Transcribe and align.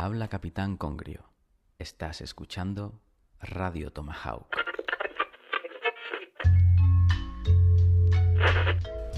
Habla 0.00 0.28
Capitán 0.28 0.76
Congrio. 0.76 1.24
Estás 1.78 2.20
escuchando 2.20 3.00
Radio 3.40 3.90
Tomahawk. 3.90 4.46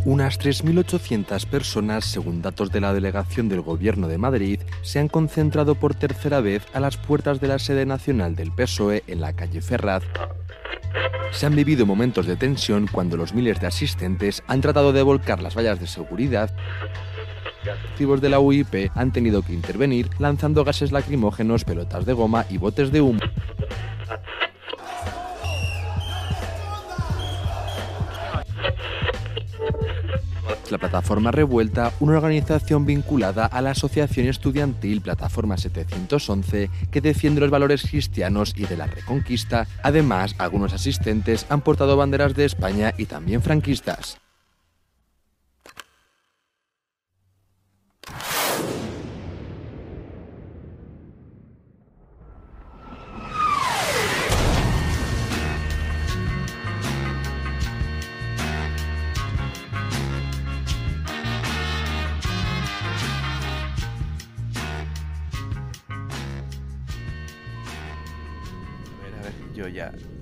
Unas 0.04 0.38
3.800 0.38 1.46
personas, 1.46 2.04
según 2.04 2.42
datos 2.42 2.70
de 2.70 2.80
la 2.80 2.92
delegación 2.92 3.48
del 3.48 3.62
Gobierno 3.62 4.06
de 4.06 4.18
Madrid, 4.18 4.60
se 4.82 5.00
han 5.00 5.08
concentrado 5.08 5.74
por 5.74 5.94
tercera 5.94 6.40
vez 6.40 6.64
a 6.72 6.80
las 6.80 6.96
puertas 6.96 7.40
de 7.40 7.48
la 7.48 7.58
sede 7.58 7.84
nacional 7.86 8.36
del 8.36 8.52
PSOE 8.52 9.02
en 9.08 9.20
la 9.20 9.32
calle 9.34 9.60
Ferraz. 9.60 10.04
Se 11.32 11.46
han 11.46 11.56
vivido 11.56 11.86
momentos 11.86 12.26
de 12.26 12.36
tensión 12.36 12.86
cuando 12.86 13.16
los 13.16 13.34
miles 13.34 13.60
de 13.60 13.66
asistentes 13.66 14.44
han 14.46 14.60
tratado 14.60 14.92
de 14.92 15.02
volcar 15.02 15.42
las 15.42 15.56
vallas 15.56 15.80
de 15.80 15.86
seguridad. 15.86 16.54
Activos 17.72 18.20
de 18.20 18.28
la 18.28 18.40
UIP 18.40 18.90
han 18.94 19.12
tenido 19.12 19.42
que 19.42 19.52
intervenir 19.52 20.08
lanzando 20.18 20.64
gases 20.64 20.92
lacrimógenos, 20.92 21.64
pelotas 21.64 22.06
de 22.06 22.12
goma 22.12 22.46
y 22.48 22.58
botes 22.58 22.92
de 22.92 23.00
humo. 23.00 23.20
La 30.70 30.78
plataforma 30.78 31.30
Revuelta, 31.30 31.92
una 32.00 32.16
organización 32.16 32.86
vinculada 32.86 33.46
a 33.46 33.62
la 33.62 33.70
Asociación 33.70 34.26
Estudiantil 34.26 35.00
Plataforma 35.00 35.56
711 35.56 36.70
que 36.90 37.00
defiende 37.00 37.40
los 37.40 37.50
valores 37.50 37.82
cristianos 37.88 38.52
y 38.56 38.64
de 38.66 38.76
la 38.76 38.86
Reconquista. 38.86 39.68
Además, 39.82 40.34
algunos 40.38 40.72
asistentes 40.72 41.46
han 41.50 41.60
portado 41.60 41.96
banderas 41.96 42.34
de 42.34 42.46
España 42.46 42.94
y 42.98 43.06
también 43.06 43.42
franquistas. 43.42 44.18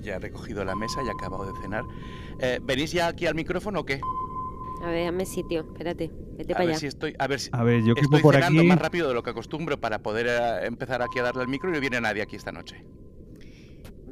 Ya, 0.05 0.15
he 0.15 0.19
recogido 0.19 0.63
la 0.63 0.75
mesa 0.75 1.01
y 1.03 1.07
he 1.07 1.11
acabado 1.11 1.51
de 1.51 1.59
cenar. 1.61 1.83
Eh, 2.39 2.59
¿Venís 2.63 2.91
ya 2.93 3.07
aquí 3.07 3.25
al 3.27 3.35
micrófono 3.35 3.81
o 3.81 3.85
qué? 3.85 3.99
A 4.83 4.87
ver, 4.87 5.05
dame 5.05 5.25
sitio, 5.25 5.61
espérate, 5.61 6.11
vete 6.37 6.53
A 6.53 6.55
para 6.55 6.65
ver 6.65 6.73
allá. 6.73 6.79
si 6.79 6.87
estoy. 6.87 7.15
A 7.17 7.27
ver 7.27 7.39
si. 7.39 7.49
A 7.53 7.63
ver, 7.63 7.81
yo 7.83 7.93
estoy 7.93 8.03
quepo 8.09 8.21
por 8.21 8.35
cenando 8.35 8.59
aquí. 8.61 8.67
más 8.67 8.79
rápido 8.79 9.07
de 9.07 9.13
lo 9.15 9.23
que 9.23 9.31
acostumbro 9.31 9.79
para 9.79 9.99
poder 9.99 10.27
eh, 10.29 10.65
empezar 10.67 11.01
aquí 11.01 11.19
a 11.19 11.23
darle 11.23 11.41
al 11.41 11.47
micro 11.47 11.69
y 11.69 11.73
no 11.73 11.79
viene 11.79 11.99
nadie 11.99 12.21
aquí 12.21 12.35
esta 12.35 12.51
noche. 12.51 12.85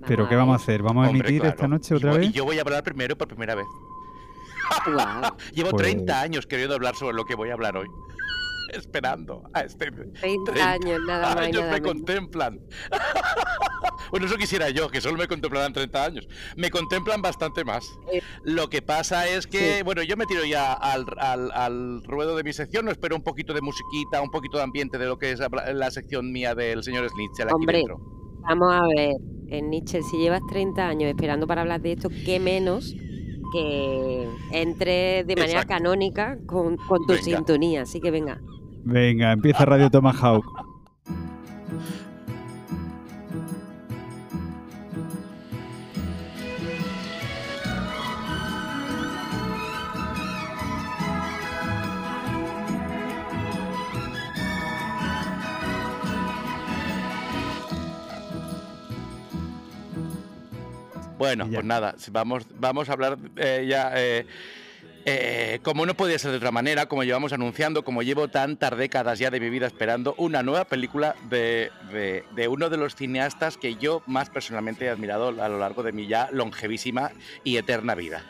¿Pero 0.07 0.27
qué 0.27 0.35
vamos 0.35 0.59
a 0.59 0.63
hacer? 0.63 0.81
¿Vamos 0.83 1.05
a 1.05 1.09
Hombre, 1.11 1.27
emitir 1.29 1.41
claro. 1.41 1.55
esta 1.55 1.67
noche 1.67 1.93
Y 1.93 1.97
otra 1.97 2.09
voy- 2.11 2.19
vez? 2.19 2.29
Y 2.29 2.33
yo 2.33 2.43
voy 2.43 2.57
a 2.57 2.61
hablar 2.61 2.83
primero 2.83 3.17
por 3.17 3.27
primera 3.27 3.55
vez. 3.55 3.65
Guau, 4.85 5.35
Llevo 5.53 5.69
Pues- 5.71 5.83
30 5.83 6.21
años 6.21 6.45
queriendo 6.47 6.75
hablar 6.75 6.95
sobre 6.95 7.15
lo 7.15 7.23
que 7.25 7.35
voy 7.35 7.49
a 7.49 7.53
hablar 7.53 7.77
hoy. 7.77 7.87
Esperando 8.73 9.43
a 9.53 9.61
este. 9.61 9.91
30 9.91 10.71
años, 10.71 10.99
nada 11.05 11.35
más 11.35 11.43
y 11.43 11.47
años 11.49 11.61
nada 11.61 11.73
me 11.73 11.79
menos. 11.81 11.93
contemplan. 11.93 12.59
bueno, 14.11 14.25
eso 14.25 14.35
quisiera 14.37 14.69
yo, 14.69 14.89
que 14.89 15.01
solo 15.01 15.17
me 15.17 15.27
contemplaran 15.27 15.73
30 15.73 16.03
años. 16.05 16.27
Me 16.57 16.69
contemplan 16.69 17.21
bastante 17.21 17.63
más. 17.63 17.85
Eh, 18.11 18.21
Lo 18.43 18.69
que 18.69 18.81
pasa 18.81 19.27
es 19.27 19.47
que, 19.47 19.77
Sí. 19.77 19.83
bueno, 19.83 20.03
yo 20.03 20.17
me 20.17 20.25
tiro 20.25 20.43
ya 20.45 20.73
al, 20.73 21.05
al- 21.17 21.51
al 21.51 22.03
ruedo 22.03 22.35
de 22.35 22.43
mi 22.43 22.53
sección, 22.53 22.85
no 22.85 22.91
espero 22.91 23.15
un 23.15 23.23
poquito 23.23 23.53
de 23.53 23.61
musiquita, 23.61 24.21
un 24.21 24.29
poquito 24.31 24.57
de 24.57 24.63
ambiente 24.63 24.97
de 24.97 25.05
lo 25.05 25.17
que 25.17 25.31
es 25.31 25.39
la 25.73 25.91
sección 25.91 26.31
mía 26.31 26.55
del 26.55 26.83
señor 26.83 27.07
Snitzel 27.09 27.47
aquí 27.47 27.55
Hombre. 27.55 27.77
dentro. 27.77 27.97
Vamos 28.47 28.73
a 28.73 28.81
ver, 28.95 29.15
en 29.47 29.69
Nietzsche, 29.69 30.01
si 30.03 30.17
llevas 30.17 30.41
30 30.49 30.87
años 30.87 31.09
esperando 31.09 31.47
para 31.47 31.61
hablar 31.61 31.81
de 31.81 31.93
esto, 31.93 32.09
qué 32.25 32.39
menos 32.39 32.93
que 33.53 34.27
entre 34.51 35.23
de 35.23 35.35
manera 35.35 35.61
Exacto. 35.61 35.67
canónica 35.75 36.37
con, 36.45 36.75
con 36.77 37.05
tu 37.05 37.13
Venga. 37.13 37.23
sintonía. 37.23 37.81
Así 37.83 38.01
que 38.01 38.11
venga. 38.11 38.41
Venga, 38.83 39.31
empieza 39.31 39.63
Radio 39.65 39.89
Tomahawk. 39.89 40.43
Bueno, 61.27 61.45
pues 61.53 61.65
nada, 61.65 61.95
vamos, 62.11 62.45
vamos 62.55 62.89
a 62.89 62.93
hablar 62.93 63.17
eh, 63.37 63.65
ya. 63.67 63.91
eh, 63.95 64.25
eh, 65.05 65.59
como 65.63 65.85
no 65.85 65.95
podía 65.95 66.17
ser 66.17 66.31
de 66.31 66.37
otra 66.37 66.51
manera, 66.51 66.85
como 66.85 67.03
llevamos 67.03 67.33
anunciando, 67.33 67.83
como 67.83 68.03
llevo 68.03 68.29
tantas 68.29 68.77
décadas 68.77 69.19
ya 69.19 69.29
de 69.31 69.41
mi 69.41 69.49
vida 69.49 69.67
esperando, 69.67 70.15
una 70.17 70.43
nueva 70.43 70.63
película 70.63 71.15
de, 71.29 71.71
de- 71.91 72.23
de 72.35 72.47
uno 72.47 72.69
de 72.69 72.77
los 72.77 72.95
cineastas 72.95 73.57
que 73.57 73.75
yo 73.75 74.01
más 74.05 74.29
personalmente 74.29 74.85
he 74.85 74.89
admirado 74.89 75.27
a 75.27 75.49
lo 75.49 75.59
largo 75.59 75.83
de 75.83 75.91
mi 75.91 76.07
ya 76.07 76.29
longevísima 76.31 77.11
y 77.43 77.57
eterna 77.57 77.95
vida. 77.95 78.23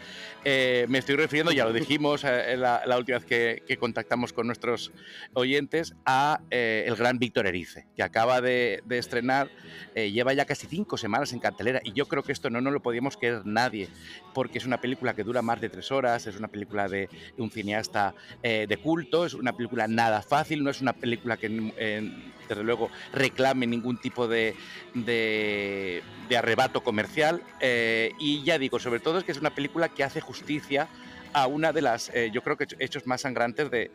Eh, 0.45 0.85
me 0.89 0.97
estoy 0.97 1.15
refiriendo, 1.15 1.53
ya 1.53 1.63
lo 1.63 1.71
dijimos 1.71 2.23
eh, 2.25 2.57
la, 2.57 2.81
la 2.85 2.97
última 2.97 3.17
vez 3.19 3.25
que, 3.25 3.77
contactamos 3.77 4.33
con 4.33 4.45
nuestros 4.45 4.91
oyentes, 5.33 5.95
a 6.05 6.41
eh, 6.51 6.83
el 6.85 6.95
gran 6.95 7.17
Víctor 7.17 7.47
Erice, 7.47 7.87
que 7.95 8.03
acaba 8.03 8.41
de, 8.41 8.83
estrenar, 8.89 9.49
eh, 9.95 10.11
lleva 10.11 10.33
ya 10.33 10.45
casi 10.45 10.67
cinco 10.67 10.97
semanas 10.97 11.31
en 11.33 11.39
cartelera, 11.39 11.79
y 11.83 11.93
yo 11.93 12.07
creo 12.07 12.23
que 12.23 12.31
esto 12.31 12.49
no 12.49 12.59
nos 12.59 12.73
lo 12.73 12.81
podíamos 12.81 13.15
creer 13.17 13.45
nadie, 13.45 13.87
porque 14.33 14.57
es 14.57 14.65
una 14.65 14.81
película 14.81 15.13
que 15.13 15.23
dura 15.23 15.41
más 15.41 15.61
de 15.61 15.69
tres 15.69 15.91
horas, 15.91 16.27
es 16.27 16.37
una 16.37 16.47
película 16.47 16.87
de 16.89 17.09
un 17.37 17.49
cineasta 17.49 18.13
eh, 18.41 18.65
de 18.67 18.77
culto, 18.77 19.25
es 19.25 19.33
una 19.33 19.55
película 19.55 19.87
nada 19.87 20.21
fácil, 20.21 20.63
no 20.63 20.69
es 20.69 20.81
una 20.81 20.93
película 20.93 21.37
que, 21.37 21.71
eh, 21.77 22.11
desde 22.47 22.63
luego, 22.63 22.89
reclame 23.13 23.67
ningún 23.67 23.97
tipo 23.97 24.27
de, 24.27 24.55
de, 24.93 26.03
arrebato 26.37 26.83
comercial, 26.83 27.43
eh, 27.59 28.11
y 28.19 28.43
ya 28.43 28.57
digo, 28.57 28.79
sobre 28.79 28.99
todo 28.99 29.19
es 29.19 29.23
que 29.23 29.31
es 29.31 29.37
una 29.37 29.53
película 29.53 29.89
que 29.89 30.03
hace 30.03 30.19
justicia 30.19 30.32
a 31.33 31.47
una 31.47 31.71
de 31.73 31.81
las, 31.81 32.09
eh, 32.13 32.29
yo 32.31 32.41
creo 32.43 32.57
que 32.57 32.65
hechos 32.79 33.05
más 33.07 33.21
sangrantes 33.21 33.69
de, 33.71 33.91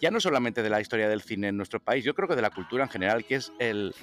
ya 0.00 0.10
no 0.10 0.20
solamente 0.20 0.62
de 0.62 0.70
la 0.70 0.80
historia 0.80 1.08
del 1.08 1.22
cine 1.22 1.48
en 1.48 1.56
nuestro 1.56 1.80
país, 1.80 2.04
yo 2.04 2.14
creo 2.14 2.28
que 2.28 2.36
de 2.36 2.42
la 2.42 2.50
cultura 2.50 2.84
en 2.84 2.90
general, 2.90 3.24
que 3.24 3.36
es 3.36 3.52
el, 3.58 3.94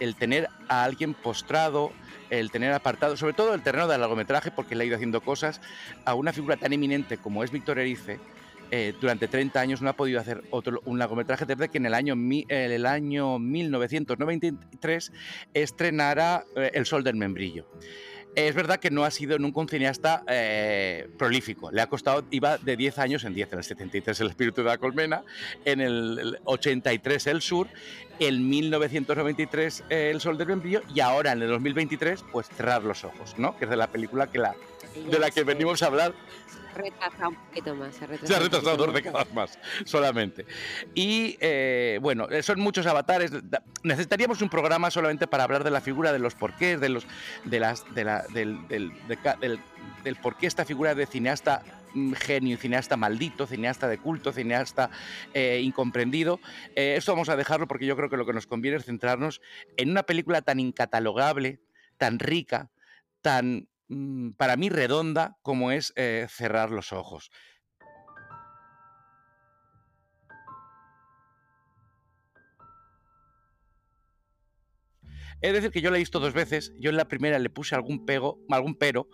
el 0.00 0.16
tener 0.16 0.48
a 0.68 0.82
alguien 0.84 1.14
postrado, 1.14 1.92
el 2.30 2.50
tener 2.50 2.72
apartado, 2.72 3.16
sobre 3.16 3.34
todo 3.34 3.54
el 3.54 3.62
terreno 3.62 3.86
del 3.86 4.00
largometraje, 4.00 4.50
porque 4.50 4.74
le 4.74 4.82
ha 4.82 4.86
ido 4.86 4.96
haciendo 4.96 5.20
cosas, 5.20 5.60
a 6.04 6.14
una 6.14 6.32
figura 6.32 6.56
tan 6.56 6.72
eminente 6.72 7.18
como 7.18 7.44
es 7.44 7.50
Víctor 7.52 7.78
Erice, 7.78 8.18
eh, 8.72 8.92
durante 9.00 9.28
30 9.28 9.60
años 9.60 9.80
no 9.80 9.88
ha 9.88 9.92
podido 9.92 10.18
hacer 10.18 10.42
otro, 10.50 10.80
un 10.86 10.98
largometraje 10.98 11.44
desde 11.44 11.68
que 11.68 11.78
en 11.78 11.86
el 11.86 11.94
año, 11.94 12.16
mi- 12.16 12.44
en 12.48 12.72
el 12.72 12.84
año 12.84 13.38
1993 13.38 15.12
estrenara 15.54 16.44
eh, 16.56 16.70
El 16.74 16.86
Sol 16.86 17.04
del 17.04 17.14
Membrillo. 17.14 17.70
Es 18.36 18.54
verdad 18.54 18.78
que 18.78 18.90
no 18.90 19.04
ha 19.04 19.10
sido 19.10 19.38
nunca 19.38 19.60
un 19.60 19.68
cineasta 19.68 20.22
eh, 20.28 21.08
prolífico. 21.16 21.70
Le 21.70 21.80
ha 21.80 21.86
costado, 21.86 22.22
iba 22.30 22.58
de 22.58 22.76
10 22.76 22.98
años 22.98 23.24
en 23.24 23.32
10, 23.32 23.54
en 23.54 23.58
el 23.58 23.64
73 23.64 24.20
El 24.20 24.28
espíritu 24.28 24.62
de 24.62 24.68
la 24.68 24.76
colmena, 24.76 25.22
en 25.64 25.80
el 25.80 26.18
el 26.18 26.38
83 26.44 27.26
El 27.28 27.40
Sur, 27.40 27.66
en 28.18 28.46
1993 28.46 29.84
eh, 29.88 30.10
El 30.12 30.20
sol 30.20 30.36
del 30.36 30.48
membrillo 30.48 30.82
y 30.94 31.00
ahora 31.00 31.32
en 31.32 31.40
el 31.40 31.48
2023 31.48 32.24
pues 32.30 32.46
Cerrar 32.48 32.84
los 32.84 33.04
ojos, 33.04 33.38
¿no? 33.38 33.56
Que 33.56 33.64
es 33.64 33.70
de 33.70 33.76
la 33.76 33.86
película 33.86 34.26
que 34.26 34.38
la, 34.38 34.54
de 35.10 35.18
la 35.18 35.30
que 35.30 35.44
venimos 35.44 35.82
a 35.82 35.86
hablar 35.86 36.14
Se 36.46 36.80
ha 36.80 36.82
retrasado 36.82 37.28
un 37.30 37.36
poquito 37.36 37.74
más. 37.74 37.94
Se 37.94 38.04
ha 38.04 38.06
retrasado, 38.06 38.26
se 38.28 38.34
ha 38.34 38.36
un 38.38 38.42
retrasado 38.44 38.76
poquito 38.76 38.86
dos 38.86 38.94
décadas 38.94 39.34
más, 39.34 39.58
solamente. 39.84 40.46
Y 40.94 41.36
eh, 41.40 41.98
bueno, 42.02 42.28
eh, 42.30 42.42
son 42.42 42.60
muchos 42.60 42.86
avatares. 42.86 43.30
Necesitaríamos 43.82 44.42
un 44.42 44.48
programa 44.50 44.90
solamente 44.90 45.26
para 45.26 45.44
hablar 45.44 45.64
de 45.64 45.70
la 45.70 45.80
figura, 45.80 46.12
de 46.12 46.18
los 46.18 46.34
porqués, 46.34 46.80
de 46.80 46.88
los, 46.88 47.06
de 47.44 47.60
las, 47.60 47.94
de 47.94 48.04
la, 48.04 48.22
del, 48.32 48.66
del, 48.68 48.92
de 49.08 49.16
ca- 49.16 49.36
del, 49.40 49.58
del 50.04 50.16
por 50.16 50.36
qué 50.36 50.46
esta 50.46 50.64
figura 50.64 50.94
de 50.94 51.06
cineasta 51.06 51.62
mm, 51.94 52.12
genio, 52.12 52.58
cineasta 52.58 52.96
maldito, 52.96 53.46
cineasta 53.46 53.88
de 53.88 53.98
culto, 53.98 54.32
cineasta 54.32 54.90
eh, 55.32 55.60
incomprendido. 55.62 56.40
Eh, 56.74 56.94
esto 56.98 57.12
vamos 57.12 57.28
a 57.30 57.36
dejarlo 57.36 57.66
porque 57.66 57.86
yo 57.86 57.96
creo 57.96 58.10
que 58.10 58.16
lo 58.18 58.26
que 58.26 58.32
nos 58.34 58.46
conviene 58.46 58.76
es 58.76 58.84
centrarnos 58.84 59.40
en 59.78 59.90
una 59.90 60.02
película 60.02 60.42
tan 60.42 60.60
incatalogable, 60.60 61.60
tan 61.96 62.18
rica, 62.18 62.70
tan 63.22 63.68
para 64.36 64.56
mí 64.56 64.68
redonda 64.68 65.38
como 65.42 65.70
es 65.70 65.92
eh, 65.96 66.26
cerrar 66.28 66.70
los 66.70 66.92
ojos. 66.92 67.30
Es 75.40 75.52
decir, 75.52 75.70
que 75.70 75.80
yo 75.80 75.90
la 75.90 75.96
he 75.96 76.00
visto 76.00 76.20
dos 76.20 76.32
veces. 76.32 76.72
Yo 76.78 76.90
en 76.90 76.96
la 76.96 77.08
primera 77.08 77.38
le 77.38 77.50
puse 77.50 77.74
algún 77.74 78.04
pego, 78.04 78.40
algún 78.48 78.74
pero, 78.74 79.08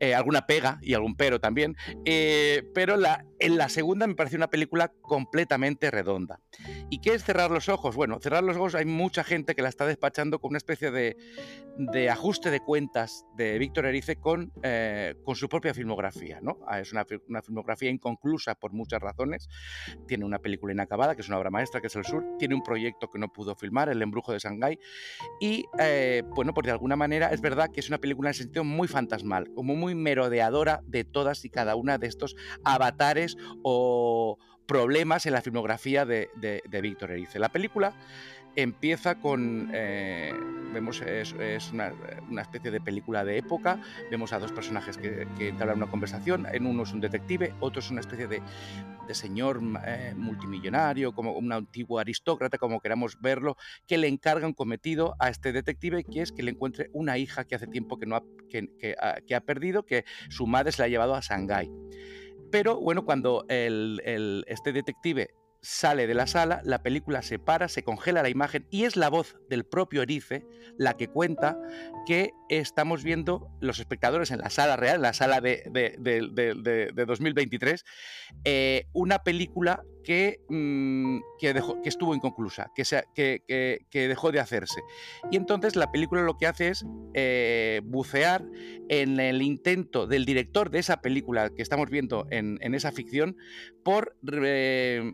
eh, 0.00 0.14
alguna 0.14 0.46
pega 0.46 0.78
y 0.82 0.94
algún 0.94 1.16
pero 1.16 1.40
también. 1.40 1.76
Eh, 2.04 2.64
pero 2.74 2.96
la, 2.96 3.24
en 3.38 3.56
la 3.56 3.68
segunda 3.68 4.06
me 4.06 4.14
pareció 4.14 4.36
una 4.36 4.50
película 4.50 4.92
completamente 5.02 5.90
redonda. 5.90 6.40
¿Y 6.90 7.00
qué 7.00 7.14
es 7.14 7.24
cerrar 7.24 7.50
los 7.50 7.68
ojos? 7.68 7.94
Bueno, 7.96 8.18
cerrar 8.20 8.42
los 8.42 8.56
ojos 8.56 8.74
hay 8.74 8.84
mucha 8.84 9.24
gente 9.24 9.54
que 9.54 9.62
la 9.62 9.68
está 9.68 9.86
despachando 9.86 10.40
con 10.40 10.50
una 10.50 10.58
especie 10.58 10.90
de, 10.90 11.16
de 11.78 12.10
ajuste 12.10 12.50
de 12.50 12.60
cuentas 12.60 13.24
de 13.36 13.56
Víctor 13.58 13.86
Erice 13.86 14.16
con, 14.16 14.52
eh, 14.62 15.14
con 15.24 15.36
su 15.36 15.48
propia 15.48 15.72
filmografía. 15.72 16.40
¿no? 16.42 16.58
Ah, 16.66 16.80
es 16.80 16.92
una, 16.92 17.06
una, 17.28 17.42
filmografía 17.42 17.88
inconclusa 17.88 18.56
por 18.56 18.72
muchas 18.72 19.00
razones. 19.00 19.48
Tiene 20.06 20.24
una 20.24 20.40
película 20.40 20.72
inacabada, 20.72 21.14
que 21.14 21.22
es 21.22 21.28
una 21.28 21.38
obra 21.38 21.50
maestra, 21.50 21.80
que 21.80 21.86
es 21.86 21.96
El 21.96 22.04
Sur. 22.04 22.24
Tiene 22.38 22.56
un 22.56 22.62
proyecto 22.62 23.08
que 23.08 23.18
no 23.18 23.32
pudo 23.32 23.54
filmar, 23.54 23.88
El 23.88 24.02
Embrujo 24.02 24.32
de 24.32 24.40
Shanghái. 24.40 24.78
Y, 25.40 25.64
eh, 25.78 26.22
bueno, 26.34 26.54
pues 26.54 26.66
de 26.66 26.72
alguna 26.72 26.96
manera 26.96 27.28
es 27.28 27.40
verdad 27.40 27.70
que 27.72 27.80
es 27.80 27.88
una 27.88 27.98
película 27.98 28.28
en 28.28 28.30
el 28.30 28.34
sentido 28.36 28.64
muy 28.64 28.88
fantasmal, 28.88 29.52
como 29.54 29.74
muy 29.74 29.94
merodeadora 29.94 30.80
de 30.86 31.04
todas 31.04 31.44
y 31.44 31.50
cada 31.50 31.76
una 31.76 31.98
de 31.98 32.06
estos 32.06 32.36
avatares 32.64 33.36
o 33.62 34.38
problemas 34.66 35.24
en 35.26 35.32
la 35.32 35.40
filmografía 35.40 36.04
de, 36.04 36.30
de, 36.36 36.62
de 36.68 36.80
Víctor 36.80 37.10
Erice. 37.10 37.38
La 37.38 37.48
película 37.48 37.94
empieza 38.56 39.16
con, 39.16 39.70
eh, 39.72 40.32
vemos, 40.72 41.00
es, 41.02 41.32
una, 41.72 41.92
especie 42.40 42.70
de 42.70 42.80
película 42.80 43.24
de 43.24 43.38
época, 43.38 43.80
vemos 44.10 44.32
a 44.32 44.38
dos 44.38 44.52
personajes 44.52 44.98
que, 44.98 45.26
que 45.38 45.48
entablan 45.48 45.78
una 45.78 45.90
conversación, 45.90 46.46
en 46.50 46.66
uno 46.66 46.82
es 46.82 46.92
un 46.92 47.00
detective, 47.00 47.54
otro 47.60 47.80
es 47.80 47.90
una 47.90 48.00
especie 48.00 48.26
de, 48.26 48.42
de 49.08 49.14
señor 49.14 49.60
eh, 49.84 50.14
multimillonario, 50.16 51.12
como 51.12 51.32
un 51.32 51.50
antiguo 51.50 51.98
aristócrata, 51.98 52.58
como 52.58 52.78
queramos 52.80 53.20
verlo, 53.20 53.56
que 53.86 53.98
le 53.98 54.06
encarga 54.06 54.46
un 54.46 54.52
cometido 54.52 55.16
a 55.18 55.30
este 55.30 55.50
detective, 55.50 56.04
que 56.04 56.22
es 56.22 56.30
que 56.30 56.44
le 56.44 56.52
encuentre 56.52 56.90
una 56.92 57.18
hija 57.18 57.44
que 57.44 57.56
hace 57.56 57.66
tiempo 57.66 57.98
que, 57.98 58.06
no 58.06 58.16
ha, 58.16 58.22
que, 58.48 59.34
ha 59.34 59.40
perdido, 59.40 59.84
que 59.84 60.04
su 60.28 60.46
madre 60.46 60.70
se 60.70 60.82
la 60.82 60.86
ha 60.86 60.88
llevado 60.88 61.14
a 61.14 61.20
Shanghái. 61.20 61.72
Pero 62.52 62.80
bueno, 62.80 63.04
cuando 63.04 63.44
el, 63.48 64.44
este 64.46 64.72
detective 64.72 65.30
sale 65.68 66.06
de 66.06 66.14
la 66.14 66.26
sala, 66.26 66.62
la 66.64 66.82
película 66.82 67.20
se 67.20 67.38
para, 67.38 67.68
se 67.68 67.82
congela 67.82 68.22
la 68.22 68.30
imagen 68.30 68.66
y 68.70 68.84
es 68.84 68.96
la 68.96 69.10
voz 69.10 69.36
del 69.50 69.66
propio 69.66 70.00
Erice 70.00 70.46
la 70.78 70.96
que 70.96 71.08
cuenta 71.08 71.58
que 72.06 72.30
estamos 72.48 73.04
viendo 73.04 73.50
los 73.60 73.78
espectadores 73.78 74.30
en 74.30 74.38
la 74.38 74.48
sala 74.48 74.76
real, 74.76 74.96
en 74.96 75.02
la 75.02 75.12
sala 75.12 75.42
de, 75.42 75.62
de, 75.70 75.94
de, 75.98 76.90
de 76.94 77.04
2023, 77.04 77.84
eh, 78.44 78.86
una 78.94 79.18
película 79.18 79.82
que, 80.04 80.40
mmm, 80.48 81.18
que, 81.38 81.52
dejó, 81.52 81.82
que, 81.82 81.90
estuvo 81.90 82.14
inconclusa, 82.14 82.70
que, 82.74 82.86
se, 82.86 83.04
que, 83.14 83.84
dejó 83.92 84.32
de 84.32 84.40
hacerse. 84.40 84.80
Y 85.30 85.36
entonces 85.36 85.76
la 85.76 85.92
película 85.92 86.22
lo 86.22 86.38
que 86.38 86.46
hace 86.46 86.68
es 86.68 86.86
eh, 87.12 87.82
bucear 87.84 88.42
en 88.88 89.20
el 89.20 89.42
intento 89.42 90.06
del 90.06 90.24
director 90.24 90.70
de 90.70 90.78
esa 90.78 91.02
película 91.02 91.50
que 91.50 91.60
estamos 91.60 91.90
viendo 91.90 92.26
en, 92.30 92.56
en 92.62 92.74
esa 92.74 92.90
ficción 92.90 93.36
por 93.84 94.16
eh, 94.32 95.12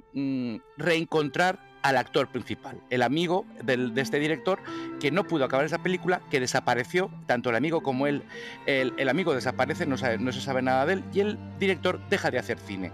reencontrar 0.76 1.58
al 1.82 1.98
actor 1.98 2.28
principal, 2.28 2.80
el 2.88 3.02
amigo 3.02 3.44
de 3.62 3.92
este 4.00 4.18
director 4.18 4.58
que 5.00 5.10
no 5.10 5.24
pudo 5.24 5.44
acabar 5.44 5.66
esa 5.66 5.82
película, 5.82 6.22
que 6.30 6.40
desapareció, 6.40 7.10
tanto 7.26 7.50
el 7.50 7.56
amigo 7.56 7.82
como 7.82 8.06
él, 8.06 8.22
el, 8.64 9.08
amigo 9.10 9.34
desaparece, 9.34 9.84
no 9.84 9.98
se 9.98 10.40
sabe 10.40 10.62
nada 10.62 10.86
de 10.86 10.94
él, 10.94 11.04
y 11.12 11.20
el 11.20 11.38
director 11.58 12.00
deja 12.08 12.30
de 12.30 12.38
hacer 12.38 12.58
cine. 12.58 12.90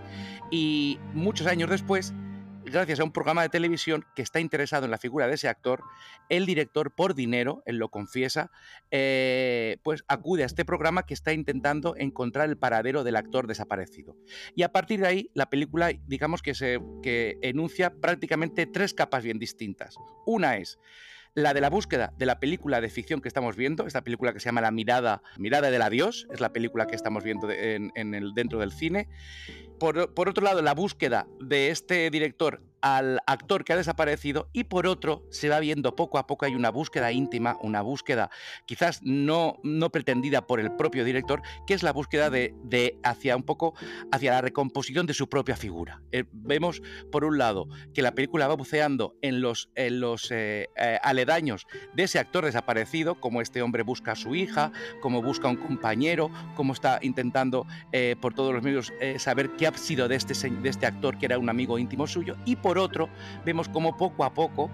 Y 0.51 0.99
muchos 1.15 1.47
años 1.47 1.71
después, 1.71 2.13
gracias 2.73 3.01
a 3.01 3.05
un 3.05 3.13
programa 3.13 3.43
de 3.43 3.49
televisión 3.49 4.05
que 4.15 4.23
está 4.23 4.41
interesado 4.41 4.85
en 4.85 4.91
la 4.91 4.99
figura 4.99 5.27
de 5.27 5.35
ese 5.35 5.49
actor, 5.49 5.83
el 6.29 6.47
director, 6.47 6.95
por 6.95 7.15
dinero, 7.15 7.63
él 7.67 7.77
lo 7.77 7.91
confiesa, 7.91 8.51
eh, 8.91 9.79
pues 9.83 10.05
acude 10.09 10.43
a 10.43 10.47
este 10.47 10.65
programa 10.65 11.05
que 11.05 11.15
está 11.15 11.33
intentando 11.33 11.95
encontrar 11.97 12.49
el 12.49 12.57
paradero 12.57 13.05
del 13.05 13.17
actor 13.17 13.47
desaparecido. 13.47 14.17
Y 14.55 14.63
a 14.63 14.73
partir 14.73 15.01
de 15.01 15.07
ahí, 15.07 15.31
la 15.35 15.51
película, 15.51 15.91
digamos 16.07 16.43
que, 16.43 16.55
se, 16.55 16.81
que 17.03 17.39
enuncia 17.43 17.95
prácticamente 17.95 18.67
tres 18.67 18.95
capas 18.95 19.25
bien 19.25 19.39
distintas. 19.39 19.97
Una 20.27 20.57
es 20.57 20.79
la 21.35 21.55
de 21.55 21.61
la 21.61 21.71
búsqueda 21.71 22.13
de 22.17 22.27
la 22.27 22.41
película 22.41 22.81
de 22.81 22.89
ficción 22.89 23.21
que 23.21 23.29
estamos 23.29 23.57
viendo, 23.57 23.87
esta 23.87 24.03
película 24.03 24.33
que 24.33 24.41
se 24.41 24.47
llama 24.47 24.61
La 24.61 24.71
mirada, 24.71 25.23
mirada 25.39 25.71
del 25.71 25.83
adiós, 25.83 26.27
es 26.33 26.41
la 26.41 26.53
película 26.53 26.87
que 26.87 26.97
estamos 26.97 27.25
viendo 27.25 27.51
en, 27.51 27.93
en 27.95 28.15
el, 28.15 28.35
dentro 28.35 28.61
del 28.61 28.73
cine. 28.73 29.09
Por, 29.79 30.13
por, 30.15 30.29
otro 30.29 30.45
lado, 30.45 30.61
la 30.63 30.75
búsqueda 30.75 31.27
de 31.41 31.71
este 31.71 32.11
director 32.11 32.63
al 32.83 33.21
actor 33.27 33.65
que 33.65 33.73
ha 33.73 33.77
desaparecido 33.77 34.49
y 34.53 34.65
por 34.65 34.87
otro 34.87 35.25
se 35.31 35.49
va 35.49 35.61
viendo 35.61 35.97
poco 35.97 36.19
a 36.19 36.27
poco 36.27 36.47
hay 36.47 36.55
una 36.55 36.71
búsqueda 36.71 37.13
íntima, 37.13 37.59
una 37.63 37.83
búsqueda 37.83 38.31
quizás 38.67 39.01
no, 39.03 39.59
no 39.63 39.91
pretendida 39.91 40.47
por 40.47 40.61
el 40.61 40.73
propio 40.73 41.05
director, 41.05 41.43
que 41.67 41.75
es 41.75 41.83
la 41.83 41.93
búsqueda 41.93 42.31
de, 42.31 42.55
de 42.65 42.99
hacia 43.03 43.37
un 43.37 43.43
poco 43.43 43.75
hacia 44.13 44.33
la 44.33 44.41
recomposición 44.41 45.07
de 45.07 45.15
su 45.15 45.29
propia 45.29 45.57
figura. 45.57 46.03
Eh, 46.13 46.25
vemos 46.33 46.83
por 47.11 47.25
un 47.25 47.39
lado 47.39 47.69
que 47.95 48.03
la 48.03 48.15
película 48.15 48.49
va 48.49 48.55
buceando 48.55 49.17
en 49.23 49.41
los, 49.41 49.71
en 49.75 50.01
los 50.01 50.31
eh, 50.31 50.69
eh, 50.77 50.99
aledaños 51.03 51.67
de 51.95 52.05
ese 52.05 52.19
actor 52.19 52.45
desaparecido, 52.45 53.21
como 53.21 53.41
este 53.41 53.63
hombre 53.63 53.83
busca 53.83 54.13
a 54.13 54.17
su 54.17 54.35
hija, 54.35 54.73
como 55.01 55.23
busca 55.23 55.49
a 55.49 55.51
un 55.51 55.57
compañero, 55.57 56.31
como 56.57 56.73
está 56.73 56.99
intentando 57.03 57.67
por 58.21 58.35
todos 58.35 58.53
los 58.53 58.63
medios 58.63 58.93
saber 59.19 59.51
qué 59.57 59.67
ha 59.67 59.77
sido 59.77 60.09
de 60.09 60.17
este, 60.17 60.35
de 60.49 60.69
este 60.69 60.87
actor 60.87 61.19
que 61.19 61.27
era 61.27 61.39
un 61.39 61.49
amigo 61.49 61.79
íntimo 61.79 62.07
suyo 62.07 62.37
y 62.45 62.57
por 62.57 62.70
otro, 62.79 63.09
vemos 63.45 63.69
cómo 63.69 63.97
poco 63.97 64.25
a 64.25 64.35
poco 64.35 64.71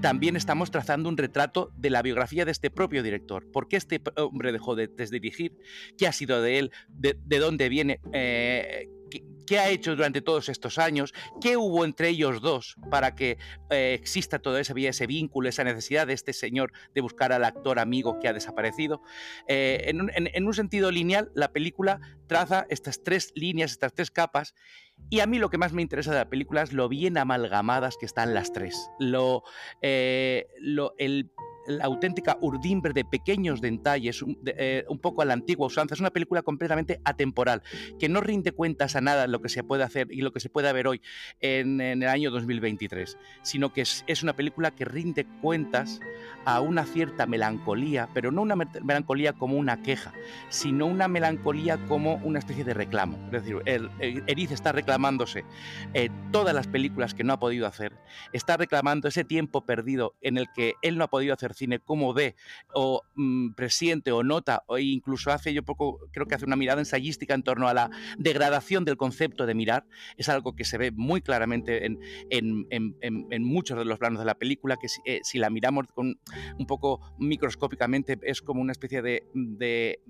también 0.00 0.36
estamos 0.36 0.70
trazando 0.70 1.08
un 1.08 1.16
retrato 1.16 1.72
de 1.76 1.90
la 1.90 2.02
biografía 2.02 2.44
de 2.44 2.52
este 2.52 2.70
propio 2.70 3.02
director. 3.02 3.50
¿Por 3.50 3.66
qué 3.66 3.76
este 3.76 4.00
hombre 4.16 4.52
dejó 4.52 4.76
de, 4.76 4.88
de 4.88 5.06
dirigir? 5.06 5.56
¿Qué 5.96 6.06
ha 6.06 6.12
sido 6.12 6.42
de 6.42 6.58
él? 6.58 6.72
¿De, 6.88 7.16
de 7.24 7.38
dónde 7.38 7.68
viene? 7.68 8.00
Eh, 8.12 8.88
¿qué, 9.20 9.36
¿Qué, 9.46 9.58
ha 9.58 9.68
hecho 9.68 9.94
durante 9.94 10.20
todos 10.20 10.48
estos 10.48 10.78
años? 10.78 11.14
¿Qué 11.40 11.56
hubo 11.56 11.84
entre 11.84 12.08
ellos 12.08 12.40
dos 12.40 12.76
para 12.90 13.14
que 13.14 13.38
eh, 13.70 13.94
exista 13.94 14.38
toda 14.38 14.60
esa, 14.60 14.74
ese 14.76 15.06
vínculo, 15.06 15.48
esa 15.48 15.64
necesidad 15.64 16.06
de 16.06 16.14
este 16.14 16.32
señor 16.32 16.72
de 16.94 17.00
buscar 17.00 17.32
al 17.32 17.44
actor 17.44 17.78
amigo 17.78 18.18
que 18.18 18.28
ha 18.28 18.32
desaparecido? 18.32 19.02
Eh, 19.46 19.84
en, 19.86 20.00
un, 20.00 20.10
en, 20.14 20.28
en 20.32 20.46
un 20.46 20.54
sentido 20.54 20.90
lineal, 20.90 21.30
la 21.34 21.52
película 21.52 22.00
traza 22.26 22.66
estas 22.70 23.02
tres 23.02 23.32
líneas, 23.34 23.72
estas 23.72 23.94
tres 23.94 24.10
capas, 24.10 24.54
y 25.10 25.20
a 25.20 25.26
mí 25.26 25.38
lo 25.38 25.50
que 25.50 25.58
más 25.58 25.72
me 25.72 25.82
interesa 25.82 26.10
de 26.10 26.18
la 26.18 26.28
película 26.28 26.62
es 26.62 26.72
lo 26.72 26.88
bien 26.88 27.16
amalgamadas 27.18 27.96
que 27.96 28.06
están 28.06 28.34
las 28.34 28.52
tres. 28.52 28.90
Lo, 28.98 29.42
eh, 29.82 30.48
lo, 30.58 30.94
el 30.98 31.30
la 31.66 31.84
auténtica 31.84 32.38
urdimbre 32.40 32.92
de 32.92 33.04
pequeños 33.04 33.60
detalles, 33.60 34.24
eh, 34.46 34.84
un, 34.88 34.98
poco 34.98 35.22
a 35.22 35.24
la 35.24 35.34
antigua 35.34 35.66
usanza. 35.66 35.94
Es 35.94 36.00
una 36.00 36.10
película 36.10 36.42
completamente 36.42 37.00
atemporal, 37.04 37.62
que 37.98 38.08
no 38.08 38.20
rinde 38.20 38.52
cuentas 38.52 38.96
a 38.96 39.00
nada 39.00 39.26
lo 39.26 39.40
que 39.40 39.48
se 39.48 39.62
puede 39.62 39.82
hacer 39.82 40.08
y 40.10 40.20
lo 40.20 40.32
que 40.32 40.40
se 40.40 40.48
puede 40.48 40.72
ver 40.72 40.86
hoy 40.86 41.00
en, 41.40 41.80
el 41.80 42.08
año 42.08 42.30
2023, 42.30 43.18
sino 43.42 43.72
que 43.72 43.82
es, 43.82 44.22
una 44.22 44.34
película 44.34 44.70
que 44.70 44.84
rinde 44.84 45.26
cuentas 45.40 46.00
a 46.44 46.60
una 46.60 46.84
cierta 46.84 47.26
melancolía, 47.26 48.08
pero 48.14 48.32
no 48.32 48.42
una 48.42 48.56
melancolía 48.56 49.32
como 49.32 49.56
una 49.56 49.82
queja, 49.82 50.12
sino 50.48 50.86
una 50.86 51.08
melancolía 51.08 51.78
como 51.86 52.16
una 52.16 52.38
especie 52.38 52.64
de 52.64 52.74
reclamo. 52.74 53.18
Es 53.26 53.44
decir, 53.44 53.56
el, 53.66 53.90
está 54.26 54.72
reclamándose 54.72 55.44
eh, 55.94 56.08
todas 56.32 56.54
las 56.54 56.66
películas 56.66 57.14
que 57.14 57.24
no 57.24 57.32
ha 57.32 57.38
podido 57.38 57.66
hacer, 57.66 57.92
está 58.32 58.56
reclamando 58.56 59.08
ese 59.08 59.24
tiempo 59.24 59.64
perdido 59.64 60.14
en 60.20 60.38
el 60.38 60.46
que 60.54 60.74
él 60.82 60.98
no 60.98 61.04
ha 61.04 61.08
podido 61.08 61.34
hacer 61.34 61.54
cine, 61.56 61.80
cómo 61.80 62.12
ve 62.14 62.36
o 62.74 63.02
mmm, 63.14 63.52
presiente 63.54 64.12
o 64.12 64.22
nota, 64.22 64.62
o 64.66 64.78
incluso 64.78 65.32
hace, 65.32 65.52
yo 65.52 65.64
poco 65.64 65.98
creo 66.12 66.26
que 66.26 66.34
hace 66.34 66.44
una 66.44 66.56
mirada 66.56 66.80
ensayística 66.80 67.34
en 67.34 67.42
torno 67.42 67.68
a 67.68 67.74
la 67.74 67.90
degradación 68.18 68.84
del 68.84 68.96
concepto 68.96 69.46
de 69.46 69.54
mirar, 69.54 69.86
es 70.16 70.28
algo 70.28 70.54
que 70.54 70.64
se 70.64 70.78
ve 70.78 70.92
muy 70.92 71.20
claramente 71.20 71.84
en, 71.84 71.98
muchos 73.44 73.78
de 73.78 73.84
los 73.84 73.98
planos 73.98 74.18
de 74.18 74.26
la 74.26 74.34
película, 74.34 74.76
que 74.76 74.88
si, 74.88 75.00
eh, 75.04 75.20
si, 75.22 75.38
la 75.38 75.50
miramos 75.50 75.86
con 75.94 76.18
un 76.58 76.66
poco 76.66 77.00
microscópicamente 77.18 78.18
es 78.22 78.42
como 78.42 78.60
una 78.60 78.72
especie 78.72 79.02
de 79.02 80.00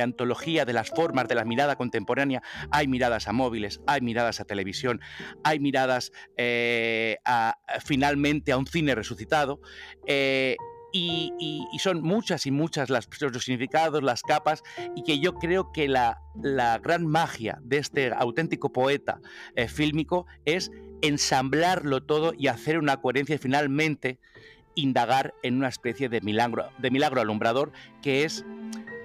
antología 0.00 0.64
de 0.64 0.72
las 0.72 0.88
formas 0.88 1.28
de 1.28 1.34
la 1.34 1.44
mirada 1.44 1.76
contemporánea, 1.76 2.42
hay 2.70 2.88
miradas 2.88 3.28
a 3.28 3.32
móviles, 3.32 3.80
hay 3.86 4.00
miradas 4.00 4.40
a 4.40 4.44
televisión, 4.44 5.00
hay 5.44 5.60
miradas 5.60 6.12
eh, 6.36 7.18
a, 7.24 7.58
finalmente 7.84 8.52
a 8.52 8.58
un 8.58 8.66
cine 8.66 8.94
resucitado. 8.94 9.60
Eh, 10.06 10.56
y, 10.92 11.66
son 11.78 12.02
muchas 12.02 12.46
y 12.46 12.50
muchas 12.50 12.90
las, 12.90 13.08
los 13.20 13.44
significados, 13.44 14.02
las 14.02 14.22
capas, 14.22 14.62
y 14.94 15.02
que 15.02 15.18
yo 15.18 15.34
creo 15.34 15.72
que 15.72 15.88
la, 15.88 16.20
la 16.40 16.78
gran 16.78 17.06
magia 17.06 17.58
de 17.62 17.78
este 17.78 18.12
auténtico 18.12 18.72
poeta 18.72 19.20
eh, 19.56 19.68
fílmico 19.68 20.26
es 20.44 20.70
ensamblarlo 21.00 22.02
todo 22.02 22.32
y 22.36 22.46
hacer 22.46 22.78
una 22.78 22.98
coherencia 22.98 23.34
y 23.34 23.38
finalmente 23.38 24.18
indagar 24.74 25.34
en 25.42 25.56
una 25.56 25.68
especie 25.68 26.08
de 26.08 26.20
milagro, 26.20 26.70
de 26.78 26.90
milagro 26.90 27.20
alumbrador 27.20 27.72
que 28.00 28.24
es 28.24 28.44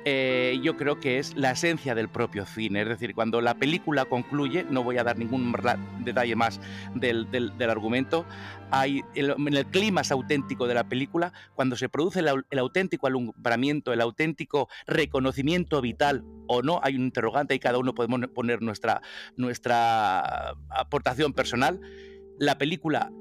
eh, 0.09 0.61
yo 0.63 0.77
creo 0.77 1.01
que 1.01 1.19
es 1.19 1.35
la 1.35 1.51
esencia 1.51 1.93
del 1.93 2.07
propio 2.07 2.45
cine. 2.45 2.83
Es 2.83 2.87
decir, 2.87 3.13
cuando 3.13 3.41
la 3.41 3.55
película 3.55 4.05
concluye, 4.05 4.65
no 4.69 4.81
voy 4.81 4.97
a 4.97 5.03
dar 5.03 5.17
ningún 5.17 5.53
detalle 5.99 6.33
más 6.33 6.61
del, 6.95 7.27
argumento, 7.69 8.25
hay 8.71 9.03
el, 9.15 9.35
el 9.35 9.65
clima 9.65 10.03
auténtico 10.09 10.65
de 10.65 10.75
la 10.75 10.87
película, 10.87 11.33
cuando 11.55 11.75
se 11.75 11.89
produce 11.89 12.21
el, 12.21 12.57
auténtico 12.57 13.07
alumbramiento, 13.07 13.91
el 13.91 13.99
auténtico 13.99 14.69
reconocimiento 14.85 15.81
vital 15.81 16.23
o 16.47 16.61
no, 16.61 16.79
hay 16.83 16.95
un 16.95 17.01
interrogante 17.01 17.53
y 17.53 17.59
cada 17.59 17.77
uno 17.77 17.93
podemos 17.93 18.29
poner 18.29 18.61
nuestra, 18.61 19.01
nuestra 19.35 20.51
aportación 20.69 21.33
personal. 21.33 21.81
La 22.39 22.57
película 22.57 23.11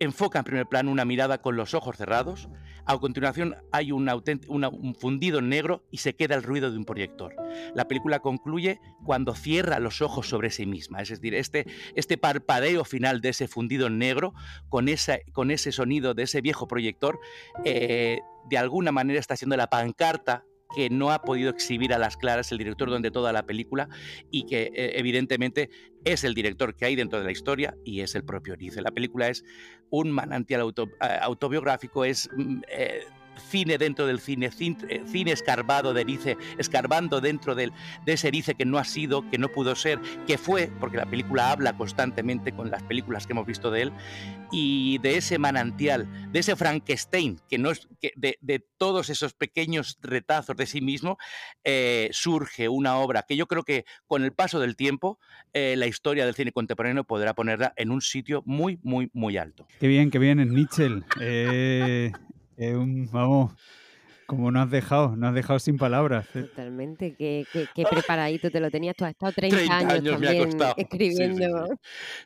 enfoca 0.00 0.38
en 0.38 0.44
primer 0.46 0.66
plano 0.66 0.90
una 0.90 1.04
mirada 1.04 1.42
con 1.42 1.56
los 1.56 1.74
ojos 1.74 1.98
cerrados, 1.98 2.48
a 2.88 2.98
continuación 2.98 3.54
hay 3.70 3.92
un, 3.92 4.08
un, 4.48 4.94
fundido 4.94 5.42
negro 5.42 5.84
y 5.90 5.98
se 5.98 6.16
queda 6.16 6.34
el 6.34 6.42
ruido 6.42 6.70
de 6.70 6.78
un 6.78 6.86
proyector. 6.86 7.36
La 7.74 7.86
película 7.86 8.20
concluye 8.20 8.80
cuando 9.04 9.34
cierra 9.34 9.78
los 9.78 10.00
ojos 10.00 10.26
sobre 10.26 10.50
sí 10.50 10.64
misma, 10.64 11.02
es 11.02 11.10
decir, 11.10 11.34
este, 11.34 11.66
este 11.94 12.16
parpadeo 12.16 12.86
final 12.86 13.20
de 13.20 13.28
ese 13.28 13.46
fundido 13.46 13.90
negro 13.90 14.32
con 14.70 14.88
ese 14.88 15.72
sonido 15.72 16.14
de 16.14 16.22
ese 16.22 16.40
viejo 16.40 16.66
proyector, 16.66 17.20
eh, 17.66 18.20
de 18.48 18.56
alguna 18.56 18.90
manera 18.90 19.20
está 19.20 19.36
siendo 19.36 19.58
la 19.58 19.68
pancarta 19.68 20.44
que 20.74 20.90
no 20.90 21.10
ha 21.10 21.22
podido 21.22 21.50
exhibir 21.50 21.94
a 21.94 21.98
las 21.98 22.16
claras 22.16 22.52
el 22.52 22.58
director 22.58 22.88
durante 22.88 23.10
toda 23.10 23.32
la 23.32 23.44
película 23.44 23.88
y 24.30 24.44
que 24.44 24.70
eh, 24.74 24.92
evidentemente 24.96 25.70
es 26.04 26.24
el 26.24 26.34
director 26.34 26.74
que 26.74 26.84
hay 26.84 26.96
dentro 26.96 27.18
de 27.18 27.24
la 27.24 27.32
historia 27.32 27.74
y 27.84 28.00
es 28.00 28.14
el 28.14 28.24
propio 28.24 28.56
Nice. 28.56 28.80
La 28.82 28.90
película 28.90 29.28
es 29.28 29.44
un 29.90 30.10
manantial 30.10 30.72
eh, 30.76 31.18
autobiográfico, 31.22 32.04
es 32.04 32.28
mm, 32.36 32.60
eh, 32.68 33.00
cine 33.38 33.78
dentro 33.78 34.06
del 34.06 34.20
cine, 34.20 34.50
eh, 34.58 35.02
cine 35.06 35.32
escarbado 35.32 35.94
de 35.94 36.02
Erice, 36.02 36.36
escarbando 36.58 37.20
dentro 37.20 37.54
del, 37.54 37.72
de 38.04 38.12
ese 38.14 38.28
Erice 38.28 38.54
que 38.54 38.64
no 38.64 38.78
ha 38.78 38.84
sido, 38.84 39.28
que 39.30 39.38
no 39.38 39.48
pudo 39.48 39.74
ser, 39.74 40.00
que 40.26 40.38
fue, 40.38 40.70
porque 40.80 40.96
la 40.96 41.06
película 41.06 41.50
habla 41.50 41.76
constantemente 41.76 42.52
con 42.52 42.70
las 42.70 42.82
películas 42.82 43.26
que 43.26 43.32
hemos 43.32 43.46
visto 43.46 43.70
de 43.70 43.82
él, 43.82 43.92
y 44.50 44.98
de 44.98 45.16
ese 45.16 45.38
manantial, 45.38 46.08
de 46.32 46.40
ese 46.40 46.56
Frankenstein, 46.56 47.38
que 47.48 47.58
no 47.58 47.70
es, 47.70 47.88
que 48.00 48.12
de, 48.16 48.64
todos 48.78 49.10
esos 49.10 49.34
pequeños 49.34 49.98
retazos 50.00 50.56
de 50.56 50.66
sí 50.66 50.80
mismo, 50.80 51.18
eh, 51.64 52.08
surge 52.12 52.68
una 52.68 52.96
obra 52.98 53.24
que 53.26 53.36
yo 53.36 53.46
creo 53.46 53.64
que 53.64 53.84
con 54.06 54.22
el 54.22 54.32
paso 54.32 54.60
del 54.60 54.76
tiempo, 54.76 55.18
eh, 55.52 55.74
la 55.76 55.86
historia 55.86 56.24
del 56.24 56.34
cine 56.34 56.52
contemporáneo 56.52 57.04
podrá 57.04 57.34
ponerla 57.34 57.72
en 57.76 57.90
un 57.90 58.00
sitio 58.00 58.42
muy, 58.46 58.78
muy, 58.82 59.10
muy 59.12 59.36
alto. 59.36 59.66
Qué 59.80 59.88
bien, 59.88 60.10
qué 60.10 60.18
bien, 60.18 60.38
Vamos, 63.12 63.52
como 64.28 64.50
no 64.50 64.60
has 64.60 64.70
dejado, 64.70 65.16
no 65.16 65.28
has 65.28 65.34
dejado 65.34 65.58
sin 65.58 65.78
palabras. 65.78 66.26
¿eh? 66.36 66.42
Totalmente, 66.42 67.14
qué, 67.16 67.46
preparadito 67.90 68.50
te 68.50 68.60
lo 68.60 68.70
tenías. 68.70 68.94
Tú 68.94 69.06
has 69.06 69.12
estado 69.12 69.32
30, 69.32 69.78
años, 69.78 70.04
también 70.04 70.50
escribiendo. 70.76 71.68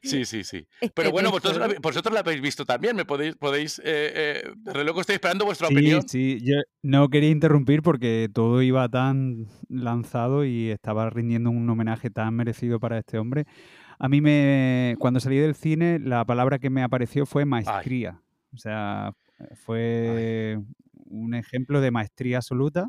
Sí, 0.03 0.25
sí, 0.25 0.43
sí. 0.43 0.67
Pero 0.97 1.12
bueno, 1.12 1.31
vosotros, 1.31 1.77
vosotros 1.81 2.12
la 2.12 2.21
habéis 2.21 2.41
visto 2.41 2.65
también. 2.65 2.97
Me 2.97 3.05
podéis, 3.05 3.37
podéis 3.37 3.79
eh, 3.85 4.43
eh, 4.45 4.53
estoy 4.99 5.15
esperando 5.15 5.45
vuestra 5.45 5.69
opinión. 5.69 6.03
Sí, 6.09 6.41
yo 6.43 6.57
no 6.83 7.09
quería 7.09 7.31
interrumpir 7.31 7.83
porque 7.83 8.29
todo 8.35 8.62
iba 8.62 8.89
tan 8.89 9.47
lanzado 9.69 10.45
y 10.45 10.71
estaba 10.71 11.09
rindiendo 11.09 11.51
un 11.51 11.71
homenaje 11.71 12.11
tan 12.11 12.35
merecido 12.35 12.81
para 12.81 12.99
este 12.99 13.17
hombre. 13.17 13.45
A 14.01 14.09
mí 14.09 14.21
me, 14.21 14.97
cuando 14.99 15.21
salí 15.21 15.37
del 15.37 15.55
cine, 15.55 16.01
la 16.01 16.25
palabra 16.25 16.59
que 16.59 16.69
me 16.69 16.83
apareció 16.83 17.27
fue 17.27 17.45
maestría. 17.45 18.21
O 18.53 18.59
sea, 18.59 19.12
fue 19.55 20.59
un 21.07 21.35
ejemplo 21.35 21.81
de 21.81 21.91
maestría 21.91 22.39
absoluta 22.39 22.89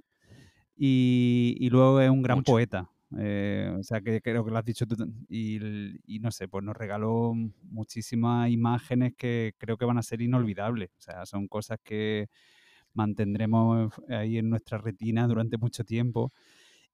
y, 0.75 1.67
luego 1.69 2.01
es 2.01 2.09
un 2.09 2.21
gran 2.21 2.43
poeta. 2.43 2.89
Eh, 3.19 3.71
o 3.79 3.83
sea, 3.83 4.01
que 4.01 4.21
creo 4.21 4.43
que 4.43 4.51
lo 4.51 4.57
has 4.57 4.65
dicho 4.65 4.87
tú. 4.87 4.95
Y, 5.29 6.19
no 6.19 6.31
sé, 6.31 6.47
pues 6.47 6.63
nos 6.63 6.75
regaló 6.75 7.33
muchísimas 7.63 8.49
imágenes 8.49 9.13
que 9.15 9.53
creo 9.57 9.77
que 9.77 9.85
van 9.85 9.97
a 9.97 10.03
ser 10.03 10.21
inolvidables. 10.21 10.89
O 10.97 11.01
sea, 11.01 11.25
son 11.25 11.47
cosas 11.47 11.79
que 11.83 12.27
mantendremos 12.93 13.91
ahí 14.09 14.37
en 14.37 14.49
nuestra 14.49 14.77
retina 14.77 15.27
durante 15.27 15.57
mucho 15.57 15.83
tiempo. 15.83 16.31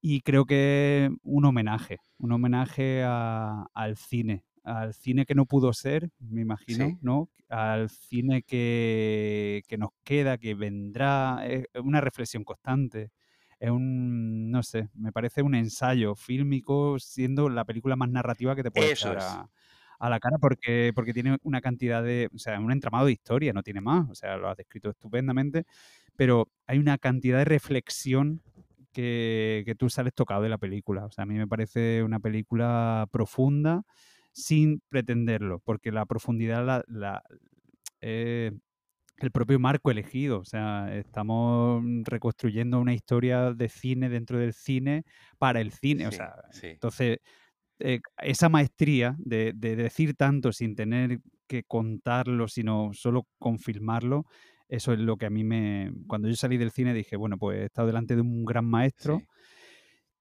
Y 0.01 0.21
creo 0.21 0.45
que 0.45 1.09
un 1.23 1.45
homenaje, 1.45 1.97
un 2.17 2.31
homenaje 2.31 3.03
al 3.03 3.97
cine, 3.97 4.45
al 4.69 4.93
cine 4.93 5.25
que 5.25 5.35
no 5.35 5.45
pudo 5.45 5.73
ser, 5.73 6.09
me 6.19 6.41
imagino, 6.41 6.97
¿no? 7.01 7.29
Al 7.49 7.89
cine 7.89 8.43
que, 8.43 9.63
nos 9.77 9.89
queda, 10.03 10.37
que 10.37 10.53
vendrá, 10.53 11.45
es 11.47 11.65
una 11.83 12.01
reflexión 12.01 12.43
constante. 12.43 13.11
Es 13.59 13.71
un, 13.71 14.51
no 14.51 14.63
sé, 14.63 14.89
me 14.93 15.11
parece 15.11 15.41
un 15.41 15.55
ensayo 15.55 16.15
fílmico 16.15 16.97
siendo 16.99 17.49
la 17.49 17.65
película 17.65 17.95
más 17.95 18.09
narrativa 18.09 18.55
que 18.55 18.63
te 18.63 18.71
puede 18.71 18.91
echar 18.91 19.17
a, 19.99 20.09
la 20.09 20.19
cara 20.19 20.37
porque, 20.37 20.93
porque 20.95 21.13
tiene 21.13 21.37
una 21.43 21.59
cantidad 21.59 22.01
de, 22.01 22.29
o 22.33 22.37
sea, 22.37 22.57
un 22.59 22.71
entramado 22.71 23.07
de 23.07 23.11
historia, 23.11 23.51
no 23.51 23.63
tiene 23.63 23.81
más, 23.81 24.09
o 24.09 24.15
sea, 24.15 24.37
lo 24.37 24.49
has 24.49 24.55
descrito 24.55 24.91
estupendamente, 24.91 25.65
pero 26.15 26.47
hay 26.67 26.77
una 26.77 26.97
cantidad 26.97 27.39
de 27.39 27.45
reflexión 27.45 28.41
que, 28.93 29.63
que 29.65 29.75
tú 29.75 29.89
sales 29.89 30.13
tocado 30.13 30.43
de 30.43 30.49
la 30.49 30.57
película. 30.57 31.05
O 31.05 31.11
sea, 31.11 31.23
a 31.23 31.25
mí 31.25 31.33
me 31.33 31.47
parece 31.47 32.01
una 32.01 32.19
película 32.19 33.07
profunda, 33.11 33.83
sin 34.39 34.81
pretenderlo, 34.89 35.59
porque 35.59 35.91
la 35.91 36.05
profundidad 36.05 36.83
la, 36.87 37.23
eh, 38.01 38.51
el 39.17 39.31
propio 39.31 39.59
marco 39.59 39.91
elegido. 39.91 40.39
O 40.39 40.45
sea, 40.45 40.95
estamos 40.95 41.83
reconstruyendo 42.05 42.79
una 42.79 42.93
historia 42.93 43.53
de 43.53 43.69
cine 43.69 44.09
dentro 44.09 44.39
del 44.39 44.53
cine 44.53 45.03
para 45.37 45.61
el 45.61 45.71
cine. 45.71 46.07
o 46.07 46.11
sea, 46.11 46.33
entonces, 46.61 47.19
eh, 47.79 47.99
esa 48.21 48.49
maestría 48.49 49.15
de, 49.19 49.53
decir 49.53 50.15
tanto 50.15 50.51
sin 50.51 50.75
tener 50.75 51.19
que 51.47 51.63
contarlo, 51.63 52.47
sino 52.47 52.91
solo 52.93 53.27
confirmarlo, 53.39 54.25
eso 54.67 54.93
es 54.93 54.99
lo 54.99 55.17
que 55.17 55.25
a 55.25 55.29
mí 55.31 55.43
me. 55.43 55.91
Cuando 56.07 56.27
yo 56.27 56.35
salí 56.35 56.57
del 56.57 56.71
cine 56.71 56.93
dije, 56.93 57.15
bueno, 57.15 57.37
pues 57.37 57.59
he 57.59 57.65
estado 57.65 57.87
delante 57.87 58.15
de 58.15 58.21
un 58.21 58.45
gran 58.45 58.65
maestro. 58.65 59.21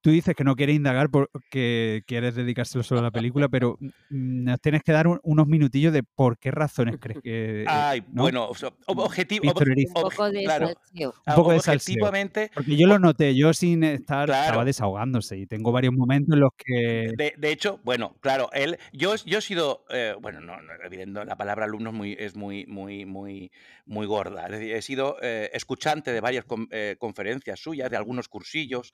Tú 0.01 0.11
dices 0.11 0.35
que 0.35 0.43
no 0.43 0.55
quieres 0.55 0.75
indagar 0.75 1.09
porque 1.09 2.03
quieres 2.07 2.35
dedicárselo 2.35 2.83
solo 2.83 3.01
a 3.01 3.03
la 3.03 3.11
película, 3.11 3.49
pero 3.49 3.77
mm, 3.79 4.43
nos 4.43 4.61
tienes 4.61 4.81
que 4.83 4.91
dar 4.91 5.07
unos 5.07 5.47
minutillos 5.47 5.91
de 5.91 6.03
por 6.03 6.37
qué 6.37 6.51
razones 6.51 6.97
crees 6.99 7.19
que. 7.23 7.65
Ay, 7.67 8.03
bueno, 8.07 8.49
objetivo. 8.85 9.47
un 9.47 9.53
poco 9.93 10.29
de 10.29 10.43
claro, 10.43 10.69
Un 10.93 11.35
poco 11.35 11.51
de 11.51 11.57
objetivamente. 11.57 12.51
Porque 12.53 12.77
yo 12.77 12.87
lo 12.87 12.99
noté, 12.99 13.35
yo 13.35 13.53
sin 13.53 13.83
estar 13.83 14.29
estaba 14.29 14.65
desahogándose 14.65 15.37
y 15.37 15.45
tengo 15.45 15.71
varios 15.71 15.93
momentos 15.93 16.33
en 16.33 16.39
los 16.39 16.51
que. 16.55 17.13
De, 17.37 17.51
hecho, 17.51 17.79
bueno, 17.83 18.15
claro, 18.21 18.49
él, 18.53 18.77
yo, 18.93 19.15
yo 19.25 19.39
he 19.39 19.41
sido, 19.41 19.85
eh, 19.89 20.15
bueno, 20.21 20.39
no, 20.39 20.57
no, 20.61 21.25
la 21.25 21.35
palabra 21.35 21.65
alumno 21.65 21.89
es 21.89 21.95
muy, 21.95 22.17
es 22.19 22.35
muy, 22.35 22.65
muy, 22.67 23.05
muy, 23.05 23.51
muy 23.85 24.05
gorda. 24.05 24.45
Es 24.45 24.51
decir, 24.51 24.73
he 24.73 24.81
sido 24.81 25.17
eh, 25.21 25.49
escuchante 25.53 26.11
de 26.11 26.21
varias 26.21 26.45
eh, 26.71 26.95
conferencias 26.99 27.59
suyas, 27.59 27.89
de 27.89 27.97
algunos 27.97 28.29
cursillos. 28.29 28.93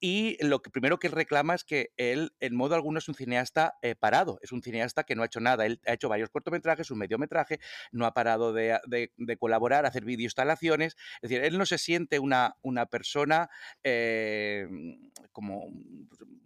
Y 0.00 0.42
lo 0.42 0.62
que 0.62 0.70
primero 0.70 0.98
que 0.98 1.08
él 1.08 1.12
reclama 1.12 1.54
es 1.54 1.64
que 1.64 1.92
él, 1.98 2.32
en 2.40 2.56
modo 2.56 2.74
alguno, 2.74 2.98
es 2.98 3.08
un 3.08 3.14
cineasta 3.14 3.74
eh, 3.82 3.94
parado, 3.94 4.38
es 4.42 4.50
un 4.50 4.62
cineasta 4.62 5.04
que 5.04 5.14
no 5.14 5.22
ha 5.22 5.26
hecho 5.26 5.40
nada. 5.40 5.66
Él 5.66 5.80
ha 5.86 5.92
hecho 5.92 6.08
varios 6.08 6.30
cortometrajes, 6.30 6.90
un 6.90 6.98
mediometraje, 6.98 7.60
no 7.92 8.06
ha 8.06 8.14
parado 8.14 8.54
de, 8.54 8.78
de, 8.86 9.36
colaborar, 9.36 9.84
hacer 9.84 10.04
videoinstalaciones. 10.04 10.96
Es 11.20 11.28
decir, 11.28 11.44
él 11.44 11.58
no 11.58 11.66
se 11.66 11.76
siente 11.76 12.18
una, 12.18 12.56
una 12.62 12.86
persona 12.86 13.50
eh, 13.84 14.66
como 15.32 15.66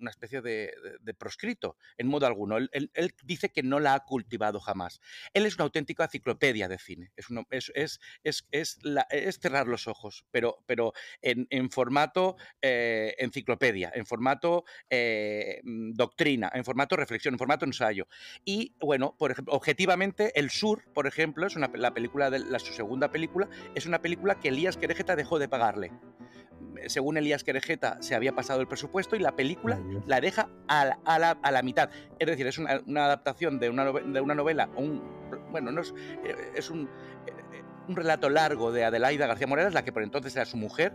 una 0.00 0.10
especie 0.10 0.42
de, 0.42 0.74
proscrito, 1.18 1.76
en 1.96 2.08
modo 2.08 2.26
alguno. 2.26 2.58
Él, 2.58 2.90
dice 3.24 3.50
que 3.50 3.62
no 3.62 3.80
la 3.80 3.94
ha 3.94 4.00
cultivado 4.00 4.60
jamás. 4.60 5.00
Él 5.32 5.46
es 5.46 5.54
una 5.54 5.64
auténtica 5.64 6.04
enciclopedia 6.04 6.68
de 6.68 6.78
cine. 6.78 7.12
Es, 7.16 7.26
es, 7.50 8.00
es, 8.22 8.46
es, 8.50 8.78
es 9.10 9.38
cerrar 9.38 9.66
los 9.66 9.88
ojos, 9.88 10.26
pero, 10.30 10.62
pero 10.66 10.92
en, 11.22 11.46
en 11.50 11.70
formato 11.70 12.36
eh, 12.60 13.14
enciclopedia, 13.18 13.43
en 13.94 14.06
formato 14.06 14.64
eh, 14.90 15.60
mm, 15.64 15.92
doctrina, 15.92 16.50
en 16.54 16.64
formato 16.64 16.96
reflexión, 16.96 17.34
en 17.34 17.38
formato 17.38 17.64
ensayo. 17.64 18.06
Y 18.44 18.74
bueno, 18.80 19.14
por 19.18 19.30
ejemplo, 19.30 19.54
objetivamente, 19.54 20.38
El 20.38 20.50
Sur, 20.50 20.84
por 20.92 21.06
ejemplo, 21.06 21.46
es 21.46 21.56
una, 21.56 21.70
la 21.74 21.94
película 21.94 22.30
de 22.30 22.40
la, 22.40 22.58
su 22.58 22.72
segunda 22.72 23.10
película, 23.10 23.48
es 23.74 23.86
una 23.86 24.00
película 24.00 24.38
que 24.40 24.48
Elías 24.48 24.76
Querejeta 24.76 25.16
dejó 25.16 25.38
de 25.38 25.48
pagarle. 25.48 25.92
Según 26.86 27.16
Elías 27.16 27.44
Querejeta, 27.44 27.98
se 28.02 28.14
había 28.14 28.34
pasado 28.34 28.60
el 28.60 28.68
presupuesto 28.68 29.16
y 29.16 29.18
la 29.18 29.36
película 29.36 29.80
la 30.06 30.20
deja 30.20 30.48
a 30.68 30.84
la, 30.84 31.38
a 31.42 31.50
la, 31.50 31.62
mitad. 31.62 31.88
Es 32.18 32.26
decir, 32.26 32.46
es 32.46 32.58
una, 32.58 33.04
adaptación 33.04 33.58
de 33.58 33.70
una, 33.70 33.90
de 33.90 34.20
una 34.20 34.34
novela, 34.34 34.68
un, 34.76 35.02
bueno, 35.50 35.72
no 35.72 35.80
es, 35.80 35.94
eh, 36.24 36.52
es 36.54 36.70
un, 36.70 36.90
eh, 37.26 37.62
un 37.88 37.96
relato 37.96 38.28
largo 38.28 38.72
de 38.72 38.84
Adelaida 38.84 39.26
García 39.26 39.46
Morales, 39.46 39.74
la 39.74 39.84
que 39.84 39.92
por 39.92 40.02
entonces 40.02 40.34
era 40.36 40.44
su 40.44 40.56
mujer, 40.56 40.92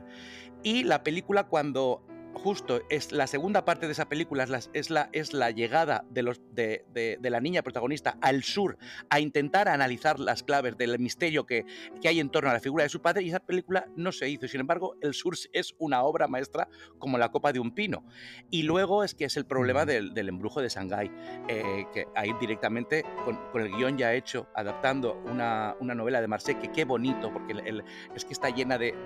y 0.63 0.83
la 0.83 1.03
película 1.03 1.45
cuando 1.45 2.03
justo 2.33 2.81
es 2.89 3.11
la 3.11 3.27
segunda 3.27 3.65
parte 3.65 3.85
de 3.85 3.93
esa 3.93 4.07
película, 4.07 4.43
es 4.73 4.89
la, 4.89 5.09
es 5.11 5.33
la, 5.33 5.51
llegada 5.51 6.05
de, 6.09 6.23
los, 6.23 6.41
de, 6.53 7.17
la 7.21 7.39
niña 7.39 7.61
protagonista 7.61 8.17
al 8.21 8.43
sur 8.43 8.77
a 9.09 9.19
intentar 9.19 9.67
analizar 9.67 10.19
las 10.19 10.43
claves 10.43 10.77
del 10.77 10.97
misterio 10.99 11.45
que, 11.45 11.65
hay 12.03 12.19
en 12.19 12.29
torno 12.29 12.49
a 12.49 12.53
la 12.53 12.59
figura 12.59 12.83
de 12.83 12.89
su 12.89 13.01
padre 13.01 13.23
y 13.23 13.29
esa 13.29 13.39
película 13.39 13.87
no 13.95 14.11
se 14.11 14.29
hizo. 14.29 14.47
Sin 14.47 14.61
embargo, 14.61 14.95
el 15.01 15.13
sur 15.13 15.35
es 15.53 15.75
una 15.77 16.03
obra 16.03 16.27
maestra 16.27 16.67
como 16.97 17.17
la 17.17 17.29
copa 17.29 17.53
de 17.53 17.59
un 17.59 17.71
pino. 17.71 18.03
Y 18.49 18.63
luego 18.63 19.03
es 19.03 19.13
que 19.13 19.25
es 19.25 19.37
el 19.37 19.45
problema 19.45 19.85
del, 19.85 20.17
embrujo 20.17 20.61
de 20.61 20.69
Shanghái, 20.69 21.11
eh, 21.47 21.85
que 21.93 22.07
ahí 22.15 22.31
directamente 22.39 23.03
con, 23.25 23.39
el 23.61 23.71
guion 23.75 23.97
ya 23.97 24.13
hecho, 24.13 24.47
adaptando 24.55 25.21
una, 25.25 25.75
novela 25.81 26.21
de 26.21 26.27
Marseille, 26.27 26.59
que 26.59 26.71
qué 26.71 26.85
bonito, 26.85 27.31
porque 27.31 27.83
es 28.15 28.25
que 28.25 28.33
está 28.33 28.49
llena 28.49 28.77
de 28.77 28.97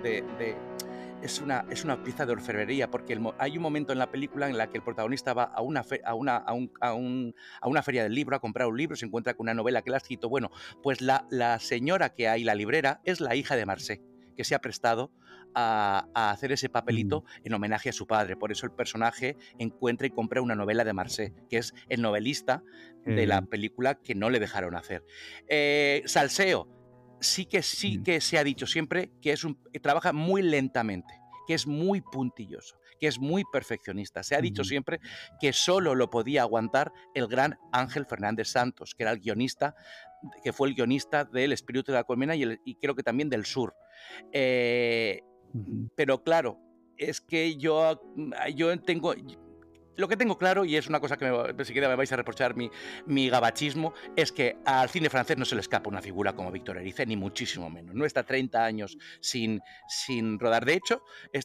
es 1.24 1.40
una, 1.40 1.64
es 1.70 1.84
una 1.84 2.04
pieza 2.04 2.26
de 2.26 2.32
orfebrería, 2.32 2.90
porque 2.90 3.18
hay 3.38 3.56
un 3.56 3.62
momento 3.62 3.92
en 3.92 3.98
la 3.98 4.10
película 4.10 4.48
en 4.48 4.58
la 4.58 4.68
que 4.68 4.76
el 4.76 4.84
protagonista 4.84 5.32
va 5.32 5.44
a 5.44 5.62
una, 5.62 5.82
a, 6.04 6.14
una, 6.14 6.36
a, 6.36 6.52
un, 6.52 7.34
a, 7.60 7.68
una 7.68 7.82
feria 7.82 8.02
del 8.02 8.14
libro 8.14 8.36
a 8.36 8.40
comprar 8.40 8.68
un 8.68 8.76
libro, 8.76 8.94
se 8.94 9.06
encuentra 9.06 9.32
con 9.32 9.44
una 9.44 9.54
novela 9.54 9.80
que 9.80 9.88
le 9.88 9.96
ha 9.96 9.98
escrito. 9.98 10.28
Bueno, 10.28 10.50
pues 10.82 11.00
la, 11.00 11.26
la 11.30 11.58
señora 11.60 12.10
que 12.10 12.28
hay, 12.28 12.44
la 12.44 12.54
librera, 12.54 13.00
es 13.04 13.20
la 13.20 13.34
hija 13.36 13.56
de 13.56 13.64
Marcé 13.64 14.02
que 14.36 14.44
se 14.44 14.54
ha 14.54 14.58
prestado 14.58 15.12
a, 15.54 16.08
hacer 16.14 16.52
ese 16.52 16.68
papelito 16.68 17.20
mm. 17.20 17.46
en 17.46 17.54
homenaje 17.54 17.88
a 17.88 17.92
su 17.92 18.06
padre. 18.06 18.36
Por 18.36 18.52
eso 18.52 18.66
el 18.66 18.72
personaje 18.72 19.36
encuentra 19.58 20.06
y 20.06 20.10
compra 20.10 20.42
una 20.42 20.56
novela 20.56 20.84
de 20.84 20.92
Marcé, 20.92 21.32
que 21.48 21.58
es 21.58 21.72
el 21.88 22.02
novelista 22.02 22.62
de 23.06 23.26
la 23.26 23.42
película 23.42 23.96
que 23.96 24.14
no 24.14 24.30
le 24.30 24.40
dejaron 24.40 24.74
hacer. 24.74 25.04
Eh, 25.46 26.02
salseo, 26.06 26.68
sí 27.20 27.46
que 27.46 27.62
sí 27.62 28.02
que 28.02 28.20
se 28.20 28.38
ha 28.38 28.44
dicho 28.44 28.66
siempre 28.66 29.10
que 29.20 29.32
es 29.32 29.44
un 29.44 29.58
trabaja 29.82 30.12
muy 30.12 30.42
lentamente, 30.42 31.14
que 31.46 31.54
es 31.54 31.66
muy 31.66 32.00
puntilloso, 32.00 32.78
que 33.00 33.06
es 33.06 33.18
muy 33.18 33.44
perfeccionista. 33.52 34.22
Se 34.22 34.34
ha 34.34 34.40
dicho 34.40 34.64
siempre 34.64 35.00
que 35.40 35.52
solo 35.52 35.94
lo 35.94 36.10
podía 36.10 36.42
aguantar 36.42 36.92
el 37.14 37.26
gran 37.26 37.58
Ángel 37.72 38.06
Fernández 38.06 38.48
Santos, 38.48 38.94
que 38.94 39.04
era 39.04 39.12
el 39.12 39.20
guionista, 39.20 39.74
que 40.42 40.52
fue 40.52 40.68
el 40.68 40.74
guionista 40.74 41.24
del 41.24 41.52
Espíritu 41.52 41.92
de 41.92 41.98
la 41.98 42.04
Colmena 42.04 42.34
y, 42.34 42.74
creo 42.80 42.94
que 42.94 43.02
también 43.02 43.28
del 43.28 43.44
Sur. 43.44 43.74
Eh, 44.32 45.22
pero 45.94 46.22
claro, 46.22 46.58
es 46.96 47.20
que 47.20 47.56
yo, 47.56 48.00
yo 48.54 48.80
tengo, 48.80 49.14
lo 49.96 50.08
que 50.08 50.16
tengo 50.16 50.38
claro, 50.38 50.64
y 50.64 50.76
es 50.76 50.88
una 50.88 51.00
cosa 51.00 51.16
que 51.16 51.30
me, 51.30 51.64
siquiera 51.64 51.88
me 51.88 51.96
vais 51.96 52.12
a 52.12 52.16
reprochar 52.16 52.54
mi, 52.56 53.28
gabachismo, 53.28 53.94
es 54.16 54.32
que 54.32 54.56
al 54.64 54.88
cine 54.88 55.10
francés 55.10 55.38
no 55.38 55.44
se 55.44 55.54
le 55.54 55.60
escapa 55.60 55.88
una 55.88 56.00
figura 56.00 56.34
como 56.34 56.50
Víctor 56.50 56.78
Erice, 56.78 57.06
ni 57.06 57.16
muchísimo 57.16 57.70
menos. 57.70 57.94
No 57.94 58.04
está 58.04 58.24
30 58.24 58.64
años 58.64 58.96
sin, 59.20 59.60
sin 59.88 60.38
rodar. 60.38 60.64
De 60.64 60.74
hecho, 60.74 61.02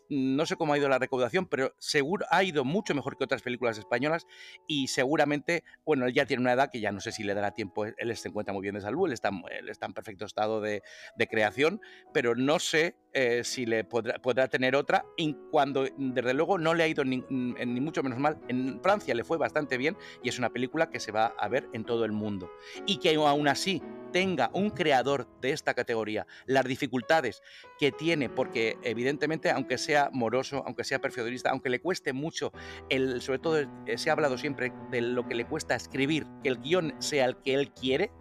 no 0.10 0.46
sé 0.46 0.56
cómo 0.56 0.74
ha 0.74 0.78
ido 0.78 0.90
la 0.90 1.00
recaudación, 1.00 1.48
pero 1.48 1.74
seguro 1.80 2.26
ha 2.30 2.44
ido 2.44 2.66
mucho 2.66 2.96
mejor 2.96 3.18
que 3.18 3.24
otras 3.24 3.42
películas 3.42 3.78
españolas 3.78 4.26
y 4.68 4.88
seguramente, 4.88 5.64
bueno, 5.86 6.06
él 6.06 6.14
ya 6.14 6.26
tiene 6.26 6.42
una 6.42 6.54
edad 6.54 6.70
que 6.72 6.80
ya 6.80 6.92
no 6.92 7.00
sé 7.00 7.12
si 7.12 7.24
le 7.24 7.34
dará 7.34 7.52
tiempo, 7.52 7.86
él 7.86 8.18
se 8.18 8.30
encuentra 8.30 8.54
muy 8.54 8.62
bien 8.62 8.76
de 8.76 8.82
salud, 8.82 9.08
él 9.08 9.14
está, 9.14 9.32
está 9.68 9.86
en 9.86 9.94
perfecto 9.94 10.26
estado 10.26 10.62
de, 10.62 10.82
de 11.16 11.28
creación, 11.28 11.82
pero 12.14 12.36
no 12.36 12.60
sé 12.60 12.96
eh, 13.14 13.44
si 13.44 13.66
le 13.66 13.84
podrá, 13.84 14.20
podrá, 14.20 14.48
tener 14.48 14.76
otra, 14.76 15.06
cuando 15.52 15.88
desde 15.98 16.34
luego 16.34 16.58
no 16.58 16.74
le 16.74 16.84
ha 16.84 16.88
ido 16.88 17.04
ni, 17.04 17.24
ni, 17.30 17.82
mucho 17.82 18.04
menos 18.04 18.20
mal. 18.20 18.40
En 18.48 18.80
Francia 18.82 19.16
le 19.16 19.24
fue 19.24 19.38
bastante 19.38 19.78
bien 19.78 19.98
y 20.24 20.30
es 20.30 20.38
una 20.38 20.50
película 20.50 20.90
que 20.90 21.00
se 21.00 21.12
va 21.12 21.34
a 21.38 21.48
ver 21.48 21.68
en 21.74 21.86
todo 21.86 22.06
el 22.06 22.12
mundo. 22.12 22.52
Y 22.86 22.98
que 22.98 23.16
aún 23.16 23.48
así 23.48 23.82
tenga 24.12 24.50
un 24.54 24.70
creador 24.70 25.28
de 25.42 25.52
esta 25.52 25.74
categoría 25.74 26.26
las 26.46 26.66
dificultades 26.66 27.42
que 27.78 27.92
tiene, 27.92 28.30
porque 28.30 28.78
evidentemente, 28.84 29.50
aunque 29.50 29.78
sea 29.78 30.10
moroso, 30.12 30.64
aunque 30.66 30.84
sea 30.84 31.00
perfeccionista, 31.00 31.52
aunque 31.52 31.70
le 31.70 31.82
cueste 31.82 32.14
mucho, 32.14 32.52
el, 32.90 33.22
sobre 33.22 33.40
todo 33.40 33.60
eh, 33.60 33.98
se 33.98 34.10
ha 34.10 34.14
hablado 34.14 34.38
siempre 34.38 34.74
de 34.92 35.02
lo 35.02 35.28
que 35.28 35.36
le 35.36 35.46
cuesta 35.46 35.76
escribir, 35.76 36.26
que 36.44 36.50
el 36.50 36.60
guion 36.60 36.96
sea 37.00 37.26
el 37.26 37.38
que 37.38 37.54
él 37.54 37.72
quiere, 37.72 38.12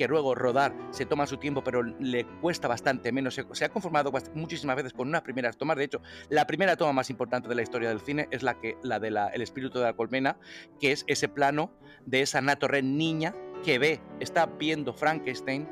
que 0.00 0.08
luego 0.08 0.34
rodar 0.34 0.74
se 0.92 1.04
toma 1.04 1.26
su 1.26 1.36
tiempo, 1.36 1.62
pero 1.62 1.82
le 1.82 2.24
cuesta 2.40 2.66
bastante 2.68 3.12
menos. 3.12 3.38
Se, 3.52 3.64
ha 3.66 3.68
conformado 3.68 4.10
muchísimas 4.32 4.74
veces 4.74 4.94
con 4.94 5.08
unas 5.08 5.20
primeras 5.20 5.58
tomas. 5.58 5.76
De 5.76 5.84
hecho, 5.84 6.00
la 6.30 6.46
primera 6.46 6.74
toma 6.74 6.94
más 6.94 7.10
importante 7.10 7.50
de 7.50 7.54
la 7.54 7.60
historia 7.60 7.90
del 7.90 8.00
cine 8.00 8.26
es 8.30 8.42
la 8.42 8.58
que 8.58 8.78
la 8.82 8.98
de 8.98 9.08
El 9.08 9.42
espíritu 9.42 9.78
de 9.78 9.84
la 9.84 9.92
colmena, 9.92 10.38
que 10.80 10.92
es 10.92 11.04
ese 11.06 11.28
plano 11.28 11.70
de 12.06 12.22
esa 12.22 12.38
Ana 12.38 12.56
niña 12.82 13.34
que 13.62 13.78
ve, 13.78 14.00
está 14.20 14.46
viendo 14.46 14.94
Frankenstein 14.94 15.68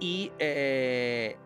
y, 0.00 0.32
eh, 0.40 1.36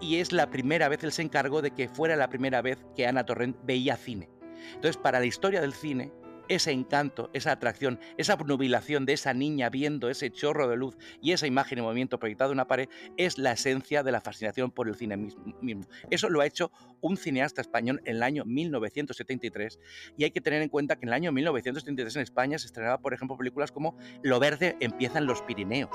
y 0.00 0.16
es 0.16 0.32
la 0.32 0.50
primera 0.50 0.88
vez, 0.88 1.04
él 1.04 1.12
se 1.12 1.22
encargó 1.22 1.62
de 1.62 1.70
que 1.70 1.88
fuera 1.88 2.16
la 2.16 2.28
primera 2.28 2.60
vez 2.60 2.84
que 2.96 3.06
Ana 3.06 3.24
Torrent 3.24 3.56
veía 3.62 3.94
cine. 3.94 4.28
Entonces, 4.74 4.96
para 4.96 5.20
la 5.20 5.26
historia 5.26 5.60
del 5.60 5.74
cine, 5.74 6.10
ese 6.54 6.72
encanto, 6.72 7.30
esa 7.32 7.52
atracción, 7.52 7.98
esa 8.16 8.36
nubilación 8.36 9.06
de 9.06 9.14
esa 9.14 9.32
niña 9.34 9.70
viendo 9.70 10.10
ese 10.10 10.30
chorro 10.30 10.68
de 10.68 10.76
luz 10.76 10.96
y 11.20 11.32
esa 11.32 11.46
imagen 11.46 11.78
en 11.78 11.84
movimiento 11.84 12.18
proyectado 12.18 12.50
en 12.50 12.56
una 12.56 12.66
pared 12.66 12.88
es 13.16 13.38
la 13.38 13.52
esencia 13.52 14.02
de 14.02 14.12
la 14.12 14.20
fascinación 14.20 14.70
por 14.70 14.88
el 14.88 14.94
cine 14.94 15.16
mismo. 15.16 15.84
Eso 16.10 16.28
lo 16.28 16.40
ha 16.40 16.46
hecho 16.46 16.70
un 17.00 17.16
cineasta 17.16 17.60
español 17.60 18.00
en 18.04 18.16
el 18.16 18.22
año 18.22 18.44
1973 18.44 19.78
y 20.16 20.24
hay 20.24 20.30
que 20.30 20.40
tener 20.40 20.62
en 20.62 20.68
cuenta 20.68 20.96
que 20.96 21.04
en 21.04 21.08
el 21.08 21.14
año 21.14 21.32
1973 21.32 22.16
en 22.16 22.22
España 22.22 22.58
se 22.58 22.66
estrenaba, 22.66 22.98
por 22.98 23.14
ejemplo, 23.14 23.36
películas 23.36 23.72
como 23.72 23.96
Lo 24.22 24.38
verde 24.38 24.76
empieza 24.80 25.18
en 25.18 25.26
los 25.26 25.42
Pirineos, 25.42 25.90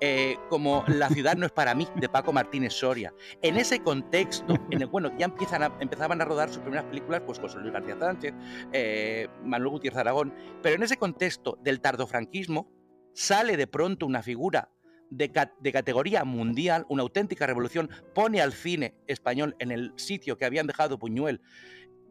eh, 0.00 0.36
como 0.48 0.84
La 0.88 1.08
ciudad 1.08 1.36
no 1.36 1.46
es 1.46 1.52
para 1.52 1.74
mí, 1.74 1.86
de 1.96 2.08
Paco 2.08 2.32
Martínez 2.32 2.72
Soria. 2.72 3.14
En 3.40 3.56
ese 3.56 3.80
contexto, 3.80 4.54
en 4.70 4.82
el, 4.82 4.88
bueno, 4.88 5.16
ya 5.18 5.26
empiezan 5.26 5.62
empezaban 5.80 6.20
a 6.20 6.24
rodar 6.24 6.48
sus 6.48 6.62
primeras 6.62 6.84
películas 6.86 7.22
pues, 7.24 7.38
José 7.38 7.58
Luis 7.58 7.72
García 7.72 7.96
Sánchez, 7.98 8.34
eh, 8.72 9.28
Manuel 9.44 9.68
Gutiérrez 9.82 9.98
Aragón, 9.98 10.32
pero 10.62 10.76
en 10.76 10.82
ese 10.84 10.96
contexto 10.96 11.58
del 11.62 11.80
tardofranquismo 11.80 12.70
sale 13.12 13.56
de 13.56 13.66
pronto 13.66 14.06
una 14.06 14.22
figura 14.22 14.70
de, 15.10 15.30
categoría 15.72 16.24
mundial, 16.24 16.86
una 16.88 17.02
auténtica 17.02 17.46
revolución, 17.46 17.90
pone 18.14 18.40
al 18.40 18.52
cine 18.52 18.94
español 19.06 19.56
en 19.58 19.72
el 19.72 19.92
sitio 19.96 20.38
que 20.38 20.44
habían 20.44 20.66
dejado 20.66 20.98
Puñuel 20.98 21.42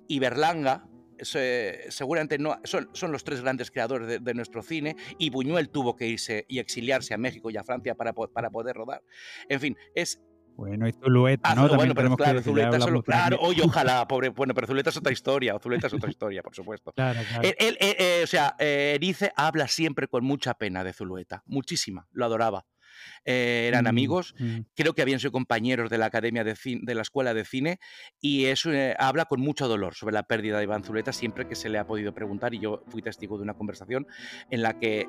y 0.08 0.20
Berlanga, 0.20 0.88
seguramente 1.22 2.38
no, 2.38 2.60
son, 2.64 3.12
los 3.12 3.24
tres 3.24 3.42
grandes 3.42 3.72
creadores 3.72 4.24
de, 4.24 4.34
nuestro 4.34 4.62
cine 4.62 4.98
y 5.18 5.30
Buñuel 5.30 5.70
tuvo 5.70 5.96
que 5.96 6.08
irse 6.08 6.46
y 6.48 6.60
exiliarse 6.60 7.14
a 7.14 7.18
México 7.18 7.50
y 7.50 7.58
a 7.58 7.64
Francia 7.64 7.96
para, 7.96 8.14
para 8.14 8.50
poder 8.50 8.76
rodar. 8.76 9.02
En 9.48 9.60
fin, 9.60 9.78
es 9.96 10.22
bueno, 10.56 10.88
y 10.88 10.92
Zulueta, 10.92 11.52
ah, 11.52 11.56
¿no? 11.56 11.68
bueno, 11.76 11.96
pero 11.96 12.16
claro, 12.16 12.42
Zuleta 12.42 12.80
solo, 12.80 13.02
claro, 13.02 13.38
oye, 13.42 13.62
ojalá, 13.64 14.08
pobre, 14.08 14.30
bueno, 14.30 14.54
pero 14.54 14.68
Zuleta 14.68 14.90
es 14.90 14.98
otra 14.98 15.12
historia, 15.12 15.58
Zuleta 15.60 15.88
es 15.88 15.94
otra 15.94 16.10
historia, 16.10 16.44
por 16.44 16.56
supuesto. 16.56 16.94
Claro, 17.02 17.22
claro. 17.28 17.44
Él, 17.44 17.78
eh, 17.80 17.96
eh, 17.98 18.22
o 18.24 18.28
sea, 18.28 18.56
eh, 18.60 18.94
Erice 18.96 19.32
habla 19.36 19.68
siempre 19.68 20.08
con 20.08 20.24
mucha 20.24 20.54
pena 20.54 20.84
de 20.84 20.94
Zulueta, 20.94 21.42
muchísima, 21.46 22.08
lo 22.12 22.26
adoraba. 22.26 22.66
eran 23.24 23.86
mm, 23.86 23.88
amigos, 23.88 24.36
mm. 24.38 24.60
creo 24.76 24.94
que 24.94 25.02
habían 25.02 25.20
sido 25.20 25.32
compañeros 25.32 25.90
de 25.90 25.98
la 25.98 26.06
Academia 26.06 26.44
de, 26.44 26.56
de 26.64 26.96
la 26.96 27.02
Escuela 27.02 27.34
de 27.34 27.46
Cine 27.46 27.80
y 28.20 28.46
eso 28.46 28.70
habla 29.00 29.26
con 29.26 29.42
mucho 29.42 29.68
dolor 29.68 29.96
sobre 29.96 30.14
la 30.14 30.24
pérdida 30.24 30.58
de 30.58 30.66
Iván 30.66 30.84
Zuleta 30.84 31.14
siempre 31.14 31.48
que 31.48 31.56
se 31.56 31.70
le 31.70 31.80
ha 31.80 31.88
podido 31.88 32.14
preguntar 32.14 32.54
y 32.54 32.60
yo 32.60 32.84
fui 32.88 33.02
testigo 33.02 33.38
de 33.38 33.44
una 33.44 33.56
conversación 33.56 34.06
en 34.50 34.62
la 34.62 34.78
que 34.78 35.08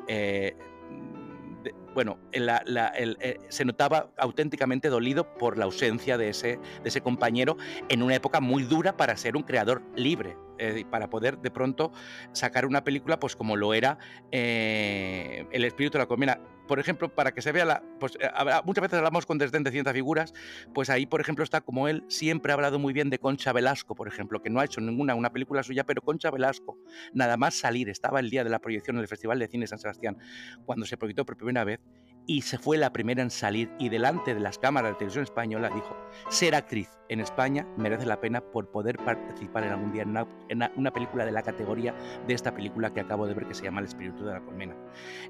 bueno, 1.94 2.18
eh, 2.33 3.38
se 3.48 3.64
notaba 3.64 4.11
auténticamente 4.16 4.88
dolido 4.88 5.35
por 5.35 5.59
la 5.59 5.64
ausencia 5.64 6.18
de 6.18 6.31
ese, 6.31 6.59
de 6.83 6.88
ese 6.88 7.01
compañero 7.01 7.57
en 7.88 8.03
una 8.03 8.14
época 8.14 8.40
muy 8.40 8.64
dura 8.64 8.96
para 8.96 9.16
ser 9.16 9.37
un 9.37 9.42
creador 9.42 9.83
libre, 9.96 10.37
eh, 10.59 10.85
para 10.91 11.11
poder 11.11 11.38
de 11.38 11.51
pronto 11.51 11.93
sacar 12.33 12.67
una 12.67 12.85
película 12.85 13.19
pues 13.19 13.37
como 13.37 13.57
lo 13.57 13.75
era 13.75 13.99
eh, 14.31 15.47
El 15.53 15.65
espíritu 15.65 15.99
de 15.99 16.05
la 16.05 16.07
colmena 16.07 16.41
por 16.67 16.79
ejemplo, 16.79 17.15
para 17.15 17.33
que 17.33 17.43
se 17.43 17.53
vea 17.53 17.65
la. 17.65 17.83
Pues, 17.99 18.17
eh, 18.21 18.31
muchas 18.65 18.83
veces 18.83 18.97
hablamos 18.97 19.27
con 19.27 19.38
desdén 19.38 19.62
de 19.62 19.71
ciertas 19.71 19.93
figuras, 19.93 20.33
pues 20.73 20.91
ahí, 20.91 21.07
por 21.07 21.21
ejemplo, 21.21 21.45
está 21.45 21.61
como 21.61 21.88
él 21.88 22.05
siempre 22.09 22.53
ha 22.53 22.55
hablado 22.55 22.79
muy 22.79 22.93
bien 22.93 23.11
de 23.11 23.19
Concha 23.19 23.53
Velasco, 23.53 23.95
por 23.95 24.09
ejemplo, 24.09 24.41
que 24.41 24.49
no 24.49 24.61
ha 24.61 24.65
hecho 24.65 24.81
ninguna 24.81 25.15
una 25.15 25.31
película 25.31 25.62
suya, 25.62 25.85
pero 25.85 26.01
Concha 26.01 26.31
Velasco, 26.31 26.79
nada 27.12 27.37
más 27.37 27.55
salir, 27.55 27.88
estaba 27.88 28.21
el 28.21 28.31
día 28.31 28.45
de 28.45 28.51
la 28.51 28.59
proyección 28.59 28.97
en 28.97 29.03
el 29.03 29.09
Festival 29.09 29.38
de 29.38 29.49
Cine 29.49 29.67
San 29.67 29.79
Sebastián, 29.79 30.17
cuando 30.65 30.87
se 30.87 30.97
proyectó 30.97 31.27
por 31.27 31.37
primera 31.37 31.65
vez, 31.65 31.81
y 32.27 32.43
se 32.43 32.59
fue 32.59 32.77
la 32.77 32.93
primera 32.93 33.23
en 33.23 33.31
salir 33.31 33.71
y 33.79 33.89
delante 33.89 34.35
de 34.35 34.41
las 34.41 34.59
cámaras 34.59 34.93
de 34.93 34.99
televisión 34.99 35.25
española 35.25 35.71
dijo, 35.75 35.97
ser 36.29 36.55
actriz 36.55 36.89
en 37.09 37.21
España 37.21 37.67
merece 37.77 38.07
la 38.07 38.21
pena 38.21 38.41
por 38.41 38.71
poder 38.71 38.97
participar 38.97 39.65
en 39.65 39.73
algún 39.73 39.93
día 39.93 40.03
en 40.03 40.63
una, 40.77 40.93
película 40.93 41.25
de 41.25 41.33
la 41.33 41.43
categoría 41.43 41.95
de 42.27 42.35
esta 42.35 42.55
película 42.55 42.93
que 42.93 43.01
acabo 43.01 43.27
de 43.27 43.35
ver 43.35 43.47
que 43.47 43.55
se 43.55 43.65
llama 43.65 43.81
El 43.81 43.87
espíritu 43.87 44.25
de 44.25 44.33
la 44.33 44.41
colmena. 44.41 44.77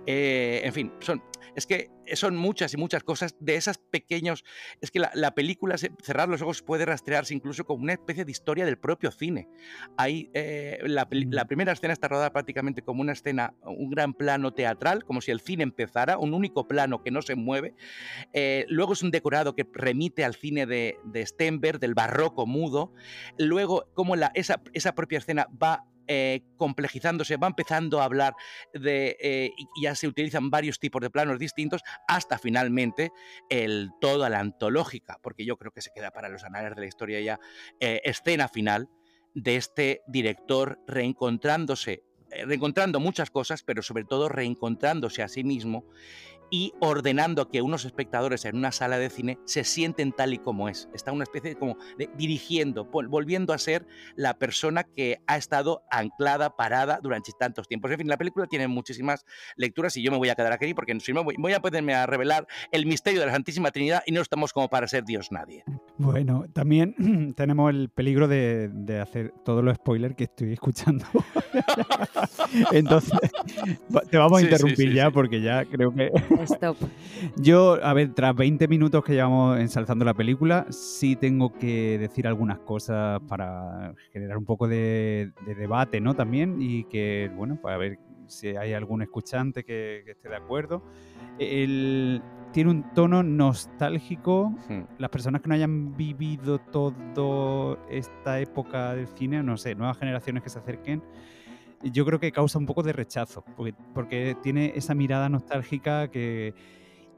Eh, 0.06 0.60
en 0.64 0.72
fin, 0.72 0.92
son, 1.00 1.22
es 1.56 1.66
que 1.66 1.90
son 2.14 2.36
muchas 2.36 2.72
y 2.74 2.76
muchas 2.76 3.02
cosas 3.02 3.34
de 3.40 3.56
esas 3.56 3.78
pequeños. 3.78 4.44
Es 4.80 4.90
que 4.90 5.00
la, 5.00 5.34
película, 5.34 5.76
cerrar 5.76 6.28
los 6.28 6.42
ojos, 6.42 6.62
puede 6.62 6.84
rastrearse 6.84 7.34
incluso 7.34 7.64
como 7.64 7.82
una 7.82 7.94
especie 7.94 8.24
de 8.24 8.30
historia 8.30 8.64
del 8.64 8.78
propio 8.78 9.10
cine. 9.10 9.48
Hay, 9.96 10.30
eh, 10.34 10.78
la, 10.84 11.08
la, 11.10 11.46
primera 11.46 11.72
escena 11.72 11.92
está 11.92 12.08
rodada 12.08 12.32
prácticamente 12.32 12.82
como 12.82 13.00
una 13.00 13.12
escena, 13.12 13.54
un 13.62 13.90
gran 13.90 14.14
plano 14.14 14.52
teatral, 14.52 15.04
como 15.04 15.20
si 15.20 15.30
el 15.30 15.40
cine 15.40 15.64
empezara, 15.64 16.18
un 16.18 16.34
único 16.34 16.68
plano 16.68 16.81
que 17.02 17.10
no 17.10 17.22
se 17.22 17.34
mueve. 17.34 17.74
Eh, 18.32 18.66
luego 18.68 18.92
es 18.92 19.02
un 19.02 19.10
decorado 19.10 19.54
que 19.54 19.66
remite 19.72 20.24
al 20.24 20.34
cine 20.34 20.66
de, 20.66 20.98
de 21.04 21.26
Stenberg, 21.26 21.78
del 21.78 21.94
barroco 21.94 22.46
mudo. 22.46 22.92
Luego, 23.38 23.88
como 23.94 24.14
esa, 24.34 24.62
esa 24.72 24.94
propia 24.94 25.18
escena 25.18 25.48
va 25.62 25.84
eh, 26.08 26.42
complejizándose, 26.56 27.36
va 27.36 27.46
empezando 27.46 28.00
a 28.00 28.04
hablar 28.04 28.34
de, 28.74 29.16
eh, 29.20 29.52
ya 29.80 29.94
se 29.94 30.08
utilizan 30.08 30.50
varios 30.50 30.80
tipos 30.80 31.00
de 31.00 31.10
planos 31.10 31.38
distintos, 31.38 31.82
hasta 32.08 32.38
finalmente 32.38 33.12
el 33.48 33.90
todo 34.00 34.24
a 34.24 34.28
la 34.28 34.40
antológica, 34.40 35.18
porque 35.22 35.44
yo 35.44 35.56
creo 35.56 35.70
que 35.70 35.80
se 35.80 35.92
queda 35.94 36.10
para 36.10 36.28
los 36.28 36.42
anales 36.42 36.74
de 36.74 36.80
la 36.80 36.86
historia 36.88 37.20
ya, 37.20 37.38
escena 37.78 38.48
final 38.48 38.88
de 39.34 39.56
este 39.56 40.02
director 40.08 40.80
reencontrándose, 40.88 42.02
reencontrando 42.46 42.98
muchas 42.98 43.30
cosas, 43.30 43.62
pero 43.62 43.80
sobre 43.80 44.04
todo 44.04 44.28
reencontrándose 44.28 45.22
a 45.22 45.28
sí 45.28 45.44
mismo 45.44 45.86
y 46.52 46.74
ordenando 46.80 47.48
que 47.48 47.62
unos 47.62 47.86
espectadores 47.86 48.44
en 48.44 48.56
una 48.56 48.70
sala 48.72 48.98
de 48.98 49.08
cine 49.08 49.38
se 49.46 49.64
sienten 49.64 50.12
tal 50.12 50.34
y 50.34 50.38
como 50.38 50.68
es. 50.68 50.88
Está 50.92 51.10
una 51.10 51.24
especie 51.24 51.50
de 51.50 51.56
como 51.56 51.78
de 51.98 52.10
dirigiendo, 52.14 52.84
volviendo 52.84 53.54
a 53.54 53.58
ser 53.58 53.86
la 54.16 54.34
persona 54.34 54.84
que 54.84 55.22
ha 55.26 55.38
estado 55.38 55.82
anclada, 55.90 56.54
parada 56.54 57.00
durante 57.02 57.32
tantos 57.32 57.66
tiempos. 57.66 57.90
En 57.90 57.98
fin, 57.98 58.06
la 58.06 58.18
película 58.18 58.46
tiene 58.46 58.68
muchísimas 58.68 59.24
lecturas 59.56 59.96
y 59.96 60.02
yo 60.02 60.12
me 60.12 60.18
voy 60.18 60.28
a 60.28 60.34
quedar 60.34 60.52
aquí 60.52 60.74
porque 60.74 60.94
si 61.00 61.14
no 61.14 61.24
voy 61.24 61.52
a 61.54 61.60
poderme 61.60 61.94
a 61.94 62.04
revelar 62.04 62.46
el 62.70 62.84
misterio 62.84 63.20
de 63.20 63.26
la 63.26 63.32
Santísima 63.32 63.70
Trinidad 63.70 64.02
y 64.04 64.12
no 64.12 64.20
estamos 64.20 64.52
como 64.52 64.68
para 64.68 64.86
ser 64.86 65.04
Dios 65.04 65.32
nadie. 65.32 65.64
Bueno, 65.96 66.44
también 66.52 67.32
tenemos 67.36 67.70
el 67.70 67.88
peligro 67.88 68.28
de, 68.28 68.70
hacer 69.00 69.32
todos 69.42 69.64
los 69.64 69.76
spoilers 69.76 70.14
que 70.14 70.24
estoy 70.24 70.52
escuchando. 70.52 71.06
Entonces, 72.72 73.18
te 74.10 74.18
vamos 74.18 74.38
a 74.38 74.42
interrumpir 74.42 74.92
ya 74.92 75.10
porque 75.10 75.40
ya 75.40 75.64
creo 75.64 75.94
que 75.94 76.10
Stop. 76.44 76.76
Yo, 77.36 77.78
a 77.82 77.92
ver, 77.92 78.14
tras 78.14 78.34
20 78.34 78.68
minutos 78.68 79.04
que 79.04 79.12
llevamos 79.14 79.58
ensalzando 79.58 80.04
la 80.04 80.14
película, 80.14 80.66
sí 80.70 81.16
tengo 81.16 81.52
que 81.52 81.98
decir 81.98 82.26
algunas 82.26 82.58
cosas 82.58 83.20
para 83.28 83.94
generar 84.12 84.36
un 84.36 84.44
poco 84.44 84.68
de, 84.68 85.32
debate, 85.46 86.00
¿no? 86.00 86.14
También, 86.14 86.56
y 86.60 86.84
que, 86.84 87.30
bueno, 87.36 87.60
para 87.60 87.76
ver 87.76 87.98
si 88.26 88.48
hay 88.48 88.72
algún 88.72 89.02
escuchante 89.02 89.64
que, 89.64 90.04
esté 90.06 90.28
de 90.28 90.36
acuerdo. 90.36 90.82
tiene 91.38 92.70
un 92.70 92.84
tono 92.94 93.22
nostálgico. 93.22 94.54
Hmm. 94.68 94.82
Las 94.98 95.10
personas 95.10 95.42
que 95.42 95.48
no 95.48 95.54
hayan 95.54 95.96
vivido 95.96 96.58
toda 96.58 97.78
esta 97.88 98.40
época 98.40 98.94
del 98.94 99.06
cine, 99.08 99.42
no 99.42 99.56
sé, 99.56 99.74
nuevas 99.74 99.98
generaciones 99.98 100.42
que 100.42 100.50
se 100.50 100.58
acerquen, 100.58 101.02
yo 101.84 102.04
creo 102.04 102.20
que 102.20 102.32
causa 102.32 102.58
un 102.58 102.66
poco 102.66 102.82
de 102.82 102.92
rechazo, 102.92 103.44
porque, 103.56 103.74
porque 103.94 104.36
tiene 104.42 104.72
esa 104.76 104.94
mirada 104.94 105.28
nostálgica 105.28 106.08
que... 106.08 106.54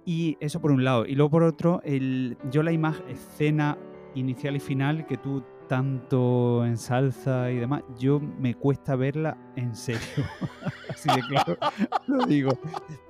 Y 0.06 0.36
eso 0.40 0.60
por 0.60 0.70
un 0.70 0.84
lado. 0.84 1.06
Y 1.06 1.14
luego 1.14 1.30
por 1.30 1.42
otro, 1.44 1.80
el, 1.82 2.36
yo 2.50 2.62
la 2.62 2.72
imagen, 2.72 3.08
escena 3.08 3.78
inicial 4.14 4.56
y 4.56 4.60
final 4.60 5.06
que 5.06 5.16
tú 5.16 5.42
tanto 5.68 6.64
ensalza 6.64 7.50
y 7.50 7.56
demás, 7.56 7.82
yo 7.98 8.20
me 8.20 8.54
cuesta 8.54 8.96
verla 8.96 9.36
en 9.56 9.74
serio. 9.74 10.00
Así 10.88 11.08
de 11.08 11.22
claro 11.28 11.56
lo 12.06 12.26
digo. 12.26 12.50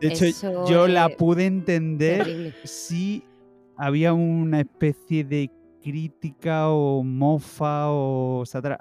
De 0.01 0.09
hecho, 0.09 0.67
yo 0.67 0.87
la 0.87 1.09
pude 1.11 1.47
entender 1.47 2.55
si 2.65 3.25
había 3.77 4.13
una 4.13 4.61
especie 4.61 5.25
de 5.25 5.51
crítica 5.85 6.71
o 6.71 7.05
mofa 7.05 7.91
o 7.91 8.45
sátira, 8.47 8.79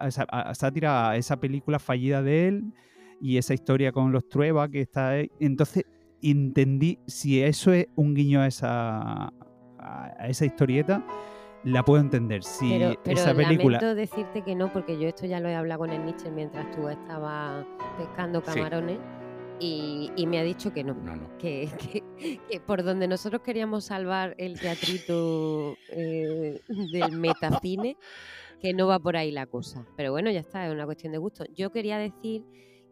a 1.09 1.17
esa 1.17 1.37
película 1.37 1.77
fallida 1.77 2.23
de 2.23 2.47
él 2.47 2.73
y 3.21 3.37
esa 3.37 3.53
historia 3.53 3.91
con 3.91 4.13
los 4.13 4.27
Trueba 4.29 4.69
que 4.69 4.79
está 4.79 5.09
ahí. 5.09 5.29
Entonces 5.39 5.83
entendí 6.21 6.99
si 7.05 7.43
eso 7.43 7.73
es 7.73 7.87
un 7.95 8.13
guiño 8.13 8.39
a 8.39 8.47
esa, 8.47 9.33
a 9.79 10.27
esa 10.27 10.45
historieta 10.45 11.05
la 11.65 11.83
puedo 11.83 12.01
entender. 12.01 12.43
Si 12.43 12.69
pero, 12.69 12.97
esa 13.05 13.33
película. 13.33 13.79
Lamento 13.79 13.95
decirte 13.95 14.41
que 14.41 14.55
no, 14.55 14.71
porque 14.71 14.99
yo 14.99 15.07
esto 15.07 15.25
ya 15.25 15.39
lo 15.39 15.49
he 15.49 15.55
hablado 15.55 15.79
con 15.79 15.89
el 15.89 16.03
Nietzsche 16.05 16.31
mientras 16.31 16.71
tú 16.71 16.87
estabas 16.87 17.65
pescando 17.97 18.41
camarones 18.41 18.99
y, 19.63 20.27
me 20.27 20.39
ha 20.39 20.43
dicho 20.43 20.73
que 20.73 20.83
no, 20.83 20.93
Que, 21.39 21.69
por 22.65 22.83
donde 22.83 23.07
nosotros 23.07 23.41
queríamos 23.41 23.85
salvar 23.85 24.35
el 24.37 24.59
teatrito 24.59 25.77
eh, 25.89 26.61
del 26.67 27.17
metacine, 27.17 27.97
que 28.59 28.73
no 28.73 28.87
va 28.87 28.99
por 28.99 29.15
ahí 29.15 29.31
la 29.31 29.45
cosa. 29.45 29.85
Pero 29.95 30.11
bueno, 30.11 30.31
ya 30.31 30.41
está, 30.41 30.65
es 30.67 30.73
una 30.73 30.85
cuestión 30.85 31.11
de 31.11 31.17
gusto. 31.17 31.45
Yo 31.53 31.71
quería 31.71 31.97
decir 31.97 32.43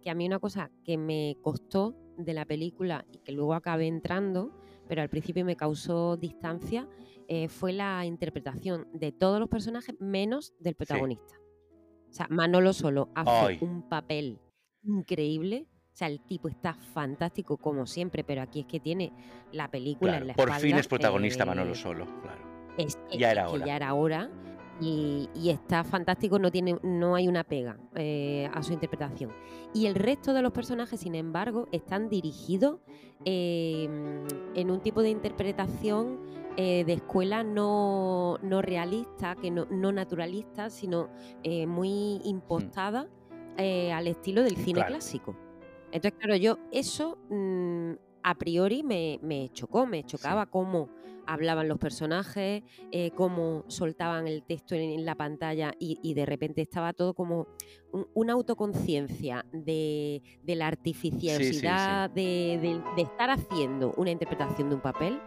que 0.02 0.10
a 0.10 0.16
mí 0.16 0.26
una 0.26 0.40
cosa 0.40 0.72
que 0.84 0.98
me 0.98 1.38
costó 1.42 1.96
de 2.18 2.34
la 2.34 2.46
película 2.46 3.06
y 3.12 3.20
que 3.20 3.32
luego 3.32 3.54
acabé 3.54 3.88
entrando, 3.88 4.52
pero 4.88 5.02
al 5.02 5.10
principio 5.10 5.46
me 5.46 5.56
causó 5.56 6.18
distancia, 6.18 6.88
eh, 7.28 7.48
fue 7.48 7.74
la 7.74 8.06
interpretación 8.06 8.88
de 8.94 9.12
todos 9.12 9.40
los 9.40 9.50
personajes 9.50 9.96
menos 10.00 10.54
del 10.60 10.76
protagonista. 10.76 11.36
O 12.10 12.14
sea, 12.14 12.28
Manolo 12.30 12.74
solo 12.74 13.10
hace 13.16 13.64
un 13.64 13.88
papel 13.88 14.40
increíble 14.84 15.68
o 15.94 15.98
sea, 15.98 16.08
el 16.08 16.22
tipo 16.22 16.48
está 16.48 16.74
fantástico 16.74 17.58
como 17.58 17.86
siempre, 17.86 18.24
pero 18.24 18.42
aquí 18.42 18.62
es 18.62 18.66
que 18.66 18.80
tiene 18.80 19.12
la 19.52 19.70
película 19.70 20.18
en 20.18 20.28
la 20.28 20.34
Por 20.36 20.52
fin 20.54 20.78
es 20.78 20.88
protagonista 20.88 21.46
Manolo 21.46 21.74
eh, 21.74 21.76
Solo, 21.76 22.06
claro. 22.22 22.42
ya 23.12 23.32
era 23.32 23.50
hora. 23.50 23.66
Ya 23.66 23.76
era 23.76 23.94
hora. 23.94 24.30
Y, 24.80 25.30
está 25.48 25.84
fantástico, 25.84 26.40
no, 26.40 26.50
tiene, 26.50 26.76
no 26.82 27.14
hay 27.14 27.28
una 27.28 27.44
pega 27.44 27.78
eh, 27.94 28.50
a 28.52 28.64
su 28.64 28.74
interpretación. 28.74 29.32
Y 29.76 29.86
el 29.86 29.94
resto 29.94 30.34
de 30.34 30.42
los 30.42 30.54
personajes, 30.54 31.02
sin 31.02 31.14
embargo, 31.14 31.68
están 31.72 32.10
dirigidos 32.10 32.80
em, 33.24 34.26
en 34.56 34.72
un 34.72 34.80
tipo 34.80 35.04
de 35.04 35.12
interpretación 35.12 36.20
eh, 36.58 36.84
de 36.84 36.94
escuela 36.94 37.44
no, 37.44 38.40
no, 38.42 38.64
realista, 38.64 39.36
que 39.36 39.52
no, 39.52 39.66
no 39.66 39.92
naturalista, 39.92 40.72
sino 40.72 41.10
muy 41.68 42.20
hmm. 42.24 42.28
impostada 42.28 43.08
al 43.58 44.08
estilo 44.08 44.42
del 44.42 44.56
cine 44.58 44.84
clásico. 44.84 45.36
Entonces, 45.92 46.14
claro, 46.20 46.36
yo 46.36 46.58
eso 46.72 47.18
mm, 47.30 47.92
a 48.24 48.36
priori 48.36 48.84
me, 48.84 49.50
chocó, 49.54 49.86
me 49.86 50.04
chocaba 50.04 50.46
cómo 50.46 50.90
hablaban 51.28 51.68
los 51.68 51.78
personajes, 51.78 52.64
eh, 52.92 53.12
cómo 53.16 53.64
soltaban 53.68 54.28
el 54.28 54.44
texto 54.44 54.76
en, 54.76 55.06
la 55.06 55.16
pantalla 55.16 55.74
y, 55.80 56.14
de 56.14 56.26
repente 56.26 56.62
estaba 56.62 56.94
todo 56.94 57.14
como 57.14 57.48
una 58.14 58.34
autoconciencia 58.34 59.46
de, 59.52 60.22
la 60.46 60.68
artificiosidad, 60.68 62.10
De, 62.10 62.82
estar 62.98 63.30
haciendo 63.30 63.94
una 63.98 64.12
interpretación 64.12 64.70
de 64.70 64.76
un 64.76 64.82
papel 64.82 65.22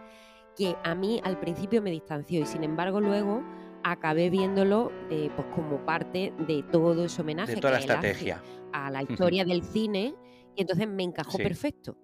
que 0.55 0.75
a 0.83 0.95
mí 0.95 1.19
al 1.23 1.39
principio 1.39 1.81
me 1.81 1.91
distanció 1.91 2.41
y 2.41 2.45
sin 2.45 2.63
embargo 2.63 3.01
luego 3.01 3.43
acabé 3.83 4.29
viéndolo 4.29 4.91
eh, 5.11 5.29
pues 5.35 5.47
como 5.53 5.85
parte 5.85 6.33
de 6.47 6.63
todo 6.71 7.05
ese 7.05 7.21
homenaje 7.21 7.57
toda 7.57 7.73
la 7.73 7.79
estrategia. 7.79 8.41
a 8.71 8.89
la 8.89 9.03
historia 9.03 9.43
del 9.43 9.63
cine 9.63 10.15
y 10.55 10.61
entonces 10.61 10.87
me 10.87 11.03
encajó 11.03 11.37
perfecto 11.37 11.97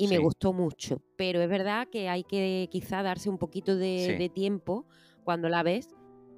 y 0.00 0.08
me 0.08 0.18
gustó 0.18 0.52
mucho. 0.52 1.02
Pero 1.16 1.42
es 1.42 1.48
verdad 1.48 1.86
que 1.90 2.08
hay 2.08 2.24
que 2.24 2.68
quizá 2.70 3.02
darse 3.02 3.28
un 3.28 3.38
poquito 3.38 3.76
de, 3.76 4.30
tiempo 4.34 4.86
cuando 5.24 5.48
la 5.48 5.62
ves. 5.62 5.88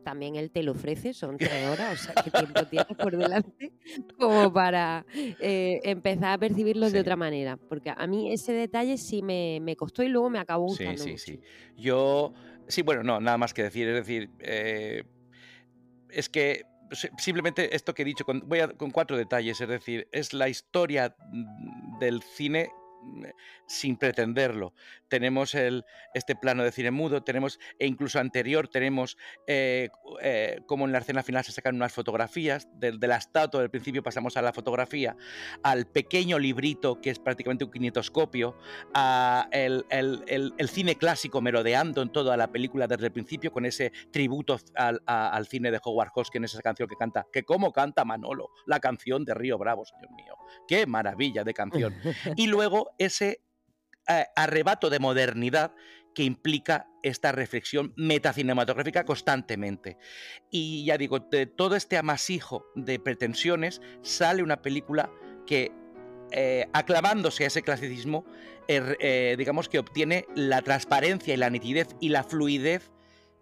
También 0.05 0.35
él 0.35 0.51
te 0.51 0.65
lo 0.65 0.73
ofrece, 0.73 1.15
son 1.15 1.39
tres 1.39 1.69
horas, 1.69 1.93
o 1.93 2.13
sea, 2.13 2.25
que 2.25 2.31
tiempo 2.33 2.67
tienes 2.67 2.97
por 2.97 3.17
delante 3.17 3.73
como 4.19 4.53
para 4.53 5.07
eh, 5.15 5.79
empezar 5.85 6.33
a 6.33 6.39
percibirlo 6.39 6.91
de 6.91 6.99
otra 6.99 7.15
manera. 7.15 7.57
Porque 7.57 7.93
a 7.97 8.07
mí 8.09 8.33
ese 8.33 8.53
detalle 8.53 8.99
sí 8.99 9.23
me, 9.23 9.77
costó 9.77 10.03
y 10.03 10.09
luego 10.09 10.29
me 10.29 10.41
acabó 10.41 10.65
gustando. 10.65 11.05
Sí, 11.05 11.19
sí, 11.19 11.37
sí. 11.37 11.41
Yo, 11.77 12.33
sí, 12.67 12.83
bueno, 12.83 13.05
no, 13.05 13.21
nada 13.21 13.39
más 13.39 13.55
que 13.55 13.63
decir. 13.63 13.87
Es 13.87 13.95
decir, 13.95 14.29
eh, 14.41 15.05
es 16.11 16.29
que 16.29 16.65
simplemente 16.93 17.75
esto 17.75 17.95
que 17.95 18.03
he 18.03 18.05
dicho, 18.05 18.25
voy 18.45 18.61
a, 18.61 18.69
con 18.69 18.91
cuatro 18.91 19.17
detalles, 19.17 19.61
es 19.61 19.69
decir, 19.69 20.09
es 20.13 20.33
la 20.33 20.49
historia 20.49 21.15
mm, 21.31 21.99
del 21.99 22.23
cine 22.23 22.71
sin 23.67 23.97
pretenderlo. 23.97 24.75
Tenemos 25.09 25.55
el, 25.55 25.85
este 26.15 26.37
plano 26.37 26.65
de 26.65 26.73
cine 26.73 26.91
mudo, 26.91 27.23
tenemos, 27.23 27.59
e 27.79 27.87
incluso 27.87 28.19
anterior, 28.19 28.69
tenemos 28.69 29.19
eh, 29.47 29.91
eh, 30.21 30.61
como 30.67 30.87
en 30.87 30.93
la 30.93 30.99
escena 30.99 31.23
final 31.23 31.45
se 31.45 31.53
sacan 31.53 31.77
unas 31.77 31.93
fotografías, 31.93 32.69
de, 32.75 32.93
de, 32.93 33.07
la 33.07 33.17
estatua 33.17 33.61
del 33.61 33.71
principio 33.71 34.03
pasamos 34.03 34.37
a 34.37 34.43
la 34.43 34.53
fotografía, 34.53 35.17
al 35.63 35.87
pequeño 35.87 36.39
librito 36.39 37.01
que 37.01 37.11
es 37.11 37.19
prácticamente 37.19 37.65
un 37.65 37.71
kinetoscopio, 37.71 38.57
a 38.95 39.49
el, 39.53 39.85
el, 39.91 40.25
el, 40.27 40.69
cine 40.69 40.97
clásico 40.97 41.41
merodeando 41.41 42.01
en 42.03 42.11
toda 42.11 42.37
la 42.37 42.51
película 42.51 42.87
desde 42.87 43.07
el 43.07 43.13
principio 43.13 43.53
con 43.53 43.67
ese 43.67 43.93
tributo 44.11 44.59
al, 44.75 45.03
al 45.07 45.47
cine 45.47 45.71
de 45.71 45.81
Howard 45.83 46.13
en 46.35 46.45
esa 46.45 46.61
canción 46.61 46.89
que 46.89 46.97
canta, 46.97 47.27
que 47.33 47.43
como 47.43 47.73
canta 47.73 48.05
Manolo, 48.05 48.51
la 48.67 48.81
canción 48.81 49.25
de 49.25 49.35
Río 49.35 49.59
Bravo, 49.59 49.85
señor 49.85 50.11
mío. 50.13 50.35
Qué 50.67 50.87
maravilla 50.87 51.45
de 51.45 51.55
canción. 51.55 51.95
Y 52.37 52.47
luego 52.47 52.92
ese 52.99 53.43
eh, 54.09 54.25
arrebato 54.37 54.91
de 54.91 54.99
modernidad 54.99 55.73
que 56.15 56.25
implica 56.25 56.89
esta 57.03 57.33
reflexión 57.33 57.93
metacinematográfica 57.97 59.05
constantemente. 59.05 59.97
Y 60.51 60.85
ya 60.85 60.99
digo, 60.99 61.21
de 61.21 61.47
todo 61.47 61.77
este 61.77 61.97
amasijo 61.97 62.67
de 62.75 62.99
pretensiones 62.99 63.81
sale 64.03 64.43
una 64.43 64.63
película 64.63 65.11
que, 65.47 65.73
eh, 66.33 66.67
aclamándose 66.73 67.45
a 67.45 67.47
ese 67.49 67.63
clasicismo, 67.63 68.25
er, 68.69 68.97
eh, 69.01 69.35
digamos 69.39 69.69
que 69.69 69.79
obtiene 69.79 70.27
la 70.35 70.63
transparencia 70.63 71.35
y 71.35 71.37
la 71.37 71.51
nitidez 71.51 71.89
y 72.01 72.11
la 72.11 72.25
fluidez 72.25 72.93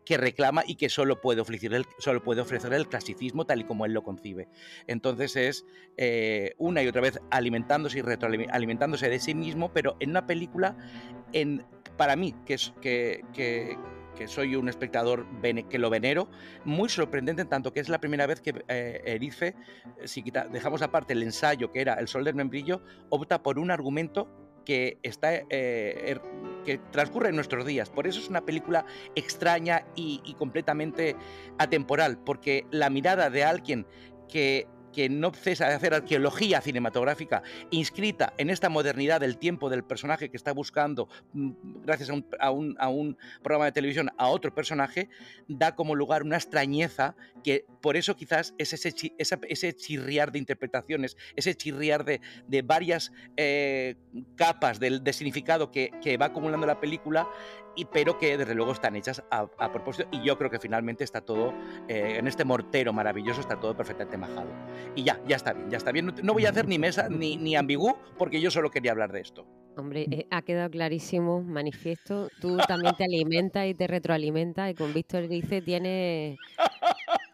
que 0.04 0.16
reclama 0.16 0.62
y 0.66 0.76
que 0.76 0.88
solo 0.88 1.20
puede 1.20 1.40
ofrecer 1.40 1.74
el, 1.74 1.86
solo 1.98 2.22
puede 2.22 2.40
ofrecer 2.40 2.72
el 2.72 2.88
clasicismo 2.88 3.44
tal 3.44 3.60
y 3.60 3.64
como 3.64 3.86
él 3.86 3.92
lo 3.92 4.02
concibe. 4.02 4.48
Entonces 4.86 5.36
es 5.36 5.66
eh, 5.96 6.54
una 6.58 6.82
y 6.82 6.88
otra 6.88 7.02
vez 7.02 7.20
alimentándose 7.30 7.98
y 7.98 8.02
retroalimentándose 8.02 9.08
de 9.08 9.18
sí 9.18 9.34
mismo, 9.34 9.72
pero 9.72 9.96
en 10.00 10.10
una 10.10 10.26
película, 10.26 10.76
en, 11.32 11.64
para 11.96 12.16
mí, 12.16 12.34
que, 12.44 12.54
es, 12.54 12.72
que, 12.80 13.22
que, 13.34 13.76
soy 14.26 14.54
un 14.54 14.68
espectador 14.68 15.26
que 15.70 15.78
lo 15.78 15.88
venero, 15.88 16.28
muy 16.66 16.90
sorprendente 16.90 17.40
en 17.40 17.48
tanto 17.48 17.72
que 17.72 17.80
es 17.80 17.88
la 17.88 18.00
primera 18.00 18.26
vez 18.26 18.42
que 18.42 18.62
eh, 18.68 19.00
Erice, 19.06 19.54
si 20.04 20.22
dejamos 20.52 20.82
aparte 20.82 21.14
el 21.14 21.22
ensayo 21.22 21.72
que 21.72 21.80
era 21.80 21.94
El 21.94 22.06
Sol 22.06 22.24
del 22.24 22.34
Membrillo, 22.34 22.82
opta 23.08 23.42
por 23.42 23.58
un 23.58 23.70
argumento 23.70 24.28
que, 24.64 24.99
está, 25.03 25.35
eh, 25.35 25.44
er, 25.51 26.23
que 26.64 26.79
transcurre 26.90 27.31
en 27.31 27.37
nuestros 27.37 27.66
días. 27.66 27.90
Por 27.90 28.07
eso 28.07 28.20
es 28.20 28.29
una 28.29 28.44
película 28.44 28.85
extraña 29.14 29.87
y, 29.94 30.20
y 30.25 30.35
completamente 30.35 31.16
atemporal, 31.59 32.18
porque 32.18 32.66
la 32.70 32.90
mirada 32.90 33.31
de 33.31 33.44
alguien 33.44 33.87
que 34.29 34.66
que 34.92 35.09
no 35.09 35.33
cesa 35.33 35.68
de 35.68 35.74
hacer 35.74 35.94
arqueología 35.94 36.61
cinematográfica 36.61 37.42
inscrita 37.70 38.33
en 38.38 38.50
esta 38.50 38.68
modernidad 38.68 39.20
del 39.20 39.38
tiempo 39.38 39.70
del 39.70 39.85
personaje 39.85 40.31
que 40.31 40.37
está 40.37 40.53
buscando, 40.53 41.09
mm, 41.33 41.50
gracias 41.85 42.11
a 42.11 42.50
un, 42.50 43.16
programa 43.42 43.66
de 43.66 43.72
televisión, 43.72 44.11
a 44.16 44.29
otro 44.29 44.55
personaje, 44.55 45.09
da 45.48 45.74
como 45.74 45.94
lugar 45.94 46.22
una 46.22 46.37
extrañeza 46.37 47.14
que 47.42 47.64
por 47.81 47.96
eso 47.96 48.16
quizás 48.16 48.55
es 48.59 48.72
ese, 48.72 48.94
ese 49.18 49.74
chirriar 49.74 50.33
de 50.33 50.38
interpretaciones, 50.38 51.16
ese 51.37 51.55
chirriar 51.55 52.05
de, 52.05 52.20
de 52.46 52.62
varias 52.62 53.12
eh, 53.37 53.96
capas 54.37 54.79
de, 54.79 55.00
de 55.00 55.12
significado 55.12 55.70
que, 55.70 55.90
que 56.03 56.16
va 56.16 56.26
acumulando 56.26 56.66
la 56.66 56.81
película 56.81 57.26
y, 57.76 57.85
pero 57.87 58.18
que 58.18 58.37
desde 58.37 58.54
luego 58.54 58.72
están 58.72 58.96
hechas 58.96 59.22
a, 59.30 59.46
propósito 59.72 60.09
y 60.12 60.22
yo 60.22 60.37
creo 60.38 60.50
que 60.50 60.59
finalmente 60.59 61.04
está 61.04 61.20
todo, 61.20 61.54
eh, 61.88 62.16
en 62.18 62.26
este 62.26 62.44
mortero 62.44 62.92
maravilloso 62.92 63.40
está 63.40 63.59
todo 63.59 63.76
perfectamente 63.76 64.16
majado. 64.18 64.50
Y 64.94 65.04
ya, 65.04 65.20
ya 65.26 65.37
está 65.37 65.52
bien, 65.52 65.70
ya 65.70 65.76
está 65.76 65.92
bien. 65.92 66.12
No 66.22 66.33
voy 66.33 66.46
a 66.46 66.50
hacer 66.50 66.66
ni 66.66 66.78
mesa 66.78 67.09
ni, 67.09 67.37
ni 67.37 67.56
ambigú 67.56 67.94
porque 68.18 68.40
yo 68.40 68.50
solo 68.50 68.70
quería 68.70 68.92
hablar 68.92 69.12
de 69.12 69.20
esto. 69.20 69.46
Hombre, 69.76 70.06
eh, 70.11 70.26
ha 70.30 70.42
quedado 70.42 70.70
clarísimo, 70.70 71.42
manifiesto. 71.42 72.28
Tú 72.40 72.59
también 72.68 72.94
te 72.96 73.04
alimentas 73.04 73.66
y 73.66 73.74
te 73.74 73.87
retroalimentas 73.87 74.70
y 74.70 74.74
con 74.74 74.92
Víctor 74.92 75.28
dice 75.28 75.62
tiene 75.62 76.37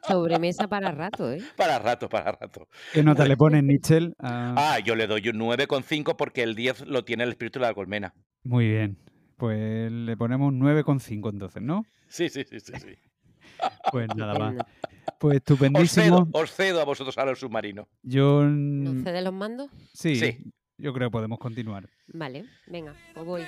sobremesa 0.06 0.68
para 0.68 0.92
rato, 0.92 1.32
¿eh? 1.32 1.42
Para 1.56 1.78
rato, 1.78 2.08
para 2.08 2.32
rato. 2.32 2.68
¿Qué 2.92 3.02
nota 3.02 3.26
le 3.26 3.36
pones, 3.36 3.62
Nichel? 3.64 4.14
Ah, 4.18 4.78
yo 4.84 4.94
le 4.94 5.06
doy 5.06 5.28
un 5.28 5.38
9,5 5.38 6.16
porque 6.16 6.42
el 6.42 6.54
10 6.54 6.86
lo 6.86 7.04
tiene 7.04 7.24
el 7.24 7.30
espíritu 7.30 7.58
de 7.58 7.66
la 7.66 7.74
colmena. 7.74 8.14
Muy 8.44 8.68
bien. 8.68 8.98
Pues 9.36 9.92
le 9.92 10.16
ponemos 10.16 10.52
9,5 10.52 11.30
entonces, 11.30 11.62
¿no? 11.62 11.84
Sí, 12.08 12.28
sí, 12.28 12.44
sí, 12.44 12.60
sí. 12.60 12.72
sí. 12.78 12.94
pues 13.92 14.08
nada 14.16 14.38
más. 14.38 14.66
Pues 15.18 15.36
estupendísimo. 15.36 16.28
Os 16.32 16.52
cedo, 16.52 16.80
a 16.80 16.84
vosotros 16.84 17.16
a 17.18 17.24
los 17.24 17.38
submarinos. 17.38 17.86
Yo... 18.02 18.42
¿Nos 18.44 19.04
cede 19.04 19.22
los 19.22 19.32
mandos? 19.32 19.70
Sí, 19.92 20.16
sí. 20.16 20.52
Yo 20.78 20.92
creo 20.92 21.08
que 21.08 21.12
podemos 21.12 21.38
continuar. 21.38 21.88
Vale, 22.08 22.44
venga, 22.66 22.94
pues 23.14 23.26
voy. 23.26 23.42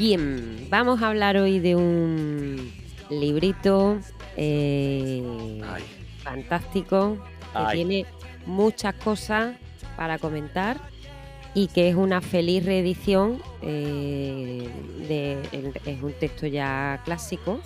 Bien, 0.00 0.66
vamos 0.70 1.02
a 1.02 1.08
hablar 1.08 1.36
hoy 1.36 1.58
de 1.58 1.76
un 1.76 2.72
librito 3.10 3.98
eh, 4.34 5.22
fantástico 6.22 7.18
que 7.52 7.74
tiene 7.74 8.06
muchas 8.46 8.94
cosas 8.94 9.56
para 9.98 10.16
comentar 10.16 10.78
y 11.52 11.66
que 11.66 11.90
es 11.90 11.96
una 11.96 12.22
feliz 12.22 12.64
reedición 12.64 13.42
eh, 13.60 14.70
de, 15.06 15.72
es 15.84 16.02
un 16.02 16.14
texto 16.14 16.46
ya 16.46 17.02
clásico 17.04 17.60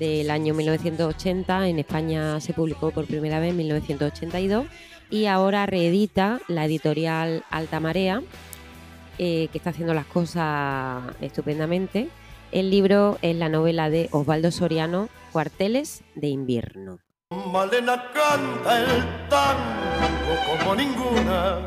del 0.00 0.32
año 0.32 0.54
1980 0.54 1.68
en 1.68 1.78
España 1.78 2.40
se 2.40 2.54
publicó 2.54 2.90
por 2.90 3.06
primera 3.06 3.38
vez 3.38 3.50
en 3.50 3.58
1982 3.58 4.66
y 5.10 5.26
ahora 5.26 5.66
reedita 5.66 6.40
la 6.48 6.64
editorial 6.64 7.44
Alta 7.50 7.78
Marea 7.78 8.20
eh, 9.18 9.48
que 9.52 9.58
está 9.58 9.70
haciendo 9.70 9.94
las 9.94 10.06
cosas 10.06 11.02
estupendamente. 11.20 12.08
El 12.50 12.70
libro 12.70 13.18
es 13.22 13.34
la 13.36 13.48
novela 13.48 13.88
de 13.88 14.08
Osvaldo 14.12 14.50
Soriano, 14.50 15.08
Cuarteles 15.32 16.02
de 16.14 16.28
invierno. 16.28 16.98
Malena 17.50 18.10
canta 18.12 18.80
el 18.80 19.28
tango 19.28 20.60
como 20.60 20.74
ninguna 20.74 21.60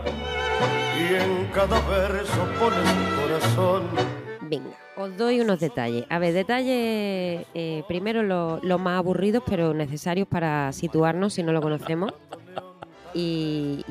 y 0.95 1.15
en 1.15 1.47
cada 1.51 1.79
verso 1.87 2.47
pone 2.59 2.75
su 2.77 3.21
corazón. 3.21 3.83
Venga, 4.41 4.77
os 4.95 5.17
doy 5.17 5.41
unos 5.41 5.59
detalles. 5.59 6.05
A 6.09 6.19
ver, 6.19 6.33
detalles 6.33 7.47
eh, 7.55 7.83
primero 7.87 8.21
los 8.23 8.79
más 8.79 8.99
aburridos 8.99 9.43
pero 9.47 9.73
necesarios 9.73 10.27
para 10.27 10.71
situarnos 10.71 11.33
si 11.33 11.41
no 11.41 11.51
lo 11.51 11.61
conocemos. 11.61 12.13
Y, 13.17 13.83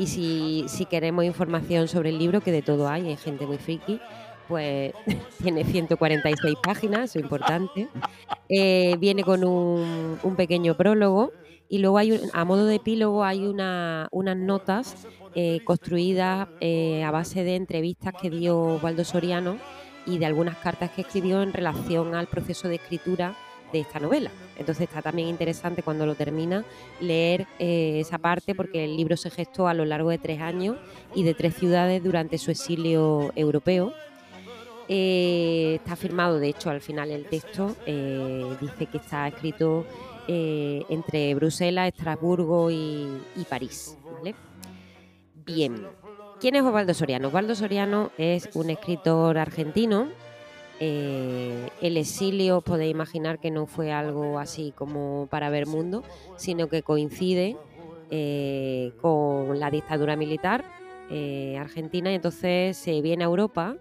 si, 0.69 0.85
queremos 0.85 1.25
información 1.25 1.89
sobre 1.89 2.11
el 2.11 2.19
libro, 2.19 2.43
que 2.43 2.53
de 2.53 2.61
todo 2.61 2.89
hay, 2.89 3.09
hay 3.09 3.17
gente 3.17 3.47
muy 3.47 3.57
friki, 3.57 3.99
pues 4.47 4.93
tiene 5.43 5.65
146 5.65 6.57
páginas, 6.63 7.11
eso 7.11 7.19
es 7.19 7.25
importante. 7.25 7.89
Eh, 8.51 8.97
viene 9.01 9.25
con 9.25 9.43
un, 9.43 10.37
pequeño 10.37 10.77
prólogo 10.77 11.33
y 11.71 11.79
luego 11.79 11.97
hay 11.97 12.21
a 12.35 12.45
modo 12.45 12.67
de 12.67 12.75
epílogo 12.75 13.25
hay 13.25 13.47
unas 13.47 14.37
notas 14.37 15.07
eh, 15.35 15.61
construidas 15.65 16.49
eh, 16.61 17.03
a 17.03 17.11
base 17.11 17.43
de 17.45 17.57
entrevistas 17.57 18.13
que 18.21 18.29
dio 18.29 18.79
Waldo 18.83 19.05
Soriano 19.05 19.57
y 20.07 20.19
de 20.19 20.27
algunas 20.27 20.59
cartas 20.59 20.91
que 20.91 21.01
escribió 21.01 21.43
en 21.43 21.55
relación 21.55 22.15
al 22.15 22.27
proceso 22.27 22.69
de 22.69 22.75
escritura 22.75 23.35
de 23.75 23.81
esta 23.81 24.01
novela. 24.01 24.31
Entonces 24.57 24.89
está 24.89 25.03
también 25.03 25.29
interesante 25.29 25.83
cuando 25.83 26.07
lo 26.07 26.15
termina 26.15 26.65
leer 27.01 27.47
eh, 27.59 27.99
esa 28.01 28.19
parte 28.19 28.55
porque 28.55 28.85
el 28.85 28.97
libro 28.97 29.17
se 29.17 29.31
gestó 29.31 29.67
a 29.69 29.75
lo 29.75 29.85
largo 29.85 30.11
de 30.11 30.19
tres 30.19 30.41
años 30.41 30.77
y 31.15 31.25
de 31.25 31.35
tres 31.35 31.55
ciudades 31.55 32.03
durante 32.03 32.39
su 32.39 32.51
exilio 32.51 33.33
europeo. 33.37 33.93
Eh, 34.89 35.77
está 35.77 35.97
firmado, 35.97 36.39
de 36.39 36.49
hecho, 36.49 36.71
al 36.71 36.81
final 36.81 37.11
el 37.11 37.27
texto 37.27 37.75
eh, 37.87 38.45
dice 38.61 38.87
que 38.87 38.99
está 38.99 39.29
escrito 39.29 39.87
entre 40.27 41.35
Bruselas, 41.35 41.89
Estrasburgo 41.89 42.71
y, 42.71 43.21
París. 43.47 43.99
Bien, 45.45 45.87
¿quién 46.41 46.55
es 46.55 46.63
Osvaldo 46.63 46.95
Soriano? 46.95 47.29
Osvaldo 47.29 47.55
Soriano 47.55 48.11
es 48.17 48.49
un 48.55 48.71
escritor 48.71 49.37
argentino 49.37 50.09
eh, 50.87 51.71
el 51.81 51.97
exilio 51.97 52.61
podéis 52.61 52.91
imaginar 52.91 53.39
que 53.39 53.51
no 53.51 53.65
fue 53.65 53.91
algo 53.91 54.39
así 54.39 54.75
como 54.77 55.29
para 55.31 55.49
ver 55.49 55.67
mundo, 55.67 56.03
sino 56.37 56.69
que 56.69 56.83
coincide 56.83 57.57
eh, 58.11 58.93
con 59.01 59.59
la 59.59 59.71
dictadura 59.71 60.15
militar 60.15 60.63
eh, 61.09 61.57
argentina 61.59 62.13
y 62.13 62.17
entonces 62.17 62.77
se 62.77 63.01
viene 63.01 63.25
a 63.25 63.29
Europa 63.29 63.79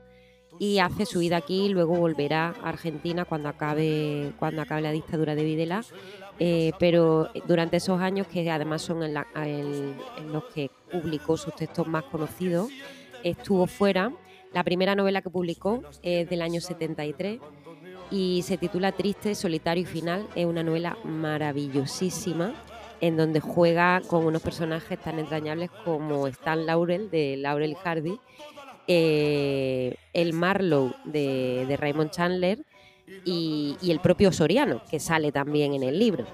y 0.60 0.80
hace 0.80 1.06
su 1.06 1.20
vida 1.20 1.36
aquí 1.36 1.66
y 1.66 1.70
luego 1.70 1.98
volverá 1.98 2.56
a 2.64 2.70
Argentina 2.70 3.26
cuando 3.26 3.50
acabe, 3.50 4.32
cuando 4.40 4.62
acabe 4.62 4.82
la 4.82 4.92
dictadura 4.94 5.36
de 5.36 5.44
Videla. 5.44 5.84
pero 6.80 7.30
durante 7.50 7.78
esos 7.78 8.00
años, 8.00 8.28
que 8.28 8.50
además 8.50 8.82
son 8.82 9.04
en 9.04 10.32
los 10.32 10.46
que 10.54 10.72
publicó 10.90 11.36
sus 11.36 11.54
textos 11.54 11.86
más 11.86 12.06
conocidos, 12.06 12.70
estuvo 13.24 13.68
fuera 13.68 14.14
la 14.54 14.64
primera 14.64 14.96
novela 14.96 15.22
que 15.22 15.30
publicó 15.30 15.84
es 16.02 16.30
del 16.30 16.42
año 16.42 16.62
73 16.62 17.40
y 18.12 18.44
se 18.44 18.58
titula 18.58 18.92
Triste, 18.92 19.34
Solitario 19.34 19.84
y 19.84 19.86
Final. 19.86 20.28
Es 20.36 20.46
una 20.46 20.64
novela 20.64 20.98
maravillosísima 21.04 22.54
en 23.02 23.18
donde 23.18 23.40
juega 23.40 24.02
con 24.08 24.26
unos 24.26 24.42
personajes 24.42 25.00
tan 25.00 25.20
entrañables 25.20 25.70
como 25.84 26.28
Stan 26.28 26.66
Laurel 26.66 27.10
de 27.10 27.36
Laurel 27.36 27.76
Hardy, 27.76 28.20
eh, 28.88 29.96
el 30.14 30.34
Marlowe 30.34 30.94
de, 31.04 31.76
Raymond 31.78 32.12
Chandler 32.12 32.60
y, 33.26 33.76
el 33.86 34.00
propio 34.00 34.32
Soriano, 34.32 34.82
que 34.90 35.00
sale 35.00 35.32
también 35.32 35.74
en 35.74 35.84
el 35.84 36.00
libro. 36.00 36.26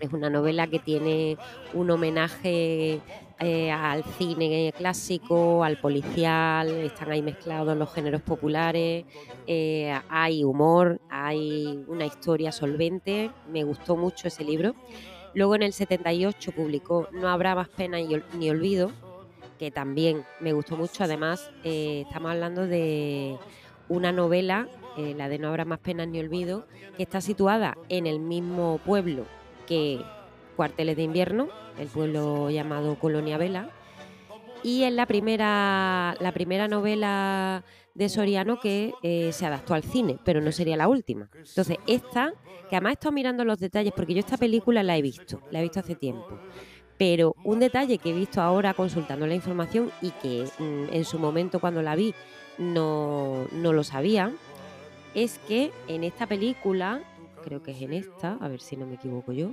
Es 0.00 0.14
una 0.14 0.30
novela 0.30 0.66
que 0.66 0.78
tiene 0.78 1.36
un 1.74 1.90
homenaje 1.90 3.00
eh, 3.38 3.70
al 3.70 4.02
cine 4.04 4.72
clásico, 4.76 5.62
al 5.62 5.78
policial, 5.78 6.68
están 6.68 7.10
ahí 7.10 7.20
mezclados 7.20 7.76
los 7.76 7.92
géneros 7.92 8.20
populares, 8.22 9.04
eh, 9.46 9.98
hay 10.08 10.42
humor, 10.42 11.00
hay 11.10 11.84
una 11.86 12.06
historia 12.06 12.50
solvente, 12.50 13.30
me 13.50 13.62
gustó 13.64 13.96
mucho 13.96 14.28
ese 14.28 14.42
libro. 14.42 14.74
Luego 15.34 15.54
en 15.54 15.62
el 15.62 15.72
78 15.72 16.52
publicó 16.52 17.08
No 17.12 17.28
habrá 17.28 17.54
más 17.54 17.68
pena 17.68 17.98
ni 17.98 18.50
olvido, 18.50 18.90
que 19.58 19.70
también 19.70 20.24
me 20.40 20.54
gustó 20.54 20.76
mucho. 20.76 21.04
Además, 21.04 21.50
eh, 21.62 22.04
estamos 22.06 22.30
hablando 22.30 22.66
de 22.66 23.38
una 23.88 24.12
novela, 24.12 24.68
la 24.96 25.30
de 25.30 25.38
No 25.38 25.48
habrá 25.48 25.64
más 25.64 25.78
penas 25.78 26.08
ni 26.08 26.20
olvido, 26.20 26.66
que 26.96 27.04
está 27.04 27.22
situada 27.22 27.78
en 27.88 28.06
el 28.06 28.18
mismo 28.20 28.80
pueblo 28.84 29.24
que 29.70 30.02
Cuarteles 30.56 30.96
de 30.96 31.04
Invierno, 31.04 31.48
el 31.78 31.86
pueblo 31.86 32.50
llamado 32.50 32.98
Colonia 32.98 33.38
Vela, 33.38 33.70
y 34.64 34.82
es 34.82 34.92
la 34.92 35.06
primera, 35.06 36.16
la 36.18 36.32
primera 36.32 36.66
novela 36.66 37.62
de 37.94 38.08
Soriano 38.08 38.58
que 38.58 38.92
eh, 39.02 39.30
se 39.32 39.46
adaptó 39.46 39.74
al 39.74 39.84
cine, 39.84 40.18
pero 40.24 40.40
no 40.40 40.50
sería 40.50 40.76
la 40.76 40.88
última. 40.88 41.30
Entonces, 41.32 41.78
esta, 41.86 42.34
que 42.68 42.76
además 42.76 42.90
he 42.90 42.94
estado 42.94 43.12
mirando 43.12 43.44
los 43.44 43.60
detalles, 43.60 43.92
porque 43.94 44.12
yo 44.12 44.20
esta 44.20 44.36
película 44.36 44.82
la 44.82 44.96
he 44.96 45.02
visto, 45.02 45.40
la 45.52 45.60
he 45.60 45.62
visto 45.62 45.78
hace 45.78 45.94
tiempo. 45.94 46.40
Pero 46.98 47.36
un 47.44 47.60
detalle 47.60 47.98
que 47.98 48.10
he 48.10 48.12
visto 48.12 48.42
ahora 48.42 48.74
consultando 48.74 49.26
la 49.26 49.34
información 49.36 49.90
y 50.02 50.10
que 50.10 50.46
mm, 50.58 50.92
en 50.92 51.04
su 51.04 51.18
momento 51.20 51.60
cuando 51.60 51.80
la 51.80 51.94
vi 51.94 52.12
no, 52.58 53.46
no 53.52 53.72
lo 53.72 53.84
sabía, 53.84 54.32
es 55.14 55.38
que 55.46 55.70
en 55.88 56.04
esta 56.04 56.26
película, 56.26 57.00
creo 57.42 57.62
que 57.62 57.72
es 57.72 57.82
en 57.82 57.92
esta, 57.92 58.36
a 58.40 58.48
ver 58.48 58.60
si 58.60 58.76
no 58.76 58.86
me 58.86 58.94
equivoco 58.94 59.32
yo, 59.32 59.52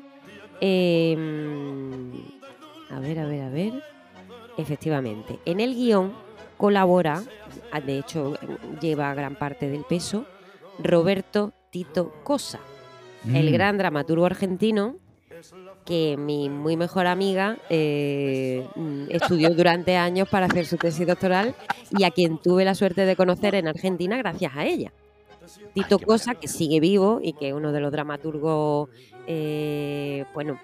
em, 0.62 2.12
a 2.90 3.00
ver, 3.00 3.20
a 3.20 3.26
ver, 3.26 3.42
a 3.42 3.50
ver, 3.50 3.84
efectivamente, 4.58 5.40
en 5.46 5.60
el 5.60 5.76
guion 5.76 6.14
colabora, 6.58 7.24
ah, 7.72 7.82
de 7.82 8.00
hecho 8.00 8.34
lleva 8.82 9.14
gran 9.14 9.36
parte 9.36 9.70
del 9.70 9.84
peso, 9.84 10.26
Roberto 10.80 11.54
Tito 11.72 12.14
Cosa, 12.24 12.60
el 13.34 13.50
mm. 13.50 13.54
gran 13.54 13.78
dramaturgo 13.78 14.26
argentino 14.26 14.96
que 15.86 16.18
mi 16.18 16.50
muy 16.50 16.76
mejor 16.76 17.08
amiga 17.08 17.58
eh, 17.70 18.68
estudió 19.10 19.50
durante 19.52 19.96
años 19.96 20.28
para 20.28 20.48
hacer 20.48 20.66
su 20.66 20.78
tesis 20.78 21.08
doctoral 21.08 21.56
y 21.98 22.04
a 22.04 22.12
quien 22.12 22.40
tuve 22.40 22.66
la 22.66 22.76
suerte 22.76 23.06
de 23.06 23.16
conocer 23.16 23.56
en 23.56 23.68
Argentina 23.68 24.18
gracias 24.18 24.52
a 24.56 24.66
ella. 24.66 24.92
Tito 25.74 26.00
Cosa, 26.00 26.36
que 26.36 26.48
sigue 26.48 26.80
vivo 26.80 27.20
y 27.22 27.34
que 27.34 27.50
es 27.50 27.54
uno 27.54 27.72
de 27.72 27.80
los 27.80 27.92
dramaturgos, 27.92 28.90
eh, 29.28 30.26
bueno, 30.34 30.60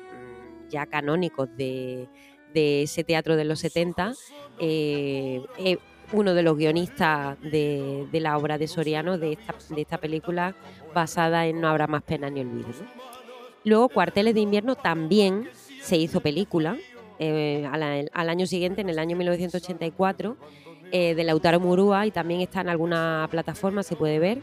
ya 0.70 0.86
canónicos 0.86 1.50
de, 1.56 2.08
ese 2.54 3.04
teatro 3.04 3.36
de 3.36 3.46
los 3.46 3.60
70, 3.60 4.14
eh, 4.60 5.42
uno 6.12 6.34
de 6.34 6.44
los 6.44 6.58
guionistas 6.58 7.42
de, 7.42 8.08
la 8.14 8.38
obra 8.38 8.58
de 8.58 8.68
Soriano, 8.68 9.18
de 9.18 9.34
esta, 9.34 9.56
de 9.70 9.82
esta 9.82 9.98
película 9.98 10.56
basada 10.94 11.48
en 11.48 11.60
No 11.60 11.68
habrá 11.68 11.88
más 11.88 12.04
pena 12.04 12.30
ni 12.30 12.42
olvido. 12.42 12.70
Luego, 13.64 13.90
Cuarteles 13.90 14.34
de 14.34 14.42
invierno 14.42 14.76
también 14.76 15.50
se 15.82 15.98
hizo 15.98 16.20
película 16.22 16.78
eh, 17.20 17.68
al, 17.72 18.30
año 18.30 18.46
siguiente, 18.46 18.82
en 18.82 18.90
el 18.90 19.00
año 19.00 19.16
1984, 19.16 20.38
eh, 20.92 21.16
de 21.16 21.24
Lautaro 21.24 21.60
Murúa 21.60 22.06
y 22.06 22.12
también 22.12 22.42
está 22.42 22.62
en 22.62 22.70
alguna 22.70 23.28
plataforma, 23.32 23.84
se 23.84 23.96
puede 23.96 24.20
ver. 24.20 24.40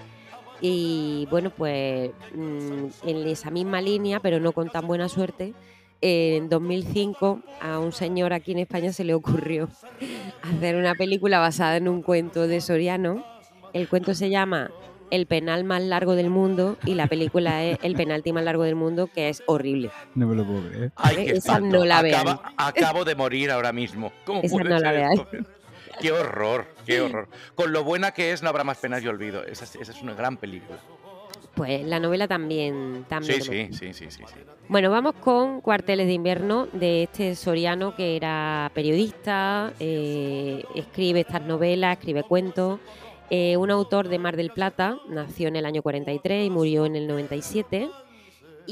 Y 0.60 1.26
bueno, 1.30 1.50
pues 1.50 2.10
mm, 2.34 2.86
en 3.08 3.28
esa 3.28 3.50
misma 3.50 3.80
línea, 3.80 4.20
pero 4.20 4.40
no 4.40 4.52
con 4.52 4.68
tan 4.68 4.86
buena 4.86 5.08
suerte, 5.08 5.54
en 6.00 6.48
2005 6.48 7.40
a 7.60 7.78
un 7.78 7.92
señor 7.92 8.32
aquí 8.32 8.52
en 8.52 8.58
España 8.58 8.92
se 8.92 9.04
le 9.04 9.14
ocurrió 9.14 9.68
hacer 10.42 10.76
una 10.76 10.94
película 10.94 11.38
basada 11.38 11.76
en 11.76 11.88
un 11.88 12.02
cuento 12.02 12.46
de 12.46 12.60
Soriano. 12.60 13.24
El 13.72 13.88
cuento 13.88 14.14
se 14.14 14.30
llama 14.30 14.70
el 15.10 15.26
penal 15.26 15.64
más 15.64 15.82
largo 15.82 16.14
del 16.14 16.30
mundo 16.30 16.76
y 16.84 16.94
la 16.94 17.06
película 17.06 17.64
es 17.64 17.78
el 17.82 17.94
penalti 17.94 18.32
más 18.32 18.44
largo 18.44 18.62
del 18.62 18.76
mundo, 18.76 19.08
que 19.08 19.28
es 19.28 19.42
horrible. 19.46 19.90
No 20.14 20.26
me 20.26 20.36
lo 20.36 20.44
puedo 20.44 20.68
creer. 20.68 20.92
Esa 21.36 21.60
no 21.60 21.84
la 21.84 22.02
vean. 22.02 22.38
acabo 22.56 23.04
de 23.04 23.14
morir 23.14 23.50
ahora 23.50 23.72
mismo. 23.72 24.12
¿Cómo 24.24 24.40
Esa 24.42 24.58
no 24.58 24.78
la 24.78 24.92
vean. 24.92 25.14
Qué 26.00 26.12
horror, 26.12 26.66
qué 26.86 27.00
horror. 27.00 27.28
Con 27.54 27.72
lo 27.72 27.84
buena 27.84 28.12
que 28.12 28.32
es, 28.32 28.42
no 28.42 28.48
habrá 28.48 28.64
más 28.64 28.78
penas 28.78 29.02
y 29.02 29.08
olvido. 29.08 29.44
Esa, 29.44 29.64
es 29.64 30.02
una 30.02 30.14
gran 30.14 30.36
película. 30.36 30.78
Pues 31.54 31.84
la 31.84 31.98
novela 32.00 32.26
también. 32.26 33.04
también 33.08 33.42
sí, 33.42 33.68
sí, 33.72 33.92
sí, 33.92 34.06
sí, 34.08 34.22
Bueno, 34.68 34.90
vamos 34.90 35.14
con 35.16 35.60
Cuarteles 35.60 36.06
de 36.06 36.12
invierno 36.12 36.68
de 36.72 37.04
este 37.04 37.34
Soriano 37.34 37.94
que 37.94 38.16
era 38.16 38.70
periodista, 38.72 39.72
eh, 39.80 40.64
escribe 40.74 41.20
estas 41.20 41.42
novelas, 41.42 41.98
escribe 41.98 42.22
cuentos. 42.22 42.80
Eh, 43.30 43.56
un 43.56 43.70
autor 43.70 44.08
de 44.08 44.18
Mar 44.18 44.36
del 44.36 44.50
Plata, 44.50 44.98
nació 45.08 45.48
en 45.48 45.56
el 45.56 45.64
año 45.64 45.82
43 45.82 46.46
y 46.46 46.50
murió 46.50 46.86
en 46.86 46.96
el 46.96 47.06
97, 47.06 47.90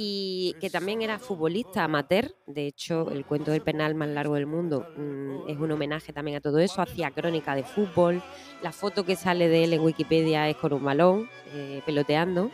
y 0.01 0.55
que 0.61 0.71
también 0.71 1.03
era 1.03 1.19
futbolista 1.19 1.83
amateur. 1.83 2.33
De 2.47 2.69
hecho, 2.69 3.11
el 3.11 3.27
cuento 3.27 3.51
del 3.51 3.63
penal 3.63 3.97
más 3.97 4.09
largo 4.09 4.37
del 4.37 4.47
mundo 4.47 4.87
mm, 4.97 5.49
es 5.51 5.59
un 5.59 5.73
homenaje 5.73 6.13
también 6.13 6.37
a 6.37 6.41
todo 6.41 6.61
eso. 6.61 6.81
Hacía 6.81 7.11
crónica 7.11 7.57
de 7.57 7.65
fútbol. 7.65 8.23
La 8.63 8.71
foto 8.71 9.05
que 9.05 9.17
sale 9.17 9.49
de 9.49 9.65
él 9.65 9.73
en 9.73 9.81
Wikipedia 9.81 10.49
es 10.49 10.57
con 10.57 10.73
un 10.73 10.85
balón, 10.85 11.29
eh, 11.53 11.83
peloteando. 11.85 12.51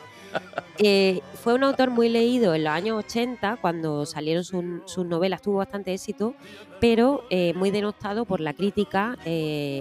Eh, 0.78 1.20
fue 1.34 1.54
un 1.54 1.62
autor 1.62 1.90
muy 1.90 2.08
leído 2.08 2.54
en 2.54 2.64
los 2.64 2.72
años 2.72 3.04
80, 3.04 3.58
cuando 3.60 4.04
salieron 4.04 4.42
sus 4.42 5.06
novelas, 5.06 5.40
tuvo 5.40 5.58
bastante 5.58 5.94
éxito, 5.94 6.34
pero 6.80 7.22
muy 7.54 7.70
denostado 7.70 8.24
por 8.24 8.40
la 8.40 8.54
crítica 8.54 9.16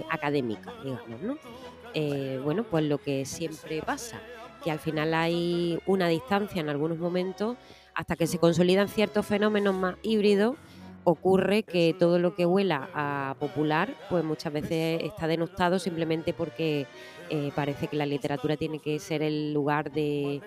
académica, 0.08 0.72
digamos, 0.84 1.20
¿no? 1.20 1.38
Eh, 1.96 2.40
bueno, 2.42 2.64
pues 2.64 2.84
lo 2.84 2.98
que 2.98 3.24
siempre 3.24 3.80
pasa, 3.80 4.20
que 4.64 4.70
al 4.70 4.78
final 4.78 5.12
hay 5.14 5.78
una 5.86 6.08
distancia 6.08 6.60
en 6.60 6.70
algunos 6.70 6.98
momentos 6.98 7.56
hasta 7.94 8.16
que 8.16 8.26
se 8.26 8.38
consolidan 8.38 8.88
ciertos 8.88 9.26
fenómenos 9.26 9.74
más 9.74 9.96
híbridos 10.02 10.56
ocurre 11.04 11.62
que 11.62 11.94
todo 11.96 12.18
lo 12.18 12.34
que 12.34 12.46
huela 12.46 12.88
a 12.94 13.36
popular, 13.38 13.94
pues 14.08 14.24
muchas 14.24 14.52
veces 14.52 15.02
está 15.02 15.26
denostado 15.26 15.78
simplemente 15.78 16.32
porque 16.32 16.86
eh, 17.30 17.52
parece 17.54 17.88
que 17.88 17.96
la 17.96 18.06
literatura 18.06 18.56
tiene 18.56 18.78
que 18.78 18.98
ser 18.98 19.22
el 19.22 19.52
lugar 19.52 19.92
de, 19.92 20.40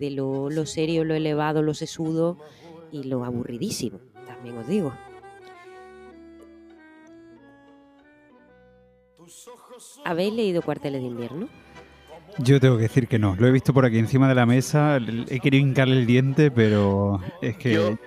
lo, 0.00 0.50
lo, 0.50 0.66
serio, 0.66 1.04
lo 1.04 1.14
elevado, 1.14 1.62
lo 1.62 1.74
sesudo 1.74 2.36
y 2.90 3.04
lo 3.04 3.24
aburridísimo, 3.24 4.00
también 4.26 4.58
os 4.58 4.66
digo. 4.66 4.92
¿Habéis 10.04 10.34
leído 10.34 10.62
Cuarteles 10.62 11.00
de 11.00 11.06
invierno? 11.06 11.48
Yo 12.42 12.60
tengo 12.60 12.76
que 12.76 12.82
decir 12.84 13.08
que 13.08 13.18
no. 13.18 13.36
Lo 13.36 13.46
he 13.46 13.50
visto 13.50 13.74
por 13.74 13.84
aquí 13.84 13.98
encima 13.98 14.28
de 14.28 14.34
la 14.34 14.46
mesa. 14.46 14.98
He 15.28 15.40
querido 15.40 15.66
hincarle 15.66 15.98
el 15.98 16.06
diente, 16.06 16.50
pero 16.50 17.20
es 17.42 17.56
que 17.56 17.74
yo, 17.74 17.98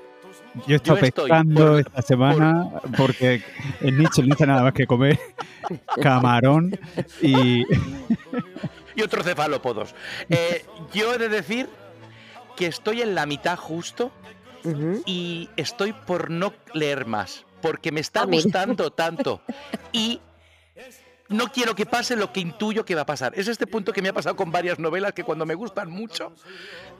he 0.67 0.75
estado 0.75 0.99
pescando 0.99 1.77
esta 1.77 2.01
semana 2.01 2.69
porque 2.97 3.43
en 3.81 3.97
Nietzsche 3.97 4.23
no 4.23 4.33
hice 4.33 4.47
nada 4.47 4.63
más 4.63 4.73
que 4.73 4.87
comer 4.87 5.19
camarón 6.01 6.77
y. 7.21 7.63
y 8.95 9.01
otros 9.01 9.25
cefalópodos. 9.25 9.93
Eh, 10.29 10.65
yo 10.93 11.13
he 11.13 11.17
de 11.17 11.29
decir 11.29 11.69
que 12.55 12.67
estoy 12.67 13.01
en 13.01 13.15
la 13.15 13.25
mitad 13.25 13.57
justo 13.57 14.11
y 15.05 15.49
estoy 15.57 15.91
por 15.91 16.29
no 16.29 16.53
leer 16.73 17.05
más 17.05 17.45
porque 17.63 17.91
me 17.91 18.01
está 18.01 18.25
gustando 18.25 18.91
tanto. 18.91 19.41
Y 19.93 20.19
no 21.29 21.51
quiero 21.51 21.75
que 21.75 21.85
pase 21.85 22.15
lo 22.15 22.31
que 22.31 22.39
intuyo 22.39 22.85
que 22.85 22.95
va 22.95 23.01
a 23.01 23.05
pasar. 23.05 23.33
Es 23.35 23.47
este 23.47 23.67
punto 23.67 23.93
que 23.93 24.01
me 24.01 24.09
ha 24.09 24.13
pasado 24.13 24.35
con 24.35 24.51
varias 24.51 24.79
novelas 24.79 25.13
que 25.13 25.23
cuando 25.23 25.45
me 25.45 25.55
gustan 25.55 25.89
mucho 25.89 26.33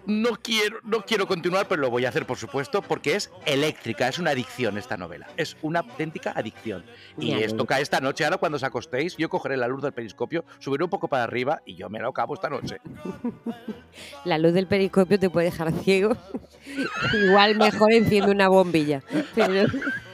no 0.05 0.35
quiero, 0.41 0.79
no 0.83 1.01
quiero 1.01 1.27
continuar, 1.27 1.67
pero 1.67 1.81
lo 1.81 1.89
voy 1.89 2.05
a 2.05 2.09
hacer 2.09 2.25
por 2.25 2.37
supuesto 2.37 2.81
porque 2.81 3.15
es 3.15 3.31
eléctrica, 3.45 4.07
es 4.07 4.19
una 4.19 4.31
adicción 4.31 4.77
esta 4.77 4.97
novela, 4.97 5.27
es 5.37 5.55
una 5.61 5.79
auténtica 5.79 6.33
adicción. 6.35 6.83
Y 7.17 7.33
esto 7.33 7.65
cae 7.65 7.81
esta 7.81 7.99
noche, 7.99 8.25
ahora 8.25 8.37
cuando 8.37 8.57
os 8.57 8.63
acostéis, 8.63 9.15
yo 9.17 9.29
cogeré 9.29 9.57
la 9.57 9.67
luz 9.67 9.81
del 9.81 9.93
periscopio, 9.93 10.43
subiré 10.59 10.83
un 10.83 10.89
poco 10.89 11.07
para 11.07 11.23
arriba 11.23 11.61
y 11.65 11.75
yo 11.75 11.89
me 11.89 11.99
lo 11.99 12.09
acabo 12.09 12.33
esta 12.33 12.49
noche. 12.49 12.77
La 14.25 14.37
luz 14.37 14.53
del 14.53 14.67
periscopio 14.67 15.19
te 15.19 15.29
puede 15.29 15.51
dejar 15.51 15.71
ciego. 15.71 16.17
Igual 17.13 17.57
mejor 17.57 17.93
enciende 17.93 18.31
una 18.31 18.47
bombilla. 18.47 19.03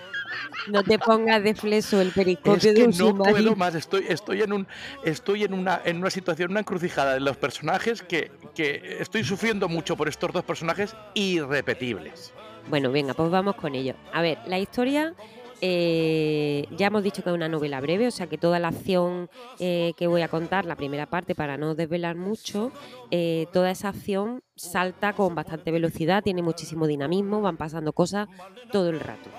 No 0.67 0.83
te 0.83 0.99
pongas 0.99 1.43
de 1.43 1.55
fleso 1.55 2.01
el 2.01 2.11
periscopio 2.11 2.73
de 2.73 2.83
un 2.83 2.97
no 2.97 3.15
puedo 3.15 3.55
más, 3.55 3.75
estoy, 3.75 4.05
estoy, 4.07 4.41
en, 4.41 4.53
un, 4.53 4.67
estoy 5.03 5.43
en, 5.43 5.53
una, 5.53 5.81
en 5.85 5.97
una 5.97 6.09
situación, 6.09 6.51
una 6.51 6.59
encrucijada 6.59 7.13
de 7.13 7.19
los 7.19 7.37
personajes 7.37 8.01
que, 8.01 8.31
que 8.53 8.97
estoy 8.99 9.23
sufriendo 9.23 9.67
mucho 9.69 9.95
por 9.95 10.07
estos 10.07 10.31
dos 10.33 10.43
personajes 10.43 10.95
irrepetibles. 11.13 12.33
Bueno, 12.69 12.91
venga, 12.91 13.13
pues 13.13 13.29
vamos 13.29 13.55
con 13.55 13.73
ello. 13.75 13.95
A 14.13 14.21
ver, 14.21 14.37
la 14.45 14.59
historia 14.59 15.13
Eh, 15.61 16.65
ya 16.77 16.87
hemos 16.87 17.03
dicho 17.03 17.21
que 17.21 17.29
es 17.29 17.35
una 17.35 17.49
novela 17.49 17.81
breve, 17.81 18.07
o 18.07 18.11
sea 18.11 18.27
que 18.27 18.37
toda 18.37 18.59
la 18.59 18.69
acción 18.69 19.29
eh, 19.59 19.91
que 19.97 20.07
voy 20.07 20.21
a 20.21 20.29
contar, 20.29 20.63
la 20.63 20.77
primera 20.77 21.05
parte, 21.07 21.35
para 21.35 21.57
no 21.57 21.75
desvelar 21.75 22.15
mucho, 22.15 22.71
eh, 23.11 23.45
toda 23.51 23.69
esa 23.69 23.89
acción 23.89 24.41
salta 24.55 25.11
con 25.11 25.35
bastante 25.35 25.71
velocidad, 25.71 26.23
tiene 26.23 26.41
muchísimo 26.43 26.87
dinamismo, 26.87 27.41
van 27.41 27.57
pasando 27.57 27.91
cosas 27.91 28.29
todo 28.71 28.89
el 28.89 29.01
rato. 29.01 29.29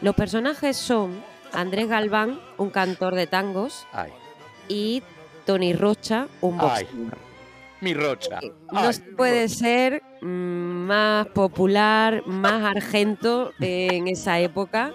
Los 0.00 0.14
personajes 0.14 0.76
son 0.76 1.22
Andrés 1.52 1.88
Galván, 1.88 2.40
un 2.58 2.70
cantor 2.70 3.14
de 3.14 3.26
tangos, 3.26 3.86
y 4.68 5.02
Tony 5.44 5.72
Rocha, 5.72 6.28
un 6.40 6.58
boxeador. 6.58 7.18
Mi 7.80 7.94
Rocha. 7.94 8.40
No 8.72 8.90
puede 9.16 9.48
ser 9.48 10.02
más 10.22 11.26
popular, 11.28 12.26
más 12.26 12.64
argento 12.64 13.52
en 13.60 14.08
esa 14.08 14.38
época. 14.40 14.92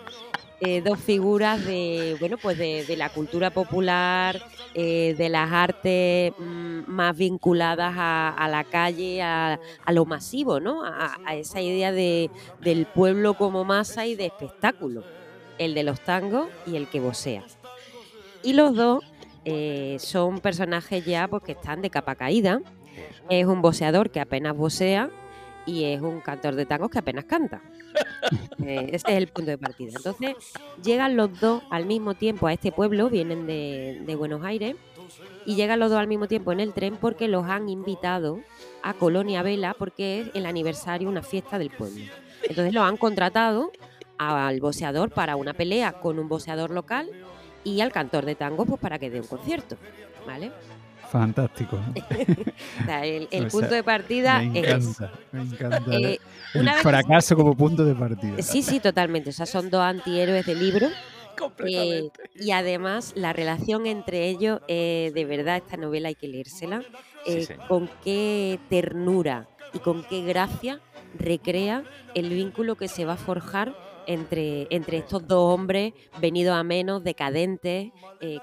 Eh, 0.63 0.81
dos 0.81 0.99
figuras 0.99 1.65
de 1.65 2.15
bueno 2.19 2.37
pues 2.37 2.55
de, 2.55 2.95
la 2.95 3.09
cultura 3.09 3.49
popular 3.49 4.39
eh, 4.75 5.15
de 5.17 5.27
las 5.27 5.51
artes 5.51 6.33
mm, 6.37 6.81
más 6.85 7.17
vinculadas 7.17 7.95
a, 7.97 8.47
la 8.47 8.63
calle 8.63 9.23
a, 9.23 9.59
lo 9.91 10.05
masivo 10.05 10.59
no 10.59 10.83
a, 10.85 11.17
esa 11.33 11.61
idea 11.61 11.91
de, 11.91 12.29
del 12.59 12.85
pueblo 12.85 13.33
como 13.33 13.63
masa 13.63 14.05
y 14.05 14.15
de 14.15 14.27
espectáculo 14.27 15.03
el 15.57 15.73
de 15.73 15.83
los 15.83 15.99
tangos 16.01 16.47
y 16.65 16.75
el 16.75 16.87
que 16.87 16.99
vocea. 16.99 17.43
Y 18.43 18.53
los 18.53 18.75
dos 18.75 19.03
eh, 19.45 19.97
son 19.99 20.39
personajes 20.39 21.05
ya 21.05 21.27
pues, 21.27 21.43
que 21.43 21.51
están 21.51 21.81
de 21.81 21.89
capa 21.89 22.15
caída. 22.15 22.61
Es 23.29 23.45
un 23.45 23.61
voceador 23.61 24.09
que 24.09 24.19
apenas 24.19 24.55
vocea 24.55 25.09
y 25.65 25.85
es 25.85 26.01
un 26.01 26.21
cantor 26.21 26.55
de 26.55 26.65
tangos 26.65 26.89
que 26.89 26.99
apenas 26.99 27.25
canta. 27.25 27.61
Eh, 28.63 28.89
ese 28.91 29.07
es 29.07 29.17
el 29.17 29.27
punto 29.27 29.49
de 29.49 29.57
partida. 29.57 29.93
Entonces, 29.95 30.35
llegan 30.83 31.17
los 31.17 31.39
dos 31.39 31.63
al 31.71 31.87
mismo 31.87 32.13
tiempo 32.13 32.45
a 32.45 32.53
este 32.53 32.71
pueblo, 32.71 33.09
vienen 33.09 33.47
de, 33.47 34.15
Buenos 34.15 34.45
Aires, 34.45 34.75
y 35.47 35.55
llegan 35.55 35.79
los 35.79 35.89
dos 35.89 35.99
al 35.99 36.07
mismo 36.07 36.27
tiempo 36.27 36.51
en 36.51 36.59
el 36.59 36.71
tren 36.71 36.95
porque 36.97 37.27
los 37.27 37.45
han 37.45 37.67
invitado 37.69 38.39
a 38.83 38.93
Colonia 38.93 39.41
Vela 39.41 39.73
porque 39.73 40.21
es 40.21 40.27
el 40.35 40.45
aniversario, 40.45 41.09
una 41.09 41.23
fiesta 41.23 41.57
del 41.57 41.71
pueblo. 41.71 42.05
Entonces 42.43 42.71
los 42.71 42.83
han 42.83 42.97
contratado 42.97 43.71
al 44.19 44.59
voceador 44.59 45.09
para 45.09 45.35
una 45.35 45.53
pelea 45.53 45.93
con 45.93 46.19
un 46.19 46.29
voceador 46.29 46.69
local 46.69 47.09
y 47.63 47.81
al 47.81 47.91
cantor 47.91 48.25
de 48.25 48.35
tango 48.35 48.65
pues 48.65 48.79
para 48.79 48.99
que 48.99 49.09
dé 49.09 49.19
un 49.19 49.27
concierto, 49.27 49.77
¿vale? 50.27 50.51
Fantástico. 51.11 51.77
el, 53.03 53.47
punto 53.47 53.75
de 53.75 53.83
partida 53.83 54.39
me 54.39 54.59
encanta, 54.59 55.11
Me 55.33 55.41
encanta. 55.41 55.91
Eh, 55.91 56.19
el 56.53 56.69
fracaso 56.69 57.35
como 57.35 57.53
punto 57.53 57.83
de 57.83 57.93
partida. 57.93 58.41
Sí, 58.41 58.61
sí, 58.61 58.79
totalmente. 58.79 59.31
O 59.31 59.33
sea, 59.33 59.45
son 59.45 59.69
dos 59.69 59.81
antihéroes 59.81 60.45
del 60.45 60.59
libro. 60.59 60.87
Eh, 61.65 62.09
y 62.35 62.51
además 62.51 63.13
la 63.15 63.33
relación 63.33 63.87
entre 63.87 64.27
ellos, 64.27 64.59
eh, 64.67 65.11
de 65.15 65.25
verdad, 65.25 65.57
esta 65.57 65.75
novela 65.75 66.09
hay 66.09 66.15
que 66.15 66.27
leérsela. 66.27 66.83
Con 67.67 67.89
qué 68.03 68.59
ternura 68.69 69.47
y 69.73 69.79
con 69.79 70.03
qué 70.03 70.21
gracia 70.23 70.81
recrea 71.17 71.83
el 72.13 72.29
vínculo 72.29 72.75
que 72.75 72.87
se 72.87 73.05
va 73.05 73.13
a 73.13 73.17
forjar 73.17 73.73
entre, 74.07 74.67
entre 74.69 74.97
estos 74.97 75.27
dos 75.27 75.53
hombres 75.53 75.93
venidos 76.19 76.55
a 76.55 76.63
menos, 76.63 77.03
decadentes, 77.03 77.91
eh, 78.19 78.39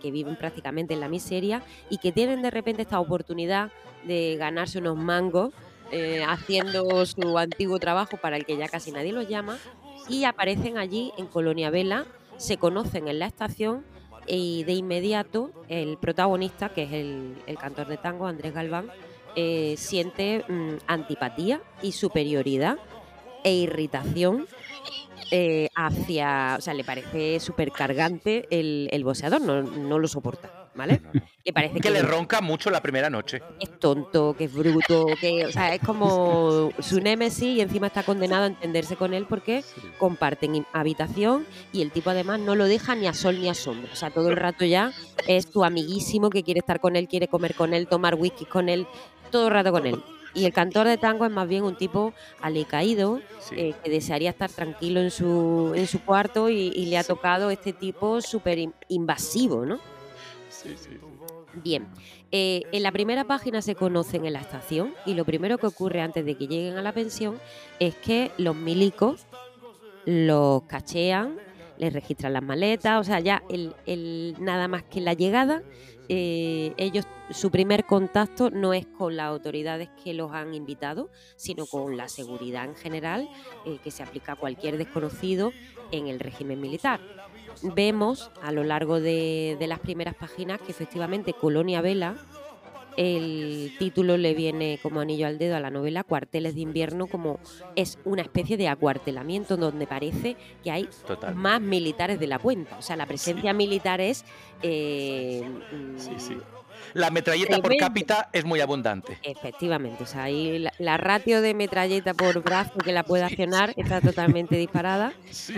que, 0.00 0.10
viven 0.10 0.36
prácticamente 0.36 0.94
en 0.94 1.00
la 1.00 1.08
miseria 1.08 1.62
y 1.88 1.98
que 1.98 2.12
tienen 2.12 2.42
de 2.42 2.50
repente 2.50 2.82
esta 2.82 3.00
oportunidad 3.00 3.70
de 4.04 4.36
ganarse 4.38 4.78
unos 4.78 4.96
mangos 4.96 5.52
eh, 5.92 6.24
haciendo 6.26 7.04
su 7.06 7.38
antiguo 7.38 7.78
trabajo 7.78 8.16
para 8.16 8.36
el 8.36 8.44
que 8.44 8.56
ya 8.56 8.68
casi 8.68 8.92
nadie 8.92 9.12
los 9.12 9.28
llama 9.28 9.58
y 10.08 10.24
aparecen 10.24 10.78
allí 10.78 11.12
en 11.18 11.26
Colonia 11.26 11.70
Vela, 11.70 12.06
se 12.36 12.56
conocen 12.56 13.08
en 13.08 13.18
la 13.18 13.26
estación 13.26 13.84
y 14.26 14.64
de 14.64 14.72
inmediato 14.72 15.50
el 15.68 15.98
protagonista, 15.98 16.70
que 16.70 16.84
es 16.84 16.92
el, 16.92 17.58
cantor 17.58 17.88
de 17.88 17.96
tango, 17.96 18.26
Andrés 18.26 18.54
Galván, 18.54 18.90
eh, 19.36 19.74
siente 19.76 20.44
mm, 20.48 20.78
antipatía 20.86 21.60
y 21.82 21.92
superioridad 21.92 22.78
e 23.44 23.52
irritación 23.54 24.46
eh, 25.30 25.68
hacia, 25.76 26.56
o 26.58 26.60
sea, 26.60 26.74
le 26.74 26.84
parece 26.84 27.38
súper 27.40 27.70
cargante 27.70 28.46
el, 28.50 28.88
el 28.90 29.04
boxeador, 29.04 29.40
no, 29.40 29.62
no, 29.62 29.98
lo 29.98 30.08
soporta, 30.08 30.68
¿vale? 30.74 31.00
Le 31.44 31.52
parece 31.52 31.80
que, 31.80 31.90
le 31.90 32.02
ronca 32.02 32.40
mucho 32.40 32.70
la 32.70 32.82
primera 32.82 33.08
noche. 33.10 33.40
Es 33.60 33.78
tonto, 33.78 34.34
que 34.36 34.44
es 34.44 34.52
bruto, 34.52 35.06
que, 35.20 35.46
o 35.46 35.52
sea, 35.52 35.74
es 35.74 35.80
como 35.80 36.70
su 36.80 37.00
némesis 37.00 37.56
y 37.56 37.60
encima 37.60 37.86
está 37.86 38.02
condenado 38.02 38.44
a 38.44 38.48
entenderse 38.48 38.96
con 38.96 39.14
él 39.14 39.26
porque 39.28 39.64
comparten 39.98 40.66
habitación 40.72 41.46
y 41.72 41.82
el 41.82 41.92
tipo 41.92 42.10
además 42.10 42.40
no 42.40 42.56
lo 42.56 42.66
deja 42.66 42.94
ni 42.94 43.06
a 43.06 43.14
sol 43.14 43.40
ni 43.40 43.48
a 43.48 43.54
sombra, 43.54 43.90
o 43.92 43.96
sea, 43.96 44.10
todo 44.10 44.30
el 44.30 44.36
rato 44.36 44.64
ya 44.64 44.92
es 45.28 45.50
tu 45.50 45.64
amiguísimo 45.64 46.28
que 46.30 46.42
quiere 46.42 46.60
estar 46.60 46.80
con 46.80 46.96
él, 46.96 47.08
quiere 47.08 47.28
comer 47.28 47.54
con 47.54 47.72
él, 47.72 47.86
tomar 47.86 48.16
whisky 48.16 48.44
con 48.44 48.68
él, 48.68 48.86
todo 49.30 49.46
el 49.46 49.54
rato 49.54 49.70
con 49.72 49.86
él. 49.86 50.02
Y 50.34 50.44
el 50.44 50.52
cantor 50.52 50.86
de 50.86 50.96
tango 50.96 51.24
es 51.24 51.32
más 51.32 51.48
bien 51.48 51.64
un 51.64 51.76
tipo 51.76 52.12
alicaído, 52.40 53.20
eh, 53.52 53.74
que 53.82 53.90
desearía 53.90 54.30
estar 54.30 54.50
tranquilo 54.50 55.00
en 55.00 55.10
su, 55.10 55.72
en 55.74 55.86
su 55.86 56.02
cuarto 56.04 56.48
y, 56.48 56.70
le 56.86 56.98
ha 56.98 57.04
tocado 57.04 57.50
este 57.50 57.72
tipo 57.72 58.20
súper 58.20 58.58
invasivo, 58.88 59.66
¿no? 59.66 59.80
Sí, 60.48 60.74
sí. 60.76 60.98
Bien, 61.52 61.88
eh, 62.30 62.62
en 62.70 62.82
la 62.82 62.92
primera 62.92 63.24
página 63.24 63.60
se 63.60 63.74
conocen 63.74 64.24
en 64.24 64.34
la 64.34 64.40
estación 64.40 64.94
y 65.04 65.14
lo 65.14 65.24
primero 65.24 65.58
que 65.58 65.66
ocurre 65.66 66.00
antes 66.00 66.24
de 66.24 66.36
que 66.36 66.46
lleguen 66.46 66.76
a 66.76 66.82
la 66.82 66.92
pensión 66.92 67.40
es 67.80 67.96
que 67.96 68.30
los 68.38 68.54
milicos 68.54 69.26
los 70.04 70.62
cachean, 70.62 71.36
les 71.78 71.92
registran 71.92 72.34
las 72.34 72.42
maletas, 72.42 73.00
o 73.00 73.04
sea, 73.04 73.20
ya 73.20 73.42
el, 73.48 73.74
el, 73.86 74.36
nada 74.38 74.68
más 74.68 74.84
que 74.84 75.00
la 75.00 75.14
llegada 75.14 75.62
eh, 76.12 76.74
ellos, 76.76 77.06
su 77.30 77.52
primer 77.52 77.84
contacto 77.84 78.50
no 78.50 78.74
es 78.74 78.84
con 78.84 79.16
las 79.16 79.26
autoridades 79.26 79.90
que 80.02 80.12
los 80.12 80.32
han 80.32 80.54
invitado, 80.54 81.08
sino 81.36 81.66
con 81.66 81.96
la 81.96 82.08
seguridad 82.08 82.64
en 82.64 82.74
general 82.74 83.28
eh, 83.64 83.78
que 83.84 83.92
se 83.92 84.02
aplica 84.02 84.32
a 84.32 84.36
cualquier 84.36 84.76
desconocido 84.76 85.52
en 85.92 86.08
el 86.08 86.18
régimen 86.18 86.60
militar. 86.60 86.98
Vemos 87.62 88.32
a 88.42 88.50
lo 88.50 88.64
largo 88.64 89.00
de, 89.00 89.56
de 89.60 89.66
las 89.68 89.78
primeras 89.78 90.16
páginas 90.16 90.60
que 90.60 90.72
efectivamente 90.72 91.32
Colonia 91.32 91.80
Vela 91.80 92.16
el 92.96 93.72
título 93.78 94.16
le 94.16 94.34
viene 94.34 94.78
como 94.82 95.00
anillo 95.00 95.26
al 95.26 95.38
dedo 95.38 95.56
a 95.56 95.60
la 95.60 95.70
novela 95.70 96.04
Cuarteles 96.04 96.54
de 96.54 96.60
invierno, 96.60 97.06
como 97.06 97.38
es 97.76 97.98
una 98.04 98.22
especie 98.22 98.56
de 98.56 98.68
acuartelamiento 98.68 99.56
donde 99.56 99.86
parece 99.86 100.36
que 100.62 100.70
hay 100.70 100.88
más 101.34 101.60
militares 101.60 102.18
de 102.20 102.26
la 102.26 102.38
cuenta. 102.38 102.78
O 102.78 102.82
sea, 102.82 102.96
la 102.96 103.06
presencia 103.06 103.52
militar 103.52 104.00
es... 104.00 104.24
Eh, 104.62 105.42
sí, 105.96 106.14
sí. 106.18 106.36
La 106.94 107.10
metralleta 107.10 107.58
por 107.58 107.76
cápita 107.76 108.28
es 108.32 108.44
muy 108.44 108.60
abundante. 108.60 109.18
Efectivamente, 109.22 110.04
o 110.04 110.06
sea, 110.06 110.24
ahí 110.24 110.66
la, 110.78 110.96
ratio 110.96 111.40
de 111.40 111.54
metralleta 111.54 112.14
por 112.14 112.42
brazo 112.42 112.78
que 112.78 112.92
la 112.92 113.04
puede 113.04 113.24
accionar 113.24 113.72
está 113.76 114.00
totalmente 114.00 114.56
disparada. 114.56 115.12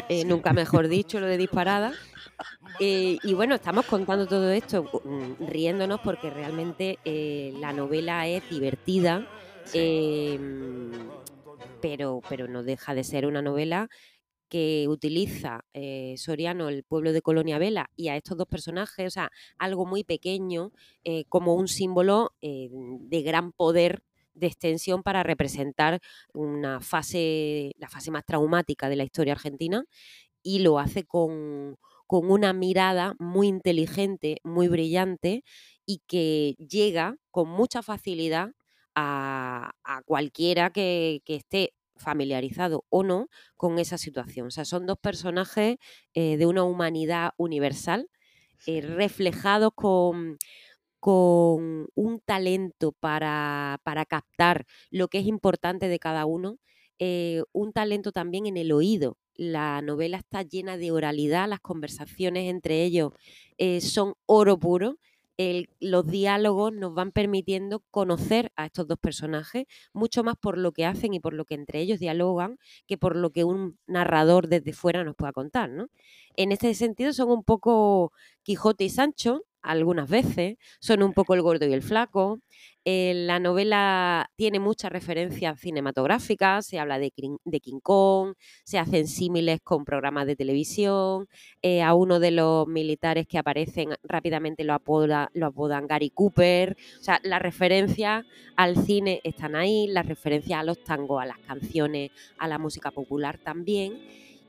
Eh, 0.08 0.24
nunca 0.24 0.52
mejor 0.52 0.88
dicho 0.88 1.20
lo 1.20 1.26
de 1.26 1.38
disparada. 1.38 1.92
Eh, 2.80 3.18
y 3.22 3.34
bueno, 3.34 3.54
estamos 3.54 3.86
contando 3.86 4.26
todo 4.26 4.50
esto 4.50 4.84
mm, 5.04 5.46
riéndonos 5.46 6.00
porque 6.00 6.30
realmente 6.30 6.98
eh, 7.04 7.52
la 7.60 7.72
novela 7.72 8.26
es 8.26 8.48
divertida, 8.48 9.26
em, 9.72 10.90
pero, 11.80 12.20
pero 12.28 12.48
no 12.48 12.62
deja 12.62 12.94
de 12.94 13.04
ser 13.04 13.26
una 13.26 13.42
novela 13.42 13.88
que 14.52 14.86
utiliza 14.86 15.64
eh, 15.72 16.14
Soriano, 16.18 16.68
el 16.68 16.84
pueblo 16.84 17.14
de 17.14 17.22
Colonia 17.22 17.58
Vela, 17.58 17.88
y 17.96 18.08
a 18.08 18.16
estos 18.18 18.36
dos 18.36 18.46
personajes, 18.46 19.06
o 19.06 19.10
sea, 19.10 19.30
algo 19.56 19.86
muy 19.86 20.04
pequeño, 20.04 20.72
como 21.30 21.54
un 21.54 21.68
símbolo 21.68 22.34
de 22.42 23.22
gran 23.22 23.52
poder 23.52 24.02
de 24.34 24.46
extensión 24.46 25.02
para 25.02 25.22
representar 25.22 26.00
una 26.34 26.82
fase, 26.82 27.72
la 27.78 27.88
fase 27.88 28.10
más 28.10 28.26
traumática 28.26 28.90
de 28.90 28.96
la 28.96 29.04
historia 29.04 29.32
argentina, 29.32 29.84
y 30.42 30.58
lo 30.58 30.78
hace 30.78 31.04
con, 31.04 31.78
con 32.06 32.30
una 32.30 32.52
mirada 32.52 33.14
muy 33.18 33.48
inteligente, 33.48 34.36
muy 34.44 34.68
brillante 34.68 35.44
y 35.86 36.02
que 36.06 36.56
llega 36.58 37.16
con 37.30 37.48
mucha 37.48 37.82
facilidad 37.82 38.50
a, 38.94 39.72
cualquiera 40.04 40.70
que, 40.70 41.22
esté 41.26 41.72
familiarizado 42.02 42.84
o 42.90 43.02
no 43.02 43.28
con 43.56 43.78
esa 43.78 43.98
situación. 43.98 44.48
O 44.48 44.50
sea, 44.50 44.64
son 44.64 44.86
dos 44.86 44.98
personajes 44.98 45.76
eh, 46.14 46.36
de 46.36 46.46
una 46.46 46.64
humanidad 46.64 47.32
universal, 47.36 48.08
eh, 48.66 48.80
reflejados 48.80 49.72
con, 49.74 50.38
con, 51.00 51.88
un 51.94 52.20
talento 52.24 52.92
para, 52.92 53.80
para, 53.84 54.04
captar 54.04 54.66
lo 54.90 55.08
que 55.08 55.18
es 55.18 55.26
importante 55.26 55.88
de 55.88 55.98
cada 55.98 56.26
uno, 56.26 56.58
eh, 56.98 57.42
un 57.52 57.72
talento 57.72 58.12
también 58.12 58.46
en 58.46 58.56
el 58.56 58.72
oído, 58.72 59.18
la 59.34 59.80
novela 59.82 60.18
está 60.18 60.42
llena 60.42 60.76
de 60.76 60.92
oralidad, 60.92 61.48
las 61.48 61.60
conversaciones 61.60 62.50
entre 62.50 62.84
ellos 62.84 63.12
son 63.80 64.14
oro 64.26 64.58
puro. 64.58 64.98
Los 65.80 66.06
diálogos 66.06 66.72
nos 66.72 66.94
van 66.94 67.12
permitiendo 67.12 67.80
conocer 67.90 68.52
a 68.56 68.66
estos 68.66 68.86
dos 68.86 68.98
personajes 68.98 69.64
mucho 69.92 70.22
más 70.24 70.36
por 70.36 70.58
lo 70.58 70.72
que 70.72 70.86
hacen 70.86 71.14
y 71.14 71.20
por 71.20 71.34
lo 71.34 71.44
que 71.44 71.54
entre 71.54 71.80
ellos 71.80 71.98
dialogan 71.98 72.58
que 72.86 72.98
por 72.98 73.16
lo 73.16 73.30
que 73.30 73.44
un 73.44 73.78
narrador 73.86 74.48
desde 74.48 74.72
fuera 74.72 75.04
nos 75.04 75.16
pueda 75.16 75.32
contar. 75.32 75.70
¿no? 75.70 75.88
En 76.36 76.52
este 76.52 76.74
sentido 76.74 77.12
son 77.12 77.30
un 77.30 77.44
poco 77.44 78.12
Quijote 78.42 78.84
y 78.84 78.90
Sancho, 78.90 79.44
algunas 79.62 80.08
veces, 80.08 80.56
son 80.80 81.02
un 81.02 81.12
poco 81.12 81.34
el 81.34 81.42
gordo 81.42 81.66
y 81.66 81.72
el 81.72 81.82
flaco. 81.82 82.40
Eh, 82.84 83.12
la 83.14 83.38
novela 83.38 84.28
tiene 84.34 84.58
muchas 84.58 84.90
referencias 84.90 85.60
cinematográficas, 85.60 86.66
se 86.66 86.80
habla 86.80 86.98
de, 86.98 87.12
King 87.12 87.78
Kong, 87.80 88.34
se 88.64 88.78
hacen 88.78 89.06
símiles 89.06 89.60
con 89.62 89.84
programas 89.84 90.26
de 90.26 90.34
televisión, 90.34 91.28
eh, 91.62 91.82
a 91.82 91.94
uno 91.94 92.18
de 92.18 92.32
los 92.32 92.66
militares 92.66 93.28
que 93.28 93.38
aparecen 93.38 93.90
rápidamente 94.02 94.64
lo, 94.64 94.76
lo 95.32 95.46
apodan 95.46 95.86
Gary 95.86 96.10
Cooper, 96.10 96.76
o 97.00 97.04
sea, 97.04 97.20
las 97.22 97.40
referencias 97.40 98.24
al 98.56 98.76
cine 98.76 99.20
están 99.22 99.54
ahí, 99.54 99.86
las 99.86 100.06
referencias 100.06 100.58
a 100.58 100.64
los 100.64 100.82
tangos, 100.82 101.22
a 101.22 101.26
las 101.26 101.38
canciones, 101.38 102.10
a 102.38 102.48
la 102.48 102.58
música 102.58 102.90
popular 102.90 103.38
también. 103.38 104.00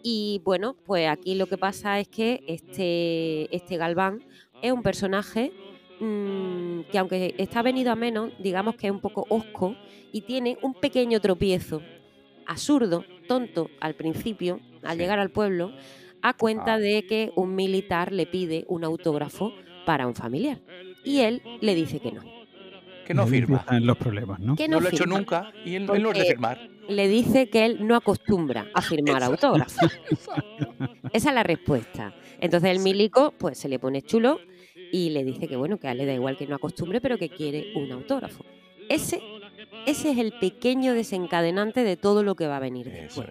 Y 0.06 0.42
bueno, 0.44 0.76
pues 0.86 1.08
aquí 1.08 1.36
lo 1.36 1.48
que 1.48 1.58
pasa 1.58 1.98
es 2.00 2.10
que 2.10 2.44
este, 2.46 3.56
este 3.56 3.78
Galván 3.78 4.22
es 4.64 4.72
un 4.72 4.82
personaje 4.82 5.52
mm, 6.00 6.90
que 6.92 6.98
aunque 6.98 7.36
está 7.38 7.62
venido 7.62 7.92
a 7.92 7.96
menos, 7.96 8.32
digamos 8.40 8.76
que 8.76 8.88
es 8.88 8.94
un 8.94 9.02
poco 9.02 9.28
osco 9.30 9.76
y 10.12 10.22
tiene 10.22 10.58
un 10.64 10.74
pequeño 10.74 11.20
tropiezo 11.20 11.82
absurdo, 12.48 13.06
tonto 13.28 13.70
al 13.80 13.96
principio, 13.96 14.60
al 14.84 14.98
llegar 14.98 15.20
al 15.20 15.30
pueblo, 15.30 15.72
a 16.22 16.34
cuenta 16.34 16.76
ah. 16.76 16.80
de 16.80 17.06
que 17.06 17.32
un 17.36 17.56
militar 17.56 18.12
le 18.12 18.26
pide 18.26 18.66
un 18.68 18.84
autógrafo 18.84 19.54
para 19.86 20.08
un 20.08 20.16
familiar. 20.16 20.60
Y 21.04 21.20
él 21.20 21.42
le 21.62 21.76
dice 21.76 22.00
que 22.00 22.12
no. 22.14 22.22
Que 23.06 23.14
no 23.14 23.28
firma. 23.28 23.66
En 23.70 23.86
los 23.86 23.98
problemas, 23.98 24.40
¿no? 24.40 24.56
no, 24.70 24.80
lo 24.80 24.88
ha 24.88 24.92
hecho 24.92 25.06
nunca 25.06 25.52
y 25.66 25.76
él, 25.76 25.86
no 25.86 26.12
es 26.12 26.20
de 26.20 26.26
firmar. 26.26 26.70
Le 26.88 27.08
dice 27.10 27.50
que 27.50 27.66
él 27.66 27.86
no 27.86 27.96
acostumbra 27.96 28.68
a 28.74 28.82
firmar 28.82 29.24
autógrafos. 29.24 29.92
Esa 31.12 31.30
es 31.30 31.36
la 31.36 31.44
respuesta. 31.44 32.14
Entonces 32.40 32.72
el 32.72 32.80
milico 32.80 33.34
pues 33.38 33.58
se 33.58 33.68
le 33.68 33.78
pone 33.78 34.02
chulo 34.02 34.40
y 34.94 35.10
le 35.10 35.24
dice 35.24 35.48
que 35.48 35.56
bueno, 35.56 35.80
que 35.80 35.88
a 35.88 35.96
le 35.96 36.06
da 36.06 36.14
igual 36.14 36.38
que 36.38 36.46
no 36.46 36.56
acostumbre, 36.56 37.02
pero 37.02 37.18
que 37.18 37.28
quiere 37.28 37.74
un 37.76 37.92
autógrafo. 37.92 38.46
Ese, 38.90 39.20
ese 39.88 40.12
es 40.12 40.20
el 40.20 40.34
pequeño 40.34 40.94
desencadenante 40.94 41.84
de 41.84 41.98
todo 41.98 42.22
lo 42.22 42.36
que 42.36 42.46
va 42.46 42.58
a 42.58 42.60
venir 42.60 42.92
después. 42.92 43.28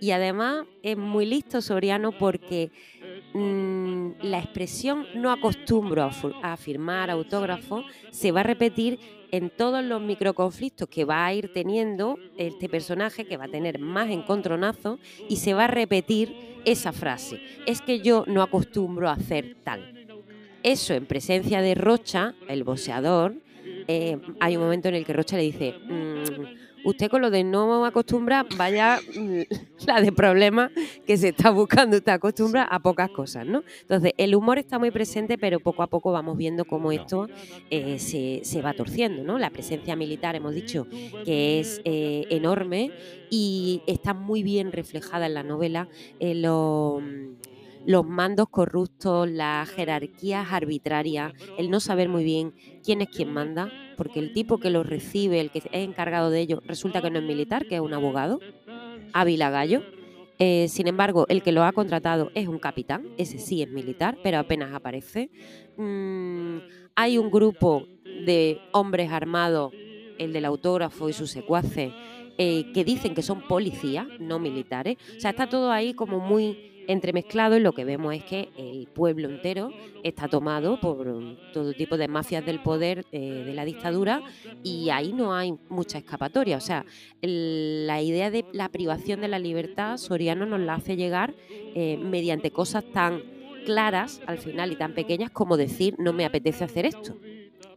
Y 0.00 0.12
además 0.12 0.64
es 0.82 0.96
muy 0.96 1.26
listo 1.26 1.60
Soriano 1.60 2.12
porque 2.12 2.70
mm, 3.34 4.22
la 4.22 4.38
expresión 4.38 5.04
no 5.14 5.30
acostumbro 5.30 6.10
a, 6.42 6.56
firmar 6.56 7.10
autógrafo 7.10 7.84
se 8.10 8.32
va 8.32 8.40
a 8.40 8.44
repetir 8.44 8.98
en 9.32 9.50
todos 9.50 9.84
los 9.84 10.00
microconflictos 10.00 10.88
que 10.88 11.04
va 11.04 11.26
a 11.26 11.34
ir 11.34 11.52
teniendo 11.52 12.16
este 12.38 12.70
personaje, 12.70 13.26
que 13.26 13.36
va 13.36 13.44
a 13.44 13.48
tener 13.48 13.80
más 13.80 14.08
encontronazos, 14.08 14.98
y 15.28 15.36
se 15.36 15.52
va 15.52 15.64
a 15.64 15.68
repetir 15.68 16.34
esa 16.64 16.92
frase. 16.92 17.38
Es 17.66 17.82
que 17.82 18.00
yo 18.00 18.24
no 18.26 18.42
acostumbro 18.42 19.10
a 19.10 19.12
hacer 19.12 19.58
tal. 19.62 19.99
Eso 20.62 20.94
en 20.94 21.06
presencia 21.06 21.62
de 21.62 21.74
Rocha, 21.74 22.34
el 22.48 22.64
boxeador, 22.64 23.34
eh, 23.88 24.18
hay 24.40 24.56
un 24.56 24.62
momento 24.62 24.88
en 24.88 24.94
el 24.94 25.04
que 25.06 25.12
Rocha 25.12 25.36
le 25.36 25.42
dice, 25.42 25.74
mm, 25.88 26.84
usted 26.84 27.10
con 27.10 27.22
lo 27.22 27.30
de 27.30 27.44
no 27.44 27.84
acostumbra, 27.84 28.46
vaya 28.56 29.00
mm, 29.16 29.40
la 29.86 30.00
de 30.00 30.12
problema 30.12 30.70
que 31.06 31.16
se 31.16 31.28
está 31.28 31.50
buscando, 31.50 31.96
usted 31.96 32.12
acostumbra 32.12 32.64
a 32.64 32.78
pocas 32.80 33.10
cosas, 33.10 33.46
¿no? 33.46 33.64
Entonces, 33.80 34.12
el 34.18 34.34
humor 34.34 34.58
está 34.58 34.78
muy 34.78 34.90
presente, 34.90 35.38
pero 35.38 35.60
poco 35.60 35.82
a 35.82 35.86
poco 35.86 36.12
vamos 36.12 36.36
viendo 36.36 36.64
cómo 36.64 36.92
esto 36.92 37.28
eh, 37.70 37.98
se, 37.98 38.62
va 38.62 38.74
torciendo, 38.74 39.24
¿no? 39.24 39.38
La 39.38 39.50
presencia 39.50 39.96
militar, 39.96 40.36
hemos 40.36 40.54
dicho, 40.54 40.86
que 41.24 41.60
es 41.60 41.80
eh, 41.84 42.26
enorme 42.30 42.92
y 43.30 43.82
está 43.86 44.12
muy 44.12 44.42
bien 44.42 44.72
reflejada 44.72 45.26
en 45.26 45.34
la 45.34 45.42
novela. 45.42 45.88
en 46.18 46.42
los 47.86 48.06
mandos 48.06 48.48
corruptos, 48.48 49.28
las 49.28 49.68
jerarquías 49.70 50.52
arbitrarias, 50.52 51.32
el 51.58 51.70
no 51.70 51.80
saber 51.80 52.08
muy 52.08 52.24
bien 52.24 52.54
quién 52.84 53.00
es 53.00 53.08
quien 53.08 53.32
manda, 53.32 53.70
porque 53.96 54.20
el 54.20 54.32
tipo 54.32 54.58
que 54.58 54.70
lo 54.70 54.82
recibe, 54.82 55.40
el 55.40 55.50
que 55.50 55.58
es 55.58 55.66
encargado 55.72 56.30
de 56.30 56.40
ello, 56.40 56.62
resulta 56.66 57.02
que 57.02 57.10
no 57.10 57.18
es 57.18 57.24
militar, 57.24 57.66
que 57.66 57.76
es 57.76 57.80
un 57.80 57.94
abogado, 57.94 58.40
Ávila 59.12 59.50
Gallo. 59.50 59.82
Eh, 60.38 60.68
sin 60.68 60.86
embargo, 60.86 61.26
el 61.28 61.42
que 61.42 61.52
lo 61.52 61.64
ha 61.64 61.72
contratado 61.72 62.30
es 62.34 62.48
un 62.48 62.58
capitán, 62.58 63.08
ese 63.18 63.38
sí 63.38 63.62
es 63.62 63.70
militar, 63.70 64.16
pero 64.22 64.38
apenas 64.38 64.72
aparece. 64.72 65.30
Mm, 65.76 66.58
hay 66.94 67.18
un 67.18 67.30
grupo 67.30 67.86
de 68.24 68.58
hombres 68.72 69.12
armados, 69.12 69.72
el 70.18 70.32
del 70.32 70.46
autógrafo 70.46 71.08
y 71.08 71.12
sus 71.12 71.30
secuaces, 71.30 71.92
eh, 72.38 72.72
que 72.72 72.84
dicen 72.84 73.14
que 73.14 73.20
son 73.20 73.46
policías, 73.46 74.06
no 74.18 74.38
militares. 74.38 74.96
O 75.14 75.20
sea, 75.20 75.30
está 75.30 75.46
todo 75.46 75.70
ahí 75.70 75.92
como 75.92 76.20
muy 76.20 76.69
entremezclado 76.92 77.56
y 77.56 77.60
lo 77.60 77.72
que 77.72 77.84
vemos 77.84 78.14
es 78.14 78.24
que 78.24 78.48
el 78.56 78.88
pueblo 78.88 79.28
entero 79.28 79.70
está 80.02 80.28
tomado 80.28 80.80
por 80.80 81.36
todo 81.52 81.72
tipo 81.72 81.96
de 81.96 82.08
mafias 82.08 82.44
del 82.44 82.60
poder 82.60 83.06
eh, 83.12 83.44
de 83.44 83.54
la 83.54 83.64
dictadura 83.64 84.22
y 84.62 84.90
ahí 84.90 85.12
no 85.12 85.34
hay 85.34 85.54
mucha 85.68 85.98
escapatoria. 85.98 86.56
O 86.56 86.60
sea, 86.60 86.84
la 87.22 88.02
idea 88.02 88.30
de 88.30 88.44
la 88.52 88.68
privación 88.68 89.20
de 89.20 89.28
la 89.28 89.38
libertad, 89.38 89.96
Soriano 89.98 90.46
nos 90.46 90.60
la 90.60 90.74
hace 90.74 90.96
llegar 90.96 91.34
eh, 91.48 91.96
mediante 91.98 92.50
cosas 92.50 92.84
tan 92.92 93.22
claras 93.64 94.20
al 94.26 94.38
final 94.38 94.72
y 94.72 94.76
tan 94.76 94.94
pequeñas 94.94 95.30
como 95.30 95.56
decir 95.56 95.94
no 95.98 96.12
me 96.12 96.24
apetece 96.24 96.64
hacer 96.64 96.86
esto. 96.86 97.16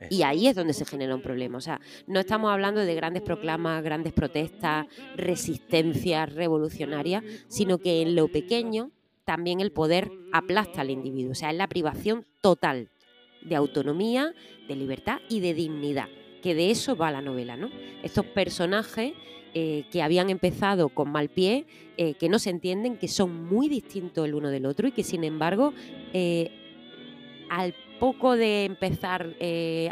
Y 0.10 0.24
ahí 0.24 0.48
es 0.48 0.56
donde 0.56 0.74
se 0.74 0.86
genera 0.86 1.16
un 1.16 1.22
problema. 1.22 1.58
O 1.58 1.62
sea, 1.62 1.80
no 2.08 2.20
estamos 2.20 2.52
hablando 2.52 2.82
de 2.82 2.96
grandes 2.96 3.22
proclamas, 3.22 3.84
grandes 3.84 4.12
protestas, 4.12 4.88
resistencias 5.16 6.34
revolucionarias, 6.34 7.24
sino 7.48 7.78
que 7.78 8.02
en 8.02 8.16
lo 8.16 8.28
pequeño 8.28 8.92
también 9.26 9.60
el 9.60 9.72
poder 9.72 10.12
aplasta 10.32 10.82
al 10.82 10.90
individuo. 10.90 11.32
O 11.32 11.36
sea, 11.36 11.52
es 11.52 11.58
la 11.58 11.68
privación 11.68 12.26
total 12.42 12.90
de 13.42 13.56
autonomía, 13.56 14.34
de 14.68 14.76
libertad 14.76 15.20
y 15.30 15.40
de 15.40 15.54
dignidad, 15.54 16.08
que 16.42 16.56
de 16.56 16.72
eso 16.72 16.96
va 16.96 17.12
la 17.12 17.22
novela, 17.22 17.58
¿no? 17.58 17.70
Estos 18.04 18.26
personajes 18.26 19.14
eh, 19.54 19.86
que 19.92 20.02
habían 20.02 20.30
empezado 20.30 20.90
con 20.90 21.12
mal 21.12 21.30
pie, 21.30 21.66
eh, 21.98 22.16
que 22.16 22.30
no 22.30 22.40
se 22.40 22.50
entienden, 22.50 22.98
que 22.98 23.08
son 23.08 23.46
muy 23.46 23.70
distintos 23.70 24.26
el 24.26 24.34
uno 24.34 24.50
del 24.50 24.66
otro 24.66 24.88
y 24.88 24.92
que 24.92 25.04
sin 25.04 25.24
embargo, 25.24 25.74
eh, 26.14 26.50
al 27.50 27.76
poco 28.00 28.36
de 28.36 28.66
empezar 28.66 29.36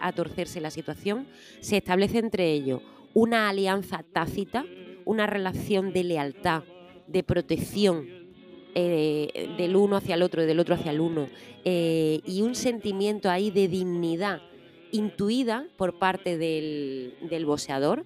a 0.02 0.12
torcerse 0.14 0.60
la 0.60 0.72
situación, 0.72 1.28
se 1.60 1.78
establece 1.78 2.18
entre 2.18 2.52
ellos 2.52 2.82
una 3.14 3.48
alianza 3.50 4.04
tácita, 4.12 4.66
una 5.06 5.28
relación 5.28 5.94
de 5.94 6.04
lealtad, 6.04 6.64
de 7.08 7.24
protección 7.24 8.21
eh, 8.76 9.50
del 9.58 9.76
uno 9.76 9.98
hacia 9.98 10.16
el 10.16 10.24
otro 10.24 10.44
y 10.44 10.46
del 10.46 10.60
otro 10.60 10.76
hacia 10.76 10.92
el 10.92 11.00
uno, 11.00 11.28
eh, 11.64 12.22
y 12.26 12.42
un 12.42 12.56
sentimiento 12.56 13.30
ahí 13.30 13.52
de 13.52 13.68
dignidad 13.68 14.42
intuida 14.92 15.68
por 15.78 16.00
parte 16.00 16.38
del, 16.38 17.16
del 17.30 17.46
boxeador 17.46 18.04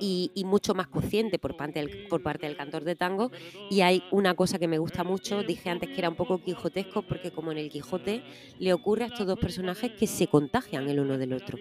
y, 0.00 0.44
mucho 0.44 0.74
más 0.74 0.86
consciente 0.88 1.38
por 1.38 1.56
parte, 1.56 1.80
del, 1.80 2.06
por 2.08 2.22
parte 2.22 2.46
del 2.46 2.56
cantor 2.56 2.84
de 2.84 2.96
tango. 2.96 3.30
Y 3.70 3.80
hay 3.80 4.02
una 4.10 4.34
cosa 4.34 4.58
que 4.58 4.68
me 4.68 4.78
gusta 4.78 5.04
mucho, 5.04 5.42
dije 5.42 5.70
antes 5.70 5.88
que 5.90 5.98
era 5.98 6.08
un 6.08 6.16
poco 6.16 6.42
quijotesco, 6.42 7.02
porque 7.02 7.30
como 7.30 7.52
en 7.52 7.58
el 7.58 7.70
Quijote 7.70 8.22
le 8.58 8.72
ocurre 8.72 9.04
a 9.04 9.06
estos 9.08 9.26
dos 9.26 9.38
personajes 9.38 9.92
que 9.92 10.06
se 10.06 10.26
contagian 10.26 10.88
el 10.88 11.00
uno 11.00 11.18
del 11.18 11.32
otro, 11.32 11.58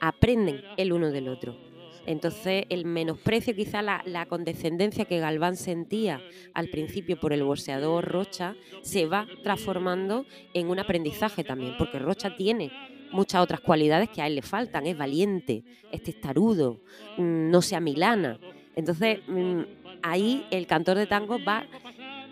aprenden 0.00 0.62
el 0.76 0.92
uno 0.92 1.10
del 1.10 1.28
otro. 1.28 1.69
Entonces, 2.10 2.64
el 2.70 2.86
menosprecio, 2.86 3.54
quizá 3.54 3.82
la, 3.82 4.26
condescendencia 4.26 5.04
que 5.04 5.20
Galván 5.20 5.54
sentía 5.54 6.20
al 6.54 6.66
principio 6.66 7.20
por 7.20 7.32
el 7.32 7.44
boxeador 7.44 8.04
Rocha, 8.04 8.56
se 8.82 9.06
va 9.06 9.28
transformando 9.44 10.26
en 10.52 10.70
un 10.70 10.80
aprendizaje 10.80 11.44
también, 11.44 11.76
porque 11.78 12.00
Rocha 12.00 12.34
tiene 12.34 12.72
muchas 13.12 13.40
otras 13.40 13.60
cualidades 13.60 14.08
que 14.08 14.22
a 14.22 14.26
él 14.26 14.34
le 14.34 14.42
faltan. 14.42 14.88
Es 14.88 14.98
valiente, 14.98 15.62
es 15.92 16.02
testarudo, 16.02 16.80
mm, 17.16 17.48
no 17.48 17.62
sea 17.62 17.78
milana. 17.78 18.40
Entonces, 18.74 19.20
mm, 19.28 19.60
ahí 20.02 20.44
el 20.50 20.66
cantor 20.66 20.96
de 20.96 21.06
tango 21.06 21.38
va 21.44 21.64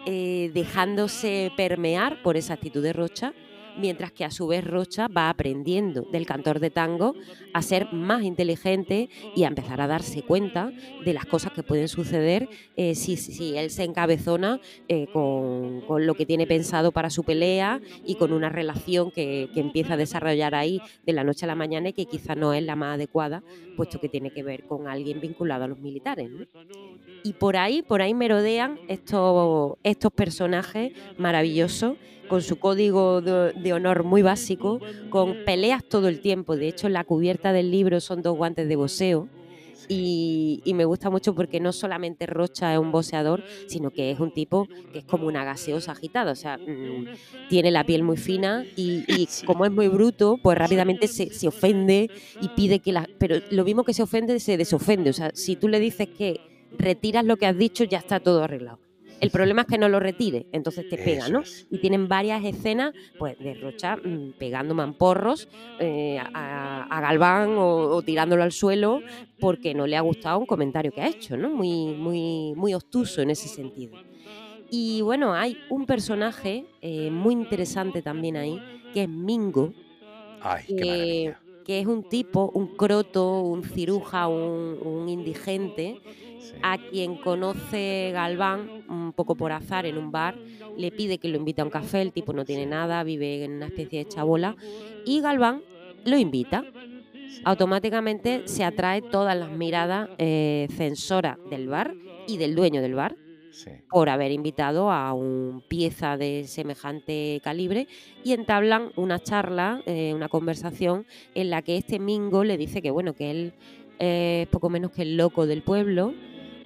eh, 0.06 0.50
dejándose 0.54 1.52
permear 1.56 2.20
por 2.24 2.36
esa 2.36 2.54
actitud 2.54 2.82
de 2.82 2.92
Rocha 2.92 3.32
mientras 3.78 4.12
que 4.12 4.24
a 4.24 4.30
su 4.30 4.46
vez 4.46 4.64
Rocha 4.64 5.08
va 5.08 5.30
aprendiendo 5.30 6.02
del 6.12 6.26
cantor 6.26 6.60
de 6.60 6.70
tango 6.70 7.14
a 7.54 7.62
ser 7.62 7.92
más 7.92 8.22
inteligente 8.22 9.08
y 9.34 9.44
a 9.44 9.48
empezar 9.48 9.80
a 9.80 9.86
darse 9.86 10.22
cuenta 10.22 10.72
de 11.04 11.12
las 11.12 11.26
cosas 11.26 11.52
que 11.52 11.62
pueden 11.62 11.88
suceder 11.88 12.48
eh, 12.76 12.94
si, 12.94 13.16
si, 13.16 13.56
él 13.56 13.70
se 13.70 13.84
encabezona 13.84 14.60
eh, 14.88 15.06
con, 15.12 15.82
lo 16.06 16.14
que 16.14 16.26
tiene 16.26 16.46
pensado 16.46 16.92
para 16.92 17.10
su 17.10 17.24
pelea 17.24 17.80
y 18.04 18.16
con 18.16 18.32
una 18.32 18.48
relación 18.48 19.10
que, 19.10 19.48
empieza 19.58 19.94
a 19.94 19.96
desarrollar 19.96 20.54
ahí 20.54 20.80
de 21.04 21.12
la 21.12 21.24
noche 21.24 21.44
a 21.44 21.48
la 21.48 21.56
mañana 21.56 21.88
y 21.88 21.92
que 21.92 22.06
quizá 22.06 22.36
no 22.36 22.52
es 22.52 22.62
la 22.62 22.76
más 22.76 22.94
adecuada, 22.94 23.42
puesto 23.76 23.98
que 24.00 24.08
tiene 24.08 24.30
que 24.30 24.44
ver 24.44 24.64
con 24.64 24.86
alguien 24.86 25.20
vinculado 25.20 25.64
a 25.64 25.68
los 25.68 25.80
militares. 25.80 26.30
Y 27.24 27.32
por 27.32 27.56
ahí, 27.56 27.82
por 27.82 28.02
ahí 28.02 28.14
merodean 28.14 28.78
estos, 28.88 29.76
estos 29.82 30.12
personajes 30.12 30.92
maravillosos, 31.16 31.96
con 32.28 32.42
su 32.42 32.58
código 32.58 33.20
de, 33.20 33.72
honor 33.72 34.04
muy 34.04 34.22
básico, 34.22 34.80
con 35.10 35.44
peleas 35.44 35.84
todo 35.84 36.08
el 36.08 36.20
tiempo. 36.20 36.56
De 36.56 36.68
hecho, 36.68 36.88
la 36.88 37.04
cubierta 37.04 37.52
del 37.52 37.70
libro 37.70 38.00
son 38.00 38.22
dos 38.22 38.36
guantes 38.36 38.68
de 38.68 38.76
boxeo 38.76 39.28
y, 39.88 40.62
me 40.74 40.84
gusta 40.84 41.10
mucho 41.10 41.34
porque 41.34 41.60
no 41.60 41.72
solamente 41.72 42.26
Rocha 42.26 42.72
es 42.72 42.78
un 42.78 42.92
boxeador, 42.92 43.42
sino 43.66 43.90
que 43.90 44.10
es 44.10 44.20
un 44.20 44.32
tipo 44.32 44.68
que 44.92 45.00
es 45.00 45.04
como 45.04 45.26
una 45.26 45.44
gaseosa 45.44 45.92
agitada. 45.92 46.32
O 46.32 46.36
sea, 46.36 46.58
mm, 46.58 47.06
tiene 47.48 47.70
la 47.70 47.84
piel 47.84 48.02
muy 48.02 48.16
fina 48.16 48.64
y, 48.76 49.04
como 49.46 49.64
es 49.64 49.72
muy 49.72 49.88
bruto, 49.88 50.38
pues 50.42 50.58
rápidamente 50.58 51.08
se, 51.08 51.32
se, 51.32 51.48
ofende 51.48 52.10
y 52.40 52.48
pide 52.48 52.80
que 52.80 52.92
la. 52.92 53.08
Pero 53.18 53.36
lo 53.50 53.64
mismo 53.64 53.84
que 53.84 53.94
se 53.94 54.02
ofende, 54.02 54.38
se 54.40 54.56
desofende. 54.56 55.10
O 55.10 55.14
sea, 55.14 55.30
si 55.34 55.56
tú 55.56 55.68
le 55.68 55.80
dices 55.80 56.08
que 56.08 56.40
retiras 56.78 57.24
lo 57.24 57.36
que 57.36 57.46
has 57.46 57.56
dicho, 57.56 57.84
ya 57.84 57.98
está 57.98 58.20
todo 58.20 58.44
arreglado. 58.44 58.87
El 59.20 59.30
problema 59.30 59.62
es 59.62 59.68
que 59.68 59.78
no 59.78 59.88
lo 59.88 60.00
retire, 60.00 60.46
entonces 60.52 60.88
te 60.88 60.96
pega, 60.96 61.28
¿no? 61.28 61.42
Y 61.70 61.78
tienen 61.78 62.08
varias 62.08 62.44
escenas, 62.44 62.94
pues, 63.18 63.38
de 63.38 63.54
Rocha 63.54 63.96
mm, 63.96 64.34
pegando 64.38 64.74
mamporros 64.74 65.48
eh, 65.80 66.18
a, 66.18 67.00
Galván 67.00 67.54
o, 67.56 68.02
tirándolo 68.02 68.42
al 68.42 68.52
suelo 68.52 69.00
porque 69.40 69.74
no 69.74 69.86
le 69.86 69.96
ha 69.96 70.00
gustado 70.00 70.38
un 70.38 70.46
comentario 70.46 70.92
que 70.92 71.00
ha 71.00 71.08
hecho, 71.08 71.36
¿no? 71.36 71.48
Muy, 71.50 71.94
muy, 71.94 72.54
muy 72.54 72.74
obtuso 72.74 73.22
en 73.22 73.30
ese 73.30 73.48
sentido. 73.48 73.96
Y 74.70 75.00
bueno, 75.00 75.32
hay 75.32 75.56
un 75.70 75.86
personaje 75.86 76.66
eh, 76.82 77.10
muy 77.10 77.32
interesante 77.34 78.02
también 78.02 78.36
ahí, 78.36 78.60
que 78.92 79.04
es 79.04 79.08
Mingo. 79.08 79.72
que, 80.66 81.34
es 81.66 81.86
un 81.86 82.08
tipo, 82.08 82.50
un 82.54 82.76
croto, 82.76 83.40
un 83.40 83.62
ciruja, 83.62 84.26
un, 84.26 84.78
un 84.82 85.08
indigente 85.08 86.00
a 86.62 86.78
quien 86.78 87.16
conoce 87.16 88.10
Galván 88.12 88.77
un 88.88 89.12
poco 89.12 89.34
por 89.34 89.52
azar 89.52 89.86
en 89.86 89.98
un 89.98 90.10
bar, 90.10 90.36
le 90.76 90.90
pide 90.90 91.18
que 91.18 91.28
lo 91.28 91.36
invite 91.36 91.60
a 91.60 91.64
un 91.64 91.70
café, 91.70 92.02
el 92.02 92.12
tipo 92.12 92.32
no 92.32 92.44
tiene 92.44 92.66
nada, 92.66 93.02
vive 93.02 93.44
en 93.44 93.52
una 93.52 93.66
especie 93.66 94.04
de 94.04 94.08
chabola, 94.08 94.56
y 95.04 95.20
Galván 95.20 95.62
lo 96.04 96.16
invita. 96.16 96.64
Automáticamente 97.44 98.42
se 98.46 98.64
atrae 98.64 99.02
todas 99.02 99.36
las 99.36 99.50
miradas 99.50 100.08
eh, 100.18 100.66
censoras 100.72 101.38
del 101.50 101.68
bar 101.68 101.94
y 102.26 102.36
del 102.36 102.54
dueño 102.54 102.82
del 102.82 102.94
bar. 102.94 103.16
por 103.90 104.08
haber 104.08 104.30
invitado 104.30 104.92
a 104.92 105.12
un 105.12 105.64
pieza 105.66 106.16
de 106.16 106.44
semejante 106.46 107.40
calibre 107.42 107.88
y 108.22 108.32
entablan 108.32 108.92
una 108.94 109.18
charla, 109.18 109.82
eh, 109.86 110.12
una 110.14 110.28
conversación 110.28 111.06
en 111.34 111.50
la 111.50 111.62
que 111.62 111.76
este 111.76 111.98
Mingo 111.98 112.44
le 112.44 112.56
dice 112.56 112.82
que 112.82 112.92
bueno, 112.92 113.14
que 113.14 113.30
él 113.32 113.52
es 113.98 114.46
poco 114.48 114.70
menos 114.70 114.92
que 114.92 115.02
el 115.02 115.16
loco 115.16 115.46
del 115.46 115.62
pueblo, 115.62 116.14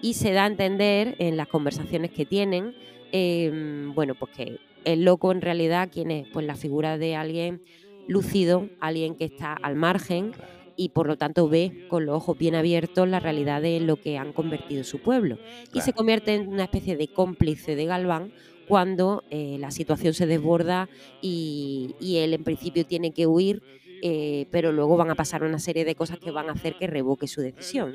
y 0.02 0.14
se 0.14 0.32
da 0.32 0.44
a 0.44 0.48
entender 0.48 1.14
en 1.18 1.36
las 1.36 1.46
conversaciones 1.46 2.10
que 2.10 2.26
tienen, 2.26 2.74
em, 3.12 3.94
bueno, 3.94 4.14
pues 4.14 4.32
que 4.36 4.58
el 4.84 5.04
loco 5.04 5.32
en 5.32 5.40
realidad, 5.40 5.88
¿quién 5.90 6.10
es? 6.10 6.28
Pues 6.32 6.44
la 6.44 6.56
figura 6.56 6.98
de 6.98 7.14
alguien 7.14 7.62
lúcido, 8.08 8.68
alguien 8.80 9.14
que 9.14 9.24
está 9.24 9.54
al 9.54 9.76
margen 9.76 10.32
y 10.76 10.88
por 10.88 11.06
lo 11.06 11.16
tanto 11.16 11.48
ve 11.48 11.86
con 11.88 12.04
los 12.04 12.16
ojos 12.16 12.36
bien 12.36 12.56
abiertos 12.56 13.08
la 13.08 13.20
realidad 13.20 13.62
de 13.62 13.78
lo 13.78 13.96
que 13.96 14.18
han 14.18 14.32
convertido 14.32 14.82
su 14.82 14.98
pueblo. 14.98 15.38
Y 15.72 15.82
se 15.82 15.92
convierte 15.92 16.34
en 16.34 16.48
una 16.48 16.64
especie 16.64 16.96
de 16.96 17.08
cómplice 17.08 17.76
de 17.76 17.84
Galván 17.84 18.32
cuando 18.66 19.22
eh, 19.30 19.56
la 19.60 19.70
situación 19.70 20.14
se 20.14 20.26
desborda 20.26 20.88
y, 21.20 21.94
y 22.00 22.16
él 22.18 22.34
en 22.34 22.42
principio 22.42 22.84
tiene 22.86 23.12
que 23.12 23.26
huir 23.26 23.62
eh, 24.04 24.48
pero 24.50 24.72
luego 24.72 24.96
van 24.96 25.10
a 25.10 25.14
pasar 25.14 25.44
una 25.44 25.60
serie 25.60 25.84
de 25.84 25.94
cosas 25.94 26.18
que 26.18 26.32
van 26.32 26.48
a 26.48 26.52
hacer 26.52 26.74
que 26.76 26.88
revoque 26.88 27.28
su 27.28 27.40
decisión. 27.40 27.94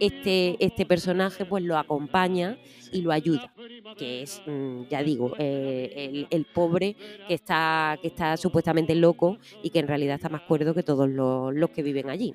Este, 0.00 0.56
este 0.60 0.84
personaje 0.84 1.46
pues 1.46 1.64
lo 1.64 1.78
acompaña 1.78 2.58
y 2.92 3.00
lo 3.00 3.10
ayuda, 3.10 3.52
que 3.96 4.22
es, 4.22 4.42
mm, 4.46 4.82
ya 4.90 5.02
digo, 5.02 5.34
eh, 5.38 6.26
el, 6.28 6.44
pobre 6.44 6.94
que 7.26 7.32
está, 7.32 7.98
que 8.02 8.08
está 8.08 8.36
supuestamente 8.36 8.94
loco 8.94 9.38
y 9.62 9.70
que 9.70 9.78
en 9.78 9.88
realidad 9.88 10.16
está 10.16 10.28
más 10.28 10.42
cuerdo 10.42 10.74
que 10.74 10.82
todos 10.82 11.08
los, 11.08 11.70
que 11.70 11.82
viven 11.82 12.10
allí. 12.10 12.34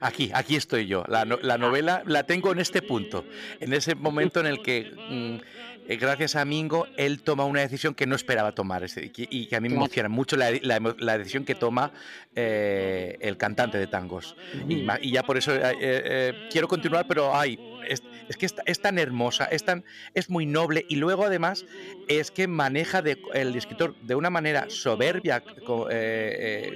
Aquí, 0.00 0.30
aquí 0.32 0.54
estoy 0.54 0.86
yo. 0.86 1.02
La, 1.08 1.24
la, 1.24 1.58
novela 1.58 2.04
la 2.06 2.22
tengo 2.22 2.52
en 2.52 2.60
este 2.60 2.82
punto, 2.82 3.24
en 3.58 3.72
ese 3.72 3.96
momento 3.96 4.38
en 4.38 4.46
el 4.46 4.62
que 4.62 4.92
mm, 5.10 5.77
gracias 5.96 6.36
a 6.36 6.44
Mingo, 6.44 6.86
él 6.96 7.22
toma 7.22 7.44
una 7.44 7.60
decisión 7.60 7.94
que 7.94 8.06
no 8.06 8.14
esperaba 8.14 8.52
tomar 8.52 8.84
y 9.16 9.46
que 9.46 9.56
a 9.56 9.60
mí 9.60 9.68
me 9.68 9.76
emociona 9.76 10.08
mucho 10.08 10.36
la, 10.36 11.18
decisión 11.18 11.44
que 11.44 11.54
toma 11.54 11.92
eh, 12.34 13.16
el 13.20 13.36
cantante 13.36 13.78
de 13.78 13.86
tangos. 13.86 14.36
y, 14.68 15.10
ya 15.10 15.22
por 15.22 15.38
eso 15.38 15.52
eh, 15.54 16.48
quiero 16.50 16.68
continuar, 16.68 17.06
pero 17.08 17.34
ay, 17.34 17.58
es, 17.88 18.02
que 18.36 18.46
es, 18.46 18.80
tan 18.80 18.98
hermosa, 18.98 19.46
es, 19.46 19.64
tan, 19.64 19.84
es 20.14 20.28
muy 20.30 20.46
noble 20.46 20.84
y 20.88 20.96
luego 20.96 21.24
además 21.24 21.64
es 22.06 22.30
que 22.30 22.46
maneja 22.46 23.02
el 23.34 23.54
escritor 23.56 23.94
de 24.02 24.14
una 24.14 24.30
manera 24.30 24.66
soberbia 24.68 25.42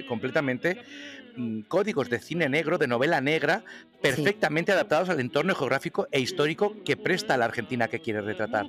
completamente 0.07 0.81
códigos 1.67 2.09
de 2.09 2.19
cine 2.19 2.49
negro, 2.49 2.77
de 2.77 2.87
novela 2.87 3.21
negra, 3.21 3.63
perfectamente 4.01 4.71
adaptados 4.71 5.09
al 5.09 5.19
entorno 5.19 5.55
geográfico 5.55 6.07
e 6.11 6.19
histórico 6.19 6.75
que 6.83 6.97
presta 6.97 7.37
la 7.37 7.45
Argentina 7.45 7.87
que 7.87 7.99
quiere 7.99 8.21
retratar. 8.21 8.67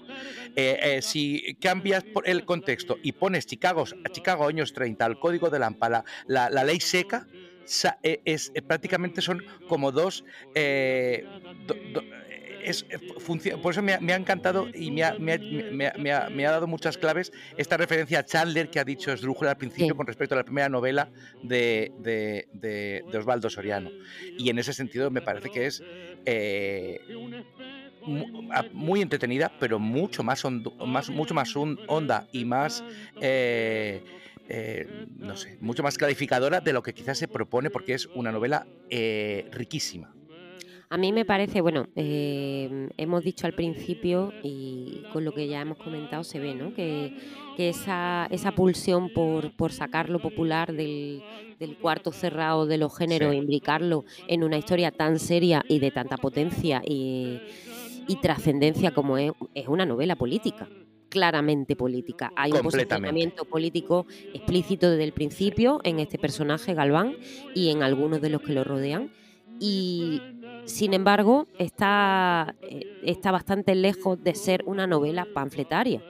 Eh, 0.56 0.78
eh, 0.82 1.02
si 1.02 1.56
cambias 1.60 2.04
el 2.24 2.44
contexto 2.44 2.98
y 3.02 3.12
pones 3.12 3.46
Chicago, 3.46 3.84
Chicago 4.12 4.46
años 4.46 4.72
30, 4.72 5.04
el 5.06 5.18
código 5.18 5.50
de 5.50 5.58
Lampala, 5.58 6.04
la, 6.26 6.50
la 6.50 6.64
ley 6.64 6.80
seca, 6.80 7.26
eh, 8.02 8.20
es, 8.24 8.52
prácticamente 8.66 9.22
son 9.22 9.42
como 9.68 9.90
dos 9.90 10.24
es, 12.64 12.86
eh, 12.88 12.98
por 13.62 13.72
eso 13.72 13.82
me 13.82 13.92
ha, 13.92 14.16
encantado 14.16 14.66
y 14.74 14.90
me 14.90 15.04
ha, 15.04 15.14
me, 15.18 16.12
ha, 16.46 16.50
dado 16.50 16.66
muchas 16.66 16.96
claves 16.98 17.32
esta 17.56 17.76
referencia 17.76 18.20
a 18.20 18.24
Chandler 18.24 18.70
que 18.70 18.80
ha 18.80 18.84
dicho 18.84 19.12
Esdrújula 19.12 19.50
al 19.50 19.56
principio 19.56 19.96
con 19.96 20.06
respecto 20.06 20.34
a 20.34 20.38
la 20.38 20.44
primera 20.44 20.68
novela 20.68 21.10
de, 21.42 21.92
de, 21.98 23.04
Osvaldo 23.16 23.50
Soriano. 23.50 23.90
Y 24.38 24.50
en 24.50 24.58
ese 24.58 24.72
sentido 24.72 25.10
me 25.10 25.20
parece 25.20 25.50
que 25.50 25.66
es 25.66 25.82
eh, 26.24 27.00
muy 28.72 29.00
entretenida, 29.02 29.52
pero 29.60 29.78
mucho 29.78 30.22
más, 30.22 30.42
más, 30.86 31.10
mucho 31.10 31.34
más 31.34 31.54
honda 31.56 32.26
y 32.32 32.44
más... 32.44 32.82
Eh, 33.20 34.86
no 35.16 35.38
sé, 35.38 35.56
mucho 35.62 35.82
más 35.82 35.96
clarificadora 35.96 36.60
de 36.60 36.74
lo 36.74 36.82
que 36.82 36.92
quizás 36.92 37.16
se 37.16 37.28
propone 37.28 37.70
porque 37.70 37.94
es 37.94 38.04
una 38.14 38.30
novela 38.30 38.66
riquísima. 39.50 40.14
A 40.94 40.96
mí 40.96 41.10
me 41.10 41.24
parece, 41.24 41.60
bueno, 41.60 41.88
eh, 41.96 42.88
hemos 42.98 43.24
dicho 43.24 43.48
al 43.48 43.52
principio 43.52 44.32
y 44.44 45.02
con 45.12 45.24
lo 45.24 45.32
que 45.32 45.48
ya 45.48 45.60
hemos 45.60 45.76
comentado 45.76 46.22
se 46.22 46.38
ve, 46.38 46.54
¿no? 46.54 46.72
Que, 46.72 47.16
esa, 47.58 48.28
esa, 48.30 48.52
pulsión 48.52 49.08
por, 49.12 49.56
por 49.56 49.72
sacar 49.72 50.08
lo 50.08 50.20
popular 50.20 50.72
del, 50.72 51.20
cuarto 51.82 52.12
cerrado 52.12 52.66
de 52.66 52.78
los 52.78 52.96
géneros 52.96 53.32
e 53.32 53.38
imbricarlo 53.38 54.04
en 54.28 54.44
una 54.44 54.56
historia 54.56 54.92
tan 54.92 55.18
seria 55.18 55.64
y 55.68 55.80
de 55.80 55.90
tanta 55.90 56.16
potencia 56.16 56.80
y, 56.86 57.40
trascendencia 58.22 58.92
como 58.92 59.18
es, 59.18 59.32
es 59.54 59.66
una 59.66 59.86
novela 59.86 60.14
política 60.14 60.68
claramente 61.08 61.74
política. 61.74 62.30
Hay 62.36 62.52
un 62.52 62.60
posicionamiento 62.60 63.44
político 63.46 64.06
explícito 64.32 64.90
desde 64.90 65.02
el 65.02 65.12
principio 65.12 65.80
en 65.82 65.98
este 65.98 66.18
personaje 66.18 66.72
Galván 66.72 67.16
y 67.52 67.70
en 67.70 67.82
algunos 67.82 68.20
de 68.20 68.30
los 68.30 68.42
que 68.42 68.52
lo 68.52 68.62
rodean. 68.62 69.10
Y 69.60 70.20
sin 70.64 70.94
embargo, 70.94 71.46
está, 71.58 72.54
eh, 72.62 72.98
está 73.04 73.30
bastante 73.30 73.74
lejos 73.74 74.22
de 74.22 74.34
ser 74.34 74.62
una 74.66 74.86
novela 74.86 75.26
panfletaria. 75.32 76.02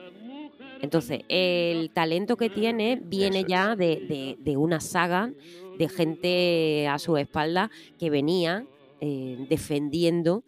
Entonces, 0.81 1.21
el 1.29 1.89
talento 1.91 2.37
que 2.37 2.49
tiene 2.49 2.99
viene 3.01 3.45
ya 3.47 3.75
de, 3.75 4.37
una 4.57 4.79
saga 4.79 5.31
de 5.77 5.89
gente 5.89 6.87
a 6.87 6.99
su 6.99 7.17
espalda 7.17 7.71
que 7.97 8.09
venía 8.09 8.65
eh, 9.01 9.45
defendiendo 9.49 10.43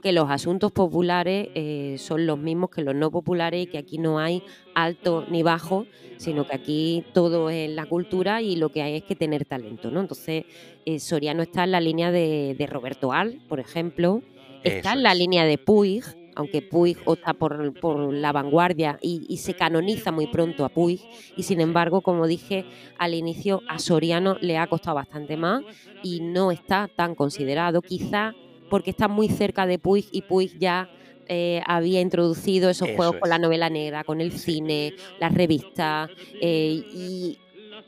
que 0.00 0.12
los 0.12 0.30
asuntos 0.30 0.72
populares 0.72 1.48
eh, 1.54 1.96
son 1.98 2.26
los 2.26 2.38
mismos 2.38 2.70
que 2.70 2.82
los 2.82 2.94
no 2.94 3.10
populares 3.10 3.64
y 3.64 3.66
que 3.66 3.78
aquí 3.78 3.98
no 3.98 4.18
hay 4.18 4.42
alto 4.74 5.24
ni 5.30 5.42
bajo, 5.42 5.86
sino 6.16 6.46
que 6.46 6.56
aquí 6.56 7.04
todo 7.12 7.50
es 7.50 7.70
la 7.70 7.86
cultura 7.86 8.42
y 8.42 8.56
lo 8.56 8.70
que 8.70 8.82
hay 8.82 8.96
es 8.96 9.04
que 9.04 9.16
tener 9.16 9.44
talento. 9.44 9.90
¿no? 9.90 10.00
Entonces, 10.00 10.44
eh, 10.84 10.98
Soriano 10.98 11.42
está 11.42 11.64
en 11.64 11.72
la 11.72 11.80
línea 11.80 12.10
de, 12.10 12.68
Roberto 12.70 13.12
Al, 13.12 13.40
por 13.48 13.60
ejemplo, 13.60 14.22
está 14.64 14.92
en 14.92 15.02
la 15.02 15.14
línea 15.14 15.44
de 15.44 15.58
Puig, 15.58 16.04
aunque 16.36 16.62
Puig 16.62 16.98
opta 17.04 17.34
por, 17.34 17.78
por 17.80 18.12
la 18.12 18.32
vanguardia 18.32 18.98
y, 19.02 19.26
y, 19.28 19.38
se 19.38 19.54
canoniza 19.54 20.12
muy 20.12 20.26
pronto 20.28 20.64
a 20.64 20.68
Puig, 20.68 21.00
y 21.36 21.42
sin 21.42 21.60
embargo, 21.60 22.00
como 22.00 22.26
dije 22.26 22.64
al 22.98 23.14
inicio, 23.14 23.62
a 23.68 23.78
Soriano 23.78 24.36
le 24.40 24.56
ha 24.56 24.66
costado 24.66 24.96
bastante 24.96 25.36
más 25.36 25.62
y 26.02 26.20
no 26.20 26.52
está 26.52 26.88
tan 26.94 27.14
considerado. 27.14 27.82
Quizá 27.82 28.34
porque 28.70 28.90
está 28.90 29.08
muy 29.08 29.28
cerca 29.28 29.66
de 29.66 29.78
Puig 29.78 30.06
y 30.10 30.22
Puig 30.22 30.58
ya 30.58 30.88
eh, 31.28 31.60
había 31.66 32.00
introducido 32.00 32.70
esos 32.70 32.88
juegos 32.96 33.16
con 33.20 33.28
la 33.28 33.38
novela 33.38 33.68
negra, 33.68 34.04
con 34.04 34.20
el 34.20 34.32
cine, 34.32 34.94
las 35.20 35.34
revistas, 35.34 36.10
eh, 36.40 36.82
y 36.92 37.38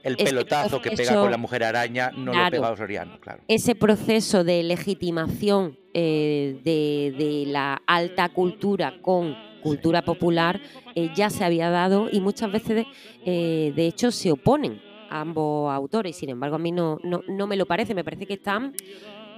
el 0.03 0.17
pelotazo 0.17 0.81
que 0.81 0.91
pega 0.91 1.15
con 1.15 1.31
la 1.31 1.37
mujer 1.37 1.65
araña 1.65 2.11
no 2.11 2.33
lo 2.33 2.51
pega 2.51 2.77
Soriano, 2.77 3.21
claro. 3.21 3.43
Ese 3.49 3.75
proceso 3.75 4.45
de 4.45 4.63
legitimación 4.63 5.79
eh, 5.95 6.61
de, 6.65 7.45
la 7.47 7.83
alta 7.87 8.29
cultura 8.31 8.95
con 9.01 9.37
cultura 9.63 10.03
popular 10.03 10.61
eh, 10.95 11.11
ya 11.15 11.31
se 11.31 11.45
había 11.45 11.71
dado 11.71 12.09
y 12.11 12.21
muchas 12.21 12.51
veces, 12.51 12.87
eh, 13.25 13.73
de 13.77 13.87
hecho, 13.87 14.11
se 14.11 14.33
oponen 14.33 14.81
a 15.09 15.21
ambos 15.21 15.73
autores. 15.73 16.17
Sin 16.17 16.31
embargo, 16.31 16.57
a 16.57 16.59
mí 16.59 16.73
no, 16.73 16.99
no, 17.05 17.23
no 17.29 17.47
me 17.47 17.57
lo 17.57 17.67
parece. 17.67 17.95
Me 17.95 18.03
parece 18.03 18.27
que 18.27 18.35
están 18.35 18.73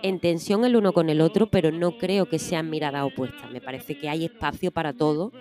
en 0.05 0.21
tensión 0.21 0.67
el 0.67 0.77
uno 0.77 0.93
con 0.93 1.09
el 1.09 1.23
otro, 1.23 1.47
pero 1.47 1.73
no 1.73 1.97
creo 1.97 2.27
que 2.27 2.39
sean 2.39 2.69
miradas 2.69 3.05
opuestas. 3.07 3.51
Me 3.51 3.63
parece 3.63 3.97
que 3.97 4.11
hay 4.11 4.27
espacio 4.27 4.71
para 4.71 4.93
todo 4.93 5.33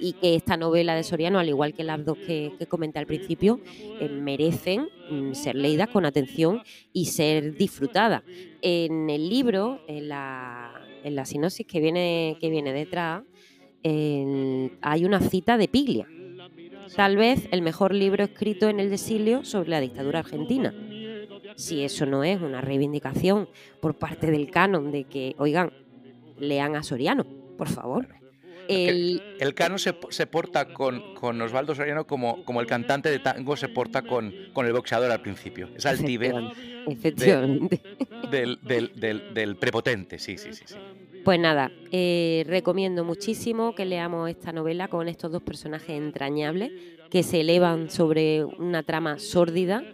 y, 0.00 0.14
que 0.14 0.36
esta 0.36 0.56
novela 0.56 0.94
de 0.94 1.02
Soriano, 1.02 1.38
al 1.38 1.50
igual 1.50 1.74
que 1.74 1.84
las 1.84 2.02
dos 2.02 2.16
que, 2.16 2.52
comenté 2.66 2.98
al 2.98 3.06
principio, 3.06 3.60
eh, 4.00 4.08
merecen 4.08 4.88
mm, 5.10 5.34
ser 5.34 5.56
leídas 5.56 5.88
con 5.88 6.06
atención 6.06 6.62
y 6.94 7.06
ser 7.06 7.58
disfrutadas. 7.58 8.22
En 8.62 9.10
el 9.10 9.28
libro, 9.28 9.82
en 9.86 10.08
la, 10.08 10.72
en 11.02 11.14
la 11.14 11.26
sinopsis 11.26 11.66
que 11.66 11.80
viene, 11.80 12.38
que 12.40 12.48
viene 12.48 12.72
detrás, 12.72 13.22
hay 13.84 15.04
una 15.04 15.20
cita 15.20 15.58
de 15.58 15.68
Piglia. 15.68 16.08
Tal 16.96 17.18
vez 17.18 17.48
el 17.50 17.60
mejor 17.60 17.92
libro 17.94 18.24
escrito 18.24 18.70
en 18.70 18.80
el 18.80 18.88
desilio 18.88 19.44
sobre 19.44 19.68
la 19.68 19.80
dictadura 19.80 20.20
argentina 20.20 20.74
si 21.56 21.84
eso 21.84 22.06
no 22.06 22.24
es 22.24 22.40
una 22.40 22.60
reivindicación 22.60 23.48
por 23.80 23.94
parte 23.94 24.30
del 24.30 24.50
canon 24.50 24.90
de 24.90 25.04
que, 25.04 25.34
oigan, 25.38 25.72
lean 26.38 26.76
a 26.76 26.82
Soriano, 26.82 27.24
por 27.56 27.68
favor. 27.68 28.08
El, 28.68 29.22
el 29.40 29.54
canon 29.54 29.78
se, 29.78 29.92
porta 30.26 30.72
con, 30.72 31.14
con, 31.14 31.40
Osvaldo 31.42 31.74
Soriano 31.74 32.06
como, 32.06 32.44
como 32.44 32.60
el 32.62 32.66
cantante 32.66 33.10
de 33.10 33.18
tango 33.18 33.56
se 33.56 33.68
porta 33.68 34.02
con, 34.02 34.32
con 34.52 34.66
el 34.66 34.72
boxeador 34.72 35.10
al 35.10 35.20
principio. 35.20 35.68
Es 35.76 35.84
altivez 35.84 36.32
efectivamente. 36.86 37.80
del, 38.30 38.58
del, 38.62 39.34
del, 39.34 39.56
prepotente, 39.56 40.18
sí, 40.18 40.38
sí, 40.38 40.54
sí. 40.54 40.64
sí. 40.66 40.76
Pues 41.24 41.40
nada, 41.40 41.72
eh, 41.90 42.44
recomiendo 42.46 43.04
muchísimo 43.04 43.74
que 43.74 43.86
leamos 43.86 44.28
esta 44.28 44.52
novela 44.52 44.88
con 44.88 45.08
estos 45.08 45.32
dos 45.32 45.42
personajes 45.42 45.90
entrañables 45.90 46.72
que 47.10 47.22
se 47.22 47.40
elevan 47.40 47.90
sobre 47.90 48.44
una 48.44 48.82
trama 48.82 49.18
sórdida 49.18 49.84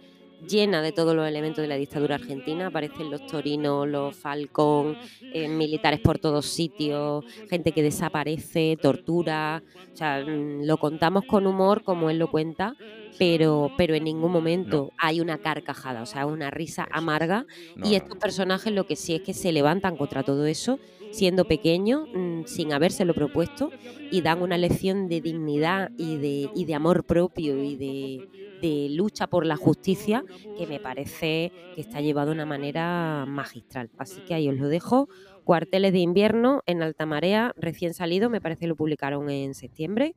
llena 0.47 0.81
de 0.81 0.91
todos 0.91 1.15
los 1.15 1.27
elementos 1.27 1.61
de 1.61 1.67
la 1.67 1.75
dictadura 1.75 2.15
argentina. 2.15 2.67
Aparecen 2.67 3.09
los 3.11 3.25
torinos, 3.27 3.87
los 3.87 4.15
falcón, 4.15 4.97
eh, 5.33 5.47
militares 5.47 5.99
por 5.99 6.19
todos 6.19 6.45
sitios, 6.45 7.25
gente 7.49 7.71
que 7.71 7.83
desaparece, 7.83 8.77
tortura. 8.81 9.63
O 9.93 9.97
sea, 9.97 10.23
mm, 10.25 10.65
lo 10.65 10.77
contamos 10.77 11.25
con 11.25 11.47
humor 11.47 11.83
como 11.83 12.09
él 12.09 12.19
lo 12.19 12.29
cuenta, 12.29 12.75
pero, 13.17 13.71
pero 13.77 13.95
en 13.95 14.03
ningún 14.03 14.31
momento 14.31 14.91
hay 14.97 15.21
una 15.21 15.37
carcajada, 15.37 16.01
o 16.01 16.05
sea, 16.05 16.25
una 16.25 16.49
risa 16.49 16.87
amarga. 16.91 17.45
y 17.83 17.95
estos 17.95 18.17
personajes 18.17 18.73
lo 18.73 18.85
que 18.85 18.95
sí 18.95 19.15
es 19.15 19.21
que 19.21 19.33
se 19.33 19.51
levantan 19.51 19.97
contra 19.97 20.23
todo 20.23 20.45
eso 20.45 20.79
siendo 21.11 21.45
pequeños, 21.45 22.07
mm, 22.13 22.43
sin 22.45 22.73
habérselo 22.73 23.13
propuesto, 23.13 23.71
y 24.11 24.21
dan 24.21 24.41
una 24.41 24.57
lección 24.57 25.07
de 25.07 25.21
dignidad 25.21 25.91
y 25.97 26.17
de, 26.17 26.49
y 26.55 26.65
de 26.65 26.75
amor 26.75 27.05
propio 27.05 27.63
y 27.63 27.75
de, 27.75 28.29
de 28.61 28.89
lucha 28.91 29.27
por 29.27 29.45
la 29.45 29.57
justicia 29.57 30.23
que 30.57 30.67
me 30.67 30.79
parece 30.79 31.51
que 31.75 31.81
está 31.81 31.99
llevado 31.99 32.27
de 32.27 32.35
una 32.35 32.45
manera 32.45 33.25
magistral. 33.27 33.89
Así 33.97 34.21
que 34.21 34.33
ahí 34.33 34.47
os 34.47 34.55
lo 34.55 34.67
dejo. 34.67 35.09
Cuarteles 35.43 35.91
de 35.91 35.99
invierno 35.99 36.61
en 36.67 36.83
alta 36.83 37.05
marea, 37.05 37.53
recién 37.57 37.93
salido, 37.93 38.29
me 38.29 38.39
parece 38.39 38.67
lo 38.67 38.75
publicaron 38.75 39.29
en 39.29 39.55
septiembre. 39.55 40.15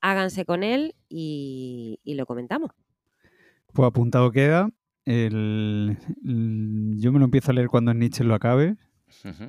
Háganse 0.00 0.44
con 0.44 0.62
él 0.62 0.94
y, 1.08 2.00
lo 2.04 2.24
comentamos. 2.24 2.70
Pues 3.74 3.86
apuntado 3.86 4.30
queda. 4.30 4.70
El, 5.04 5.98
yo 6.96 7.12
me 7.12 7.18
lo 7.18 7.24
empiezo 7.24 7.50
a 7.50 7.54
leer 7.54 7.68
cuando 7.68 7.92
Nietzsche 7.92 8.24
lo 8.24 8.34
acabe. 8.34 8.76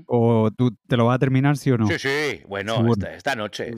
¿O 0.05 0.51
tú 0.51 0.75
te 0.87 0.97
lo 0.97 1.05
vas 1.05 1.15
a 1.15 1.19
terminar, 1.19 1.57
sí 1.57 1.71
o 1.71 1.77
no? 1.77 1.87
Sí, 1.87 1.99
sí, 1.99 2.41
bueno, 2.47 2.85
esta, 3.11 3.35
noche. 3.35 3.71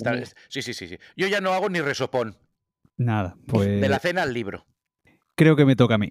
sí, 0.49 0.61
sí, 0.61 0.73
sí, 0.73 0.87
sí. 0.87 0.97
Yo 1.15 1.27
ya 1.27 1.41
no 1.41 1.53
hago 1.53 1.69
ni 1.69 1.81
resopón. 1.81 2.37
Nada, 2.97 3.35
pues. 3.47 3.81
De 3.81 3.89
la 3.89 3.99
cena 3.99 4.23
al 4.23 4.33
libro. 4.33 4.65
Creo 5.35 5.55
que 5.55 5.65
me 5.65 5.75
toca 5.75 5.95
a 5.95 5.97
mí. 5.97 6.09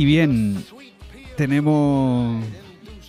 Y 0.00 0.06
bien, 0.06 0.64
tenemos 1.36 2.42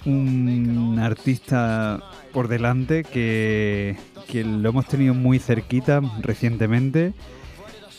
un 0.06 1.00
artista 1.02 2.04
por 2.34 2.50
delante 2.50 3.06
que, 3.06 3.96
lo 4.34 4.70
hemos 4.70 4.88
tenido 4.88 5.14
muy 5.14 5.40
cerquita 5.40 6.02
recientemente 6.20 7.14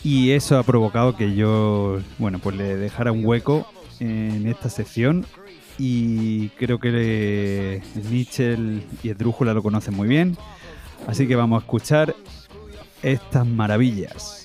y 0.04 0.32
eso 0.32 0.58
ha 0.58 0.62
provocado 0.62 1.16
que 1.16 1.34
yo, 1.34 2.00
bueno, 2.18 2.38
pues 2.38 2.54
le 2.54 2.76
dejara 2.76 3.12
un 3.12 3.24
hueco 3.24 3.66
en 3.98 4.46
esta 4.46 4.68
sección 4.68 5.24
y 5.78 6.50
creo 6.50 6.78
que 6.78 7.80
Mitchell 8.10 8.82
y 9.02 9.08
Esdrújula 9.08 9.54
lo 9.54 9.62
conocen 9.62 9.94
muy 9.94 10.06
bien, 10.06 10.36
así 11.06 11.26
que 11.26 11.34
vamos 11.34 11.62
a 11.62 11.64
escuchar 11.64 12.14
estas 13.02 13.46
maravillas. 13.46 14.41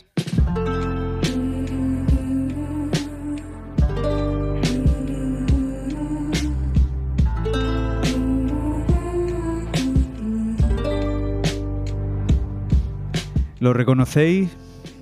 ¿Lo 13.67 13.73
reconocéis? 13.73 14.49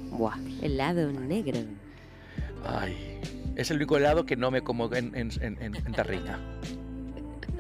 Buah, 0.09 0.39
helado 0.63 1.11
negro. 1.11 1.59
Ay, 2.67 3.19
es 3.55 3.69
el 3.69 3.77
único 3.77 3.95
helado 3.95 4.25
que 4.25 4.35
no 4.35 4.49
me 4.49 4.61
como 4.61 4.91
en, 4.91 5.11
en, 5.13 5.93
tarrina. 5.93 6.39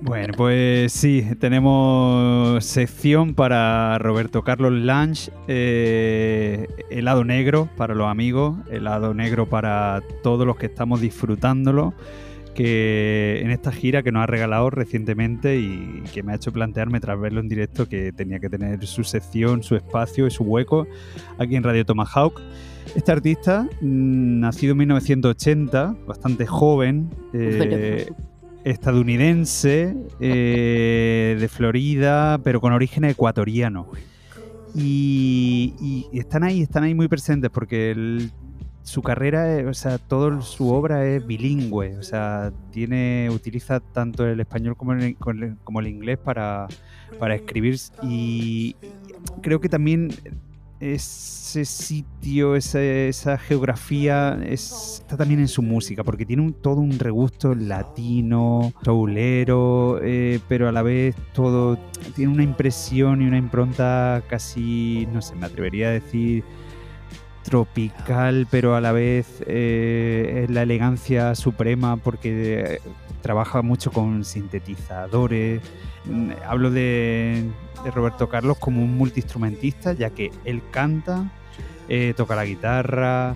Bueno, 0.01 0.33
pues 0.35 0.91
sí, 0.91 1.23
tenemos 1.39 2.65
sección 2.65 3.35
para 3.35 3.99
Roberto 3.99 4.43
Carlos 4.43 4.71
Lange, 4.73 5.31
eh, 5.47 6.67
helado 6.89 7.23
negro 7.23 7.69
para 7.77 7.93
los 7.93 8.07
amigos, 8.07 8.57
helado 8.71 9.13
negro 9.13 9.47
para 9.47 10.01
todos 10.23 10.47
los 10.47 10.57
que 10.57 10.65
estamos 10.65 11.01
disfrutándolo 11.01 11.93
que 12.55 13.41
en 13.41 13.51
esta 13.51 13.71
gira 13.71 14.01
que 14.01 14.11
nos 14.11 14.23
ha 14.23 14.25
regalado 14.25 14.69
recientemente 14.69 15.59
y 15.59 16.03
que 16.13 16.23
me 16.23 16.31
ha 16.31 16.35
hecho 16.35 16.51
plantearme 16.51 16.99
tras 16.99 17.19
verlo 17.19 17.41
en 17.41 17.49
directo 17.49 17.87
que 17.87 18.11
tenía 18.13 18.39
que 18.39 18.49
tener 18.49 18.83
su 18.87 19.03
sección, 19.03 19.61
su 19.61 19.75
espacio 19.75 20.25
y 20.25 20.31
su 20.31 20.43
hueco 20.43 20.87
aquí 21.37 21.55
en 21.55 21.63
Radio 21.63 21.85
Tomahawk. 21.85 22.41
Este 22.95 23.11
artista, 23.11 23.67
mm, 23.81 24.39
nacido 24.39 24.71
en 24.71 24.77
1980, 24.79 25.95
bastante 26.07 26.45
joven, 26.45 27.09
eh, 27.33 28.07
estadounidense, 28.63 29.95
eh, 30.19 31.37
de 31.39 31.47
Florida, 31.49 32.39
pero 32.43 32.61
con 32.61 32.73
origen 32.73 33.03
ecuatoriano. 33.03 33.89
Y, 34.73 35.73
y, 36.11 36.19
están 36.19 36.43
ahí, 36.43 36.61
están 36.61 36.83
ahí 36.83 36.95
muy 36.95 37.07
presentes 37.07 37.49
porque 37.49 37.91
el 37.91 38.31
su 38.85 39.01
carrera, 39.01 39.67
o 39.67 39.73
sea, 39.73 39.97
toda 39.97 40.41
su 40.41 40.71
obra 40.71 41.07
es 41.07 41.25
bilingüe, 41.25 41.97
o 41.97 42.03
sea, 42.03 42.53
tiene, 42.71 43.29
utiliza 43.31 43.79
tanto 43.79 44.27
el 44.27 44.39
español 44.39 44.77
como 44.77 44.93
el, 44.93 45.17
como 45.63 45.79
el 45.79 45.87
inglés 45.87 46.19
para, 46.19 46.67
escribir 47.33 47.79
y 48.03 48.75
creo 49.41 49.59
que 49.59 49.69
también 49.69 50.09
ese 50.79 51.65
sitio, 51.65 52.55
esa, 52.55 53.37
geografía 53.39 54.37
está 54.45 55.17
también 55.17 55.39
en 55.39 55.47
su 55.47 55.63
música, 55.63 56.03
porque 56.03 56.23
tiene 56.23 56.51
todo 56.61 56.79
un 56.81 56.99
regusto 56.99 57.55
latino, 57.55 58.71
soulero, 58.83 59.99
eh, 60.03 60.39
pero 60.47 60.69
a 60.69 60.71
la 60.71 60.83
vez 60.83 61.15
todo 61.33 61.79
tiene 62.15 62.31
una 62.31 62.43
impresión 62.43 63.23
y 63.23 63.25
una 63.25 63.39
impronta 63.39 64.21
casi, 64.29 65.07
no 65.11 65.23
sé, 65.23 65.33
me 65.33 65.47
atrevería 65.47 65.87
a 65.87 65.91
decir 65.91 66.43
tropical, 67.45 68.47
pero 68.49 68.75
a 68.75 68.81
la 68.81 68.91
vez 68.91 69.43
eh, 69.45 70.41
es 70.43 70.49
la 70.49 70.63
elegancia 70.63 71.35
suprema 71.35 71.95
porque 71.95 72.59
eh, 72.59 72.81
trabaja 73.21 73.61
mucho 73.61 73.91
con 73.91 74.25
sintetizadores. 74.25 75.61
Mm, 76.05 76.31
hablo 76.47 76.71
de, 76.71 77.47
Roberto 77.93 78.27
Carlos 78.29 78.57
como 78.57 78.81
un 78.81 78.97
multiinstrumentista, 78.97 79.93
ya 79.93 80.09
que 80.09 80.31
él 80.43 80.63
canta, 80.71 81.31
eh, 81.87 82.15
toca 82.17 82.35
la 82.35 82.45
guitarra, 82.45 83.35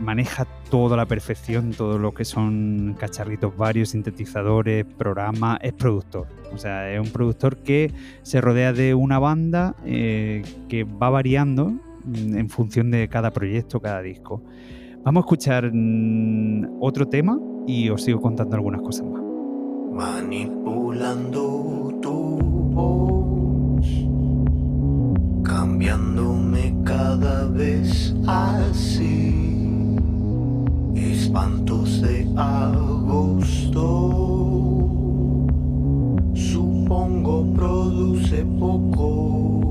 maneja 0.00 0.46
toda 0.68 0.96
la 0.96 1.06
perfección, 1.06 1.70
todo 1.70 1.96
lo 1.98 2.12
que 2.12 2.24
son 2.24 2.96
cacharritos 2.98 3.56
varios, 3.56 3.90
sintetizadores, 3.90 4.84
programas, 4.84 5.60
es 5.62 5.74
productor. 5.74 6.26
O 6.52 6.58
sea, 6.58 6.92
es 6.92 6.98
un 6.98 7.12
productor 7.12 7.58
que 7.58 7.92
se 8.22 8.40
rodea 8.40 8.72
de 8.72 8.94
una 8.94 9.20
banda 9.20 9.76
que 9.84 10.84
va 10.84 11.10
variando 11.10 11.74
en 12.12 12.48
función 12.48 12.90
de 12.90 13.08
cada 13.08 13.30
proyecto, 13.30 13.80
cada 13.80 14.02
disco. 14.02 14.42
Vamos 15.04 15.22
a 15.22 15.24
escuchar 15.24 15.70
mm, 15.72 16.78
otro 16.80 17.06
tema 17.06 17.38
y 17.66 17.90
os 17.90 18.02
sigo 18.02 18.20
contando 18.20 18.56
algunas 18.56 18.80
cosas 18.80 19.06
más. 19.06 19.22
Manipulando 19.92 21.98
tu 22.00 22.38
voz, 22.72 23.86
cambiándome 25.44 26.74
cada 26.84 27.46
vez 27.48 28.14
así, 28.26 29.96
espantos 30.94 32.00
de 32.00 32.26
agosto, 32.36 33.80
supongo 36.34 37.52
produce 37.54 38.44
poco. 38.58 39.63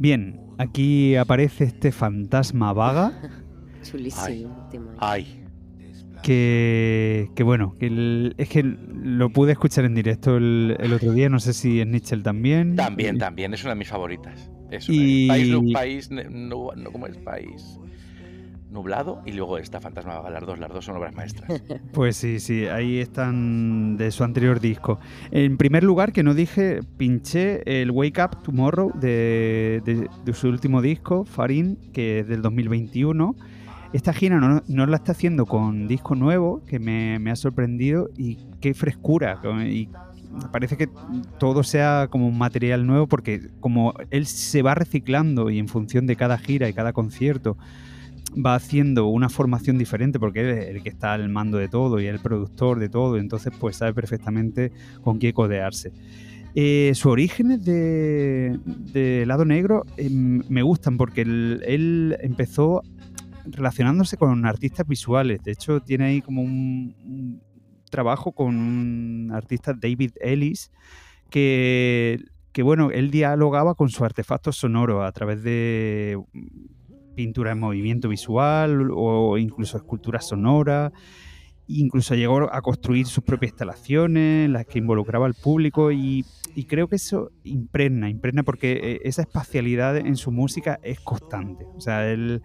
Bien, 0.00 0.50
Aquí 0.60 1.16
aparece 1.16 1.64
este 1.64 1.90
fantasma 1.90 2.74
vaga. 2.74 3.14
Chulísimo. 3.82 4.68
Ay. 4.98 5.42
Que, 6.22 7.30
que, 7.34 7.42
bueno, 7.42 7.78
que 7.78 8.34
es 8.36 8.48
que 8.50 8.62
lo 8.62 9.30
pude 9.30 9.52
escuchar 9.52 9.86
en 9.86 9.94
directo 9.94 10.36
el, 10.36 10.92
otro 10.94 11.12
día, 11.12 11.30
no 11.30 11.40
sé 11.40 11.54
si 11.54 11.80
es 11.80 11.86
Nietzsche 11.86 12.14
también. 12.18 12.76
También, 12.76 13.16
también, 13.16 13.54
es 13.54 13.62
una 13.62 13.70
de 13.70 13.78
mis 13.78 13.88
favoritas. 13.88 14.50
Es 14.70 14.84
y... 14.86 15.28
país, 15.28 15.56
país, 15.72 16.10
no, 16.10 16.68
¿cómo 16.92 17.06
es 17.06 17.16
país? 17.16 17.80
Nublado 18.70 19.22
y 19.26 19.32
luego 19.32 19.58
esta 19.58 19.80
Fantasma 19.80 20.28
las 20.30 20.46
dos, 20.46 20.58
las 20.58 20.70
dos 20.70 20.84
son 20.84 20.96
obras 20.96 21.14
maestras. 21.14 21.62
Pues 21.92 22.16
sí, 22.16 22.40
sí, 22.40 22.66
ahí 22.66 22.98
están 22.98 23.96
de 23.96 24.10
su 24.10 24.22
anterior 24.22 24.60
disco. 24.60 24.98
En 25.30 25.56
primer 25.56 25.82
lugar, 25.82 26.12
que 26.12 26.22
no 26.22 26.34
dije, 26.34 26.80
pinché 26.96 27.62
el 27.82 27.90
Wake 27.90 28.22
Up 28.22 28.42
Tomorrow 28.42 28.92
de, 28.94 29.82
de, 30.24 30.32
su 30.34 30.48
último 30.48 30.82
disco, 30.82 31.24
Farin, 31.24 31.76
que 31.92 32.20
es 32.20 32.28
del 32.28 32.42
2021. 32.42 33.34
Esta 33.92 34.12
gira 34.12 34.38
no, 34.38 34.62
no, 34.66 34.86
la 34.86 34.96
está 34.96 35.12
haciendo 35.12 35.46
con 35.46 35.88
disco 35.88 36.14
nuevo, 36.14 36.62
que 36.66 36.78
me, 36.78 37.18
me 37.18 37.32
ha 37.32 37.36
sorprendido, 37.36 38.08
y 38.16 38.38
qué 38.60 38.72
frescura. 38.72 39.40
Y 39.66 39.88
parece 40.52 40.76
que 40.76 40.88
todo 41.38 41.62
sea 41.62 42.08
como 42.10 42.28
un 42.28 42.38
material 42.38 42.86
nuevo, 42.86 43.06
porque 43.06 43.48
como 43.60 43.94
él 44.10 44.26
se 44.26 44.62
va 44.62 44.74
reciclando 44.74 45.50
y 45.50 45.58
en 45.58 45.68
función 45.68 46.06
de 46.06 46.16
cada 46.16 46.38
gira 46.38 46.68
y 46.68 46.72
cada 46.72 46.92
concierto, 46.92 47.56
va 48.34 48.54
haciendo 48.54 49.06
una 49.08 49.28
formación 49.28 49.78
diferente 49.78 50.18
porque 50.18 50.40
él 50.40 50.58
es 50.58 50.68
el 50.68 50.82
que 50.82 50.88
está 50.88 51.14
al 51.14 51.28
mando 51.28 51.58
de 51.58 51.68
todo 51.68 52.00
y 52.00 52.06
el 52.06 52.20
productor 52.20 52.78
de 52.78 52.88
todo, 52.88 53.16
entonces 53.16 53.52
pues 53.58 53.76
sabe 53.76 53.94
perfectamente 53.94 54.72
con 55.02 55.18
qué 55.18 55.32
codearse. 55.32 55.92
Eh, 56.54 56.90
sus 56.94 57.06
orígenes 57.06 57.64
de, 57.64 59.24
Lado 59.26 59.44
Negro 59.44 59.84
em, 59.96 60.42
me 60.48 60.62
gustan 60.62 60.96
porque 60.96 61.22
él, 61.22 62.16
empezó 62.20 62.82
relacionándose 63.46 64.16
con 64.16 64.44
artistas 64.46 64.86
visuales. 64.86 65.42
De 65.42 65.52
hecho, 65.52 65.80
tiene 65.80 66.06
ahí 66.06 66.22
como 66.22 66.42
un, 66.42 67.40
trabajo 67.88 68.32
con 68.32 68.56
un 68.56 69.30
artista, 69.32 69.74
David 69.74 70.12
Ellis, 70.20 70.70
que, 71.28 72.20
que, 72.52 72.62
bueno, 72.62 72.90
él 72.90 73.10
dialogaba 73.10 73.74
con 73.74 73.88
su 73.88 74.04
artefacto 74.04 74.52
sonoro 74.52 75.04
a 75.04 75.12
través 75.12 75.42
de 75.42 76.18
pintura 77.14 77.52
en 77.52 77.60
movimiento 77.60 78.08
visual 78.08 78.90
o 78.92 79.38
incluso 79.38 79.76
escultura 79.76 80.20
sonora. 80.20 80.92
Incluso 81.66 82.14
llegó 82.14 82.52
a 82.52 82.60
construir 82.62 83.06
sus 83.06 83.22
propias 83.22 83.52
instalaciones, 83.52 84.50
las 84.50 84.66
que 84.66 84.78
involucraba 84.78 85.26
al 85.26 85.34
público 85.34 85.92
y, 85.92 86.24
creo 86.68 86.88
que 86.88 86.96
eso 86.96 87.30
impregna, 87.44 88.10
impregna 88.10 88.42
porque 88.42 88.72
eh, 88.72 89.00
esa 89.04 89.22
espacialidad 89.22 89.96
en 89.96 90.16
su 90.16 90.32
música 90.32 90.80
es 90.82 90.98
constante. 91.00 91.66
O 91.76 91.80
sea, 91.80 92.10
él 92.10 92.42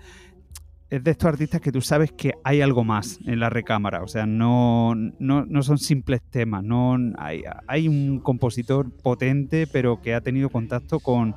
es 0.89 1.03
de 1.03 1.11
estos 1.11 1.27
artistas 1.27 1.61
que 1.61 1.71
tú 1.71 1.81
sabes 1.81 2.11
que 2.11 2.33
hay 2.43 2.61
algo 2.61 2.83
más 2.83 3.19
en 3.25 3.39
la 3.39 3.49
recámara, 3.49 4.03
o 4.03 4.07
sea, 4.07 4.27
no, 4.27 4.93
no, 4.93 5.63
son 5.63 5.79
simples 5.79 6.21
temas, 6.29 6.63
no 6.63 6.95
hay, 7.17 7.43
hay 7.67 7.87
un 7.87 8.19
compositor 8.19 8.91
potente 8.91 9.65
pero 9.65 10.01
que 10.01 10.13
ha 10.13 10.21
tenido 10.21 10.49
contacto 10.49 10.99
con 10.99 11.35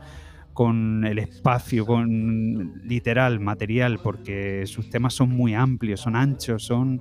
con 0.59 1.05
el 1.05 1.21
espacio, 1.21 1.87
con 1.87 2.83
literal, 2.83 3.39
material, 3.39 4.01
porque 4.03 4.67
sus 4.67 4.91
temas 4.91 5.15
son 5.15 5.29
muy 5.29 5.55
amplios, 5.55 6.01
son 6.01 6.17
anchos, 6.17 6.65
son, 6.65 7.01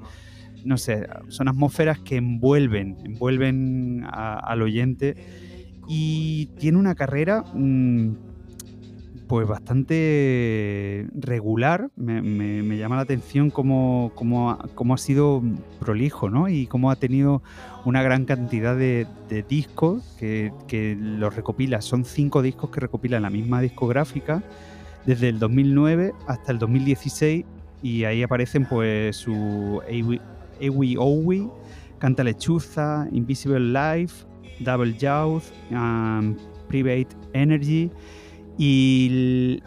no 0.63 0.77
sé, 0.77 1.07
son 1.29 1.47
atmósferas 1.47 1.97
que 1.97 2.17
envuelven, 2.17 2.97
envuelven 3.03 4.05
al 4.11 4.61
oyente. 4.61 5.15
Y 5.87 6.51
tiene 6.59 6.77
una 6.77 6.93
carrera 6.93 7.45
mm, 7.51 8.26
pues 9.27 9.47
bastante 9.47 11.07
regular. 11.13 11.89
Me, 11.95 12.77
llama 12.77 12.95
la 12.95 13.01
atención 13.01 13.49
cómo, 13.49 14.11
ha 14.93 14.97
sido 14.97 15.41
prolijo, 15.79 16.29
¿no? 16.29 16.49
Y 16.49 16.67
cómo 16.67 16.91
ha 16.91 16.95
tenido 16.95 17.41
una 17.85 18.01
gran 18.01 18.25
cantidad 18.25 18.75
de, 18.75 19.07
discos 19.49 20.15
que, 20.19 20.51
que, 20.67 20.97
los 20.99 21.35
recopila. 21.35 21.81
Son 21.81 22.05
cinco 22.05 22.41
discos 22.41 22.69
que 22.69 22.79
recopila 22.79 23.17
en 23.17 23.23
la 23.23 23.29
misma 23.29 23.61
discográfica 23.61 24.43
desde 25.05 25.29
el 25.29 25.39
2009 25.39 26.13
hasta 26.27 26.51
el 26.51 26.59
2016 26.59 27.45
y 27.81 28.03
ahí 28.03 28.23
aparecen 28.23 28.65
pues 28.65 29.15
su 29.15 29.81
Ewi 29.87 30.95
Owi, 30.97 31.49
Canta 31.99 32.23
Lechuza, 32.23 33.07
Invisible 33.11 33.59
Life, 33.59 34.25
Double 34.59 34.93
Youth, 34.93 35.43
um, 35.71 36.35
Private 36.67 37.09
Energy 37.33 37.89
y, 38.57 39.61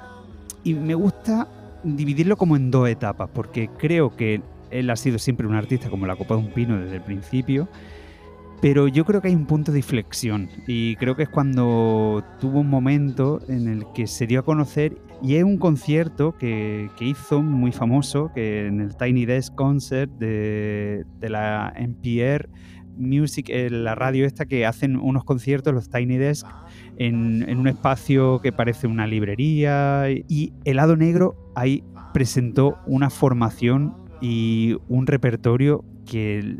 me 0.64 0.94
gusta 0.94 1.48
dividirlo 1.82 2.36
como 2.36 2.56
en 2.56 2.70
dos 2.70 2.88
etapas, 2.88 3.30
porque 3.32 3.70
creo 3.78 4.14
que 4.14 4.42
él 4.70 4.90
ha 4.90 4.96
sido 4.96 5.18
siempre 5.18 5.46
un 5.46 5.54
artista 5.54 5.88
como 5.90 6.06
la 6.06 6.16
copa 6.16 6.34
de 6.34 6.40
un 6.40 6.52
pino 6.52 6.78
desde 6.78 6.96
el 6.96 7.02
principio, 7.02 7.68
pero 8.60 8.88
yo 8.88 9.04
creo 9.06 9.22
que 9.22 9.28
hay 9.28 9.34
un 9.34 9.46
punto 9.46 9.72
de 9.72 9.78
inflexión 9.78 10.50
y 10.66 10.96
creo 10.96 11.16
que 11.16 11.22
es 11.22 11.28
cuando 11.30 12.22
tuvo 12.40 12.60
un 12.60 12.68
momento 12.68 13.40
en 13.48 13.68
el 13.68 13.86
que 13.94 14.06
se 14.06 14.26
dio 14.26 14.40
a 14.40 14.42
conocer 14.42 14.98
y 15.22 15.36
es 15.36 15.44
un 15.44 15.56
concierto 15.56 16.36
que, 16.36 16.90
hizo 17.00 17.42
muy 17.42 17.72
famoso, 17.72 18.30
que 18.34 18.66
en 18.66 18.80
el 18.80 18.96
Tiny 18.96 19.24
Desk 19.24 19.54
Concert 19.54 20.10
de, 20.18 21.04
de 21.18 21.30
la 21.30 21.72
NPR 21.76 22.48
Music, 23.00 23.48
eh, 23.48 23.70
la 23.70 23.94
radio 23.94 24.26
esta 24.26 24.46
que 24.46 24.66
hacen 24.66 24.96
unos 24.96 25.24
conciertos, 25.24 25.74
los 25.74 25.88
Tiny 25.88 26.18
Desk, 26.18 26.46
en, 27.00 27.58
un 27.58 27.66
espacio 27.66 28.40
que 28.40 28.52
parece 28.52 28.86
una 28.86 29.06
librería. 29.06 30.04
Y 30.10 30.52
Helado 30.64 30.96
Negro 30.96 31.34
ahí 31.56 31.82
presentó 32.12 32.78
una 32.86 33.08
formación 33.08 33.94
y 34.20 34.76
un 34.88 35.06
repertorio 35.06 35.82
que 36.04 36.58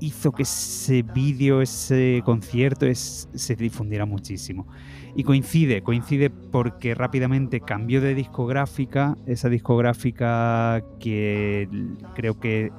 hizo 0.00 0.32
que 0.32 0.42
ese 0.42 1.02
vídeo, 1.02 1.62
ese 1.62 2.20
concierto 2.24 2.84
se 2.92 3.54
difundiera 3.54 4.04
muchísimo. 4.06 4.66
Y 5.14 5.22
coincide, 5.22 5.82
coincide 5.82 6.30
porque 6.30 6.94
rápidamente 6.94 7.60
cambió 7.60 8.00
de 8.00 8.14
discográfica, 8.14 9.16
esa 9.26 9.48
discográfica 9.48 10.82
que 10.98 11.68
creo 12.14 12.40
que 12.40 12.72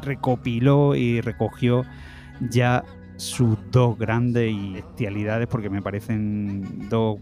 recopiló 0.00 0.96
y 0.96 1.20
recogió 1.20 1.84
ya 2.50 2.84
sus 3.16 3.56
dos 3.70 3.98
grandes 3.98 4.54
bestialidades, 4.72 5.48
porque 5.48 5.70
me 5.70 5.82
parecen 5.82 6.88
dos 6.88 7.18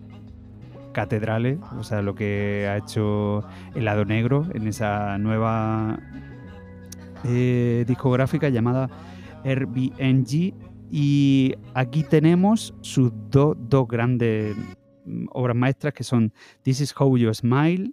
catedrales, 0.92 1.58
o 1.78 1.84
sea, 1.84 2.02
lo 2.02 2.14
que 2.14 2.66
ha 2.68 2.76
hecho 2.76 3.44
El 3.74 3.84
lado 3.84 4.04
negro 4.04 4.46
en 4.54 4.66
esa 4.66 5.18
nueva 5.18 5.98
eh, 7.24 7.84
discográfica 7.86 8.48
llamada 8.48 8.90
Airbnb. 9.44 10.54
Y 10.92 11.54
aquí 11.74 12.02
tenemos 12.02 12.74
sus 12.80 13.12
dos 13.30 13.56
grandes 13.88 14.56
mm, 15.04 15.26
obras 15.30 15.56
maestras 15.56 15.94
que 15.94 16.02
son 16.02 16.32
This 16.62 16.80
is 16.80 16.94
How 16.98 17.16
You 17.16 17.32
Smile 17.32 17.92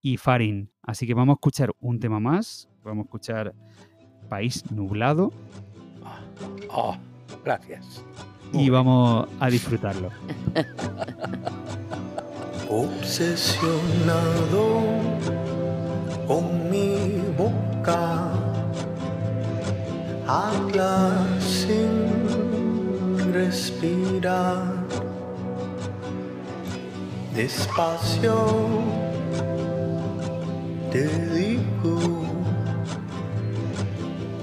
y 0.00 0.16
Farin. 0.16 0.70
Así 0.82 1.06
que 1.06 1.14
vamos 1.14 1.34
a 1.34 1.36
escuchar 1.36 1.72
un 1.78 2.00
tema 2.00 2.18
más. 2.18 2.68
Vamos 2.82 3.04
a 3.04 3.06
escuchar 3.06 3.54
País 4.28 4.68
Nublado. 4.72 5.32
Oh. 6.68 6.96
Gracias. 7.44 8.04
Y 8.52 8.70
vamos 8.70 9.28
a 9.40 9.48
disfrutarlo. 9.48 10.10
Obsesionado 12.68 14.82
con 16.26 16.70
mi 16.70 17.22
boca, 17.36 18.30
habla 20.26 21.26
sin 21.40 23.32
respirar, 23.32 24.74
despacio 27.34 28.36
te 30.92 31.08
digo, 31.34 31.98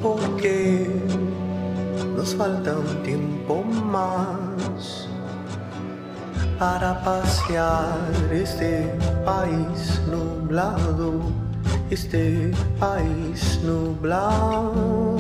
porque 0.02 0.88
nos 2.20 2.36
falta 2.36 2.78
un 2.78 3.02
tiempo 3.04 3.64
más 3.64 5.08
para 6.60 7.02
pasear 7.02 7.96
este 8.30 8.94
país 9.24 10.02
nublado, 10.12 11.22
este 11.90 12.52
país 12.78 13.62
nublado. 13.64 15.16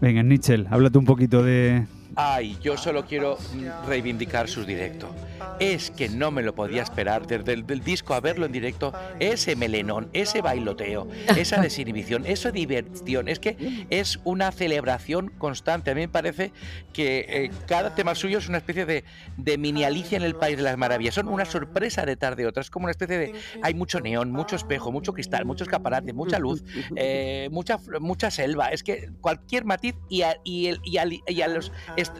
Venga, 0.00 0.22
Nichel, 0.22 0.68
háblate 0.70 0.98
un 0.98 1.04
poquito 1.04 1.42
de, 1.42 1.84
Ay, 2.16 2.58
yo 2.62 2.76
solo 2.76 3.04
quiero 3.06 3.38
reivindicar 3.86 4.48
sus 4.48 4.66
directos. 4.66 5.10
Es 5.58 5.90
que 5.90 6.08
no 6.08 6.30
me 6.30 6.42
lo 6.42 6.54
podía 6.54 6.82
esperar 6.82 7.26
desde 7.26 7.52
el 7.52 7.66
del 7.66 7.82
disco 7.82 8.14
a 8.14 8.20
verlo 8.20 8.46
en 8.46 8.52
directo. 8.52 8.92
Ese 9.18 9.56
melenón, 9.56 10.08
ese 10.12 10.40
bailoteo, 10.42 11.08
esa 11.36 11.60
desinhibición, 11.62 12.26
esa 12.26 12.50
diversión. 12.50 13.28
Es 13.28 13.38
que 13.38 13.86
es 13.90 14.18
una 14.24 14.52
celebración 14.52 15.28
constante. 15.38 15.90
A 15.90 15.94
mí 15.94 16.02
me 16.02 16.08
parece 16.08 16.52
que 16.92 17.26
eh, 17.28 17.50
cada 17.66 17.94
tema 17.94 18.14
suyo 18.14 18.38
es 18.38 18.48
una 18.48 18.58
especie 18.58 18.84
de, 18.86 19.04
de 19.36 19.58
mini 19.58 19.84
Alicia 19.84 20.16
en 20.16 20.24
el 20.24 20.34
País 20.34 20.56
de 20.56 20.62
las 20.64 20.76
Maravillas. 20.76 21.14
Son 21.14 21.28
una 21.28 21.44
sorpresa 21.44 22.04
de 22.04 22.46
otra. 22.46 22.60
Es 22.60 22.70
como 22.70 22.84
una 22.84 22.90
especie 22.92 23.18
de. 23.18 23.32
Hay 23.62 23.74
mucho 23.74 24.00
neón, 24.00 24.30
mucho 24.32 24.56
espejo, 24.56 24.92
mucho 24.92 25.12
cristal, 25.12 25.44
mucho 25.44 25.64
escaparate, 25.64 26.12
mucha 26.12 26.38
luz, 26.38 26.62
eh, 26.96 27.48
mucha, 27.50 27.78
mucha 28.00 28.30
selva. 28.30 28.68
Es 28.68 28.82
que 28.82 29.10
cualquier 29.20 29.64
matiz 29.64 29.94
y 30.08 30.22
a, 30.22 30.36
y 30.44 30.66
el- 30.66 30.80
y 30.84 30.98
y 31.26 31.40
a 31.42 31.48
los 31.48 31.72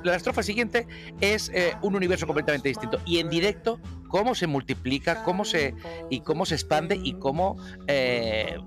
la 0.04 0.16
estrofa 0.16 0.42
siguiente 0.42 0.86
es 1.20 1.50
eh, 1.54 1.74
un 1.82 1.94
universo 1.94 2.26
completamente 2.26 2.68
distinto. 2.68 3.00
Y 3.04 3.18
en 3.18 3.28
directo, 3.28 3.80
cómo 4.12 4.34
se 4.34 4.46
multiplica, 4.46 5.24
cómo 5.24 5.46
se 5.46 5.74
y 6.10 6.20
cómo 6.20 6.44
se 6.44 6.54
expande 6.54 7.00
y 7.02 7.14
cómo, 7.14 7.56
eh, 7.86 8.58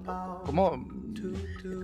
cómo 0.44 0.88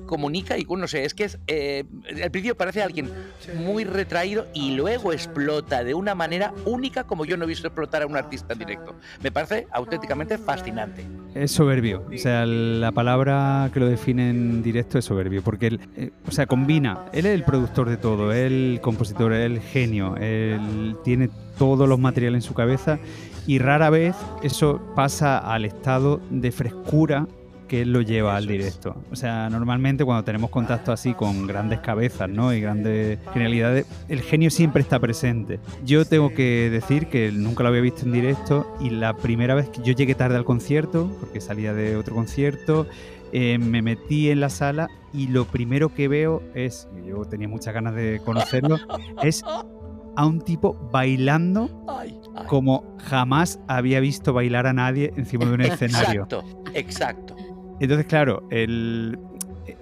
comunica 0.08 0.58
y 0.58 0.66
no 0.66 0.88
sé, 0.88 1.06
es 1.06 1.14
que 1.14 1.26
es 1.26 1.40
eh, 1.48 1.86
al 2.22 2.32
principio 2.32 2.58
parece 2.58 2.82
alguien 2.82 3.10
muy 3.56 3.84
retraído 3.84 4.48
y 4.54 4.72
luego 4.72 5.14
explota 5.14 5.84
de 5.84 5.94
una 5.94 6.16
manera 6.16 6.54
única 6.66 7.04
como 7.06 7.24
yo 7.24 7.38
no 7.38 7.46
he 7.46 7.48
visto 7.48 7.68
explotar 7.68 8.02
a 8.02 8.08
un 8.08 8.18
artista 8.18 8.54
en 8.54 8.60
directo. 8.60 8.96
Me 9.22 9.32
parece 9.32 9.68
auténticamente 9.72 10.38
fascinante. 10.38 11.06
Es 11.36 11.52
soberbio, 11.52 12.06
o 12.14 12.18
sea, 12.18 12.46
la 12.46 12.92
palabra 12.92 13.70
que 13.74 13.80
lo 13.80 13.88
define 13.88 14.32
en 14.32 14.64
directo 14.64 14.98
es 14.98 15.06
soberbio, 15.06 15.44
porque 15.44 15.68
él, 15.68 15.80
eh, 15.96 16.10
o 16.28 16.32
sea, 16.32 16.48
combina, 16.48 17.06
él 17.14 17.28
es 17.28 17.36
el 17.36 17.44
productor 17.44 17.90
de 17.90 17.98
todo, 17.98 18.34
él 18.34 18.74
el 18.74 18.82
compositor, 18.82 19.32
él 19.34 19.54
el 19.54 19.62
genio, 19.62 20.18
él 20.18 20.98
tiene 21.04 21.30
todos 21.58 21.88
los 21.88 22.00
materiales 22.00 22.44
en 22.44 22.48
su 22.48 22.54
cabeza 22.54 23.00
y 23.48 23.60
rara 23.60 23.90
vez 23.90 24.16
eso 24.44 24.82
pasa 24.96 25.38
al 25.38 25.66
estado 25.66 26.22
de 26.30 26.52
frescura 26.52 27.28
que 27.72 27.84
él 27.84 27.94
lo 27.94 28.02
lleva 28.02 28.36
al 28.36 28.48
directo. 28.48 28.98
O 29.12 29.16
sea, 29.16 29.50
normalmente 29.50 30.04
cuando 30.04 30.26
tenemos 30.26 30.50
contacto 30.50 30.92
así 30.92 31.14
con 31.14 31.48
grandes 31.48 31.80
cabezas, 31.80 32.30
¿no? 32.30 32.54
Y 32.54 32.60
grandes 32.60 33.18
genialidades, 33.32 33.86
el 34.10 34.22
genio 34.22 34.50
siempre 34.50 34.82
está 34.82 35.00
presente. 35.00 35.58
Yo 35.86 36.04
tengo 36.04 36.34
que 36.34 36.70
decir 36.70 37.08
que 37.08 37.32
nunca 37.32 37.64
lo 37.64 37.70
había 37.70 37.80
visto 37.80 38.04
en 38.04 38.12
directo 38.12 38.76
y 38.82 38.90
la 38.90 39.16
primera 39.16 39.56
vez 39.56 39.70
que 39.70 39.82
yo 39.84 39.94
llegué 39.94 40.16
tarde 40.16 40.36
al 40.36 40.44
concierto, 40.44 41.10
porque 41.22 41.40
salía 41.40 41.74
de 41.74 41.96
otro 41.96 42.14
concierto, 42.14 42.88
eh, 43.32 43.58
me 43.58 43.82
metí 43.82 44.30
en 44.30 44.42
la 44.42 44.50
sala 44.50 44.90
y 45.14 45.28
lo 45.28 45.46
primero 45.46 45.94
que 45.94 46.10
veo 46.10 46.44
es, 46.54 46.90
y 47.02 47.08
yo 47.08 47.24
tenía 47.24 47.48
muchas 47.48 47.74
ganas 47.74 47.96
de 47.96 48.20
conocerlo, 48.26 48.80
es 49.24 49.46
a 49.46 50.26
un 50.26 50.42
tipo 50.42 50.74
bailando 50.92 51.70
Ay, 51.88 52.20
ay. 52.36 52.46
como 52.48 52.96
jamás 53.00 53.60
había 53.68 54.00
visto 54.00 54.34
bailar 54.34 54.68
a 54.68 54.74
nadie 54.74 55.14
encima 55.18 55.46
de 55.46 55.54
un 55.54 55.62
escenario. 55.62 56.24
Exacto, 56.24 56.44
exacto. 56.74 57.36
Entonces, 57.80 58.06
claro, 58.06 58.48
el, 58.52 59.18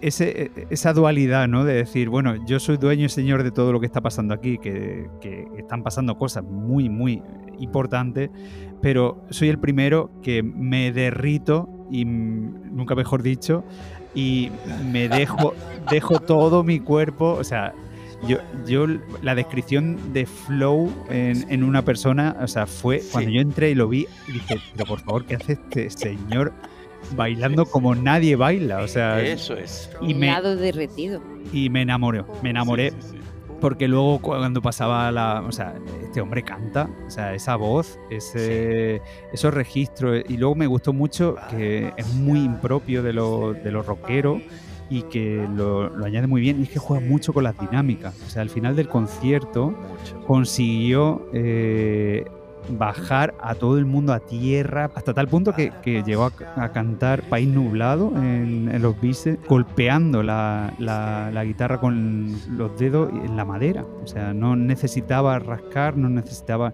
ese, 0.02 0.52
esa 0.70 0.94
dualidad, 0.94 1.48
¿no? 1.48 1.64
De 1.64 1.74
decir, 1.74 2.10
bueno, 2.10 2.36
yo 2.46 2.60
soy 2.60 2.78
dueño 2.78 3.06
y 3.06 3.10
señor 3.10 3.44
de 3.44 3.52
todo 3.52 3.72
lo 3.72 3.80
que 3.80 3.86
está 3.86 4.02
pasando 4.02 4.34
aquí, 4.34 4.58
que, 4.58 5.10
que 5.22 5.48
están 5.58 5.84
pasando 5.84 6.18
cosas 6.18 6.44
muy, 6.44 6.90
muy 6.90 7.22
importantes, 7.60 8.30
pero 8.82 9.24
soy 9.30 9.50
el 9.50 9.60
primero 9.60 10.12
que 10.22 10.44
me 10.44 10.92
derrito, 10.92 11.70
y 11.92 12.06
mm, 12.06 12.76
nunca 12.76 12.96
mejor 12.96 13.24
dicho, 13.24 13.64
y 14.16 14.52
me 14.92 15.10
dejo, 15.10 15.54
dejo 15.92 16.20
todo 16.20 16.64
mi 16.64 16.80
cuerpo, 16.80 17.34
o 17.34 17.44
sea, 17.44 17.74
yo, 18.28 18.38
yo 18.66 18.86
la 19.22 19.36
descripción 19.36 20.14
de 20.14 20.26
flow 20.26 20.92
en, 21.10 21.46
en 21.52 21.64
una 21.64 21.84
persona, 21.84 22.36
o 22.42 22.48
sea, 22.48 22.66
fue 22.68 23.02
cuando 23.12 23.30
Sí. 23.30 23.36
yo 23.36 23.42
entré 23.42 23.72
y 23.72 23.76
lo 23.76 23.88
vi, 23.88 24.08
y 24.28 24.32
dije, 24.34 24.58
pero 24.74 24.86
por 24.86 25.00
favor, 25.02 25.26
¿qué 25.26 25.36
hace 25.36 25.54
este 25.54 25.90
señor 25.90 26.52
bailando 27.16 27.66
como 27.66 27.96
nadie 27.96 28.36
baila? 28.36 28.80
O 28.80 28.88
sea, 28.88 29.22
Eso 29.22 29.56
es. 29.56 29.90
y 30.02 30.14
me, 30.14 30.28
Helado 30.28 30.56
derretido. 30.56 31.22
y 31.54 31.70
me 31.70 31.82
enamoré, 31.84 32.24
me 32.44 32.50
enamoré. 32.50 32.92
Sí, 32.92 32.98
sí, 33.02 33.08
sí. 33.12 33.16
Porque 33.62 33.90
luego 33.90 34.20
cuando 34.20 34.62
pasaba 34.62 35.12
la... 35.12 35.42
O 35.46 35.52
sea, 35.52 35.76
este 36.02 36.22
hombre 36.22 36.44
canta, 36.44 36.90
o 37.06 37.10
sea, 37.12 37.34
esa 37.34 37.58
voz, 37.58 38.00
ese, 38.10 39.02
esos 39.34 39.54
registros. 39.54 40.24
Y 40.30 40.38
luego 40.38 40.56
me 40.56 40.66
gustó 40.66 40.94
mucho 40.94 41.36
que 41.50 41.92
es 41.98 42.14
muy 42.14 42.40
impropio 42.40 43.04
de 43.04 43.12
lo, 43.12 43.52
de 43.54 43.70
lo 43.72 43.84
rockero 43.84 44.42
y 44.90 45.04
que 45.04 45.48
lo, 45.56 45.90
lo 45.90 46.06
añade 46.06 46.28
muy 46.28 46.42
bien. 46.42 46.60
Y 46.60 46.64
es 46.64 46.70
que 46.70 46.80
juega 46.80 47.06
mucho 47.06 47.34
con 47.34 47.44
las 47.44 47.58
dinámicas. 47.60 48.16
O 48.26 48.30
sea, 48.30 48.42
al 48.42 48.50
final 48.50 48.76
del 48.76 48.88
concierto 48.88 49.68
Mucho. 49.72 50.26
consiguió 50.26 51.28
eh, 51.34 52.26
bajar 52.78 53.34
a 53.42 53.56
todo 53.56 53.78
el 53.78 53.86
mundo 53.86 54.14
a 54.14 54.20
tierra 54.20 54.92
hasta 54.94 55.14
tal 55.14 55.28
punto 55.28 55.54
que, 55.54 55.72
que 55.82 56.04
llegó 56.04 56.26
a, 56.56 56.64
a 56.64 56.72
cantar 56.72 57.24
País 57.24 57.48
Nublado 57.48 58.12
en, 58.16 58.70
en 58.72 58.82
los 58.82 59.00
bises, 59.00 59.40
golpeando 59.48 60.22
la, 60.24 60.74
la- 60.78 61.32
la 61.34 61.46
guitarra 61.46 61.80
con 61.80 62.32
los 62.58 62.78
dedos 62.78 63.10
en 63.12 63.36
la 63.38 63.46
madera. 63.46 63.86
O 64.04 64.08
sea, 64.08 64.34
no 64.34 64.56
necesitaba 64.56 65.40
rascar, 65.40 65.98
no 65.98 66.10
necesitaba... 66.10 66.74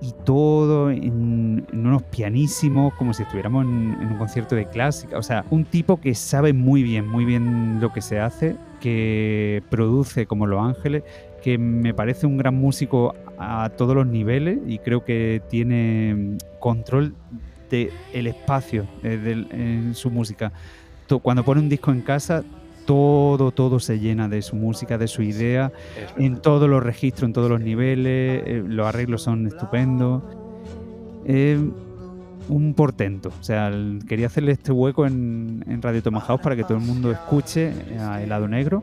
Y 0.00 0.12
todo 0.24 0.90
en, 0.90 1.66
unos 1.72 2.02
pianísimos, 2.02 2.92
como 2.94 3.14
si 3.14 3.22
estuviéramos 3.22 3.64
en, 3.64 3.96
un 4.10 4.16
concierto 4.18 4.54
de 4.54 4.66
clásica. 4.66 5.16
O 5.18 5.22
sea, 5.22 5.44
un 5.50 5.64
tipo 5.64 6.00
que 6.00 6.14
sabe 6.14 6.52
muy 6.52 6.82
bien, 6.82 7.08
muy 7.08 7.24
bien 7.24 7.78
lo 7.80 7.92
que 7.92 8.02
se 8.02 8.20
hace, 8.20 8.56
que 8.80 9.62
produce 9.70 10.26
como 10.26 10.46
Los 10.46 10.60
Ángeles, 10.62 11.04
que 11.42 11.56
me 11.58 11.94
parece 11.94 12.26
un 12.26 12.36
gran 12.36 12.54
músico 12.54 13.14
a 13.38 13.70
todos 13.76 13.94
los 13.94 14.06
niveles 14.06 14.58
y 14.66 14.78
creo 14.78 15.04
que 15.04 15.42
tiene 15.50 16.36
control 16.60 17.14
del 17.70 17.90
el 18.12 18.26
espacio 18.26 18.86
eh, 19.02 19.16
del- 19.16 19.48
en 19.50 19.94
su 19.94 20.10
música. 20.10 20.52
Cuando 21.22 21.44
pone 21.44 21.60
un 21.60 21.68
disco 21.68 21.90
en 21.90 22.00
casa, 22.02 22.44
todo, 22.84 23.50
todo 23.50 23.80
se 23.80 23.98
llena 23.98 24.28
de 24.28 24.42
su 24.42 24.56
música, 24.56 24.98
de 24.98 25.08
su 25.08 25.22
idea, 25.22 25.72
en 26.16 26.40
todos 26.42 26.68
los 26.68 26.82
registros, 26.82 27.24
en 27.28 27.32
todos 27.32 27.50
los 27.50 27.60
niveles, 27.60 28.42
eh, 28.46 28.62
los 28.66 28.86
arreglos 28.86 29.22
son 29.22 29.46
estupendos. 29.46 30.22
Eh, 31.24 31.58
un 32.48 32.74
portento, 32.74 33.32
o 33.40 33.42
sea, 33.42 33.68
el- 33.68 34.00
quería 34.06 34.26
hacerle 34.26 34.52
este 34.52 34.70
hueco 34.70 35.06
en, 35.06 35.64
en 35.66 35.80
Radio 35.80 36.02
Tomahawk 36.02 36.42
para 36.42 36.54
que 36.56 36.64
todo 36.64 36.76
el 36.76 36.84
mundo 36.84 37.10
escuche 37.10 37.72
a 37.98 38.22
Helado 38.22 38.46
Negro. 38.48 38.82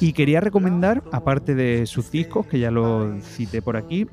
Y 0.00 0.12
quería 0.12 0.40
recomendar, 0.40 1.02
aparte 1.12 1.54
de 1.54 1.86
sus 1.86 2.10
discos, 2.10 2.46
que 2.46 2.58
ya 2.58 2.70
lo 2.70 3.20
cité 3.20 3.60
por 3.62 3.76
aquí, 3.76 4.06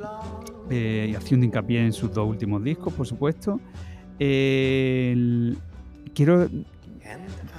eh, 0.70 1.08
y 1.12 1.16
haciendo 1.16 1.46
hincapié 1.46 1.84
en 1.86 1.94
sus 1.94 2.14
dos 2.14 2.28
últimos 2.30 2.64
discos, 2.64 2.94
por 2.94 3.08
supuesto, 3.08 3.60
eh, 4.20 5.12
el- 5.14 5.58
quiero 6.14 6.48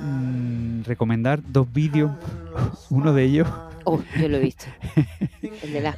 mm, 0.01 0.83
recomendar 0.85 1.41
dos 1.47 1.73
vídeos, 1.73 2.13
uno 2.91 3.13
de 3.13 3.25
ellos 3.25 3.49
Oh, 3.91 4.03
yo 4.21 4.29
lo 4.29 4.37
he 4.37 4.41
visto. 4.41 4.65
El 5.63 5.73
de 5.73 5.81
las 5.81 5.97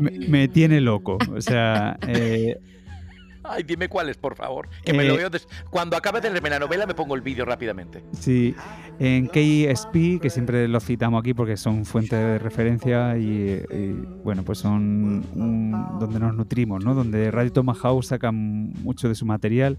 me, 0.00 0.10
me 0.28 0.48
tiene 0.48 0.80
loco. 0.80 1.18
O 1.36 1.40
sea, 1.42 1.98
eh, 2.08 2.58
Ay, 3.44 3.64
dime 3.64 3.88
cuáles, 3.88 4.16
por 4.16 4.34
favor. 4.34 4.66
Que 4.82 4.94
me 4.94 5.04
Eh, 5.04 5.08
lo 5.08 5.16
veo. 5.16 5.28
des- 5.30 5.46
Cuando 5.70 5.94
acabe 5.96 6.22
de 6.22 6.30
leerme 6.30 6.48
la 6.48 6.58
novela, 6.58 6.86
me 6.86 6.94
pongo 6.94 7.14
el 7.16 7.20
vídeo 7.20 7.44
rápidamente. 7.44 8.02
sí, 8.12 8.54
en 8.98 9.26
KSP, 9.26 10.20
que 10.22 10.30
siempre 10.30 10.68
los 10.68 10.84
citamos 10.84 11.20
aquí 11.20 11.34
porque 11.34 11.56
son 11.58 11.84
fuentes 11.84 12.18
de 12.18 12.38
referencia 12.38 13.18
y, 13.18 13.62
y, 13.70 13.92
bueno, 14.24 14.42
pues 14.42 14.58
son 14.58 15.26
un- 15.34 15.98
donde 16.00 16.18
nos 16.18 16.34
nutrimos, 16.34 16.82
¿no? 16.82 16.94
Donde 16.94 17.30
Radio 17.30 17.52
Tomahawk 17.52 18.02
saca 18.04 18.32
mucho 18.32 19.08
de 19.08 19.14
su 19.14 19.26
material. 19.26 19.76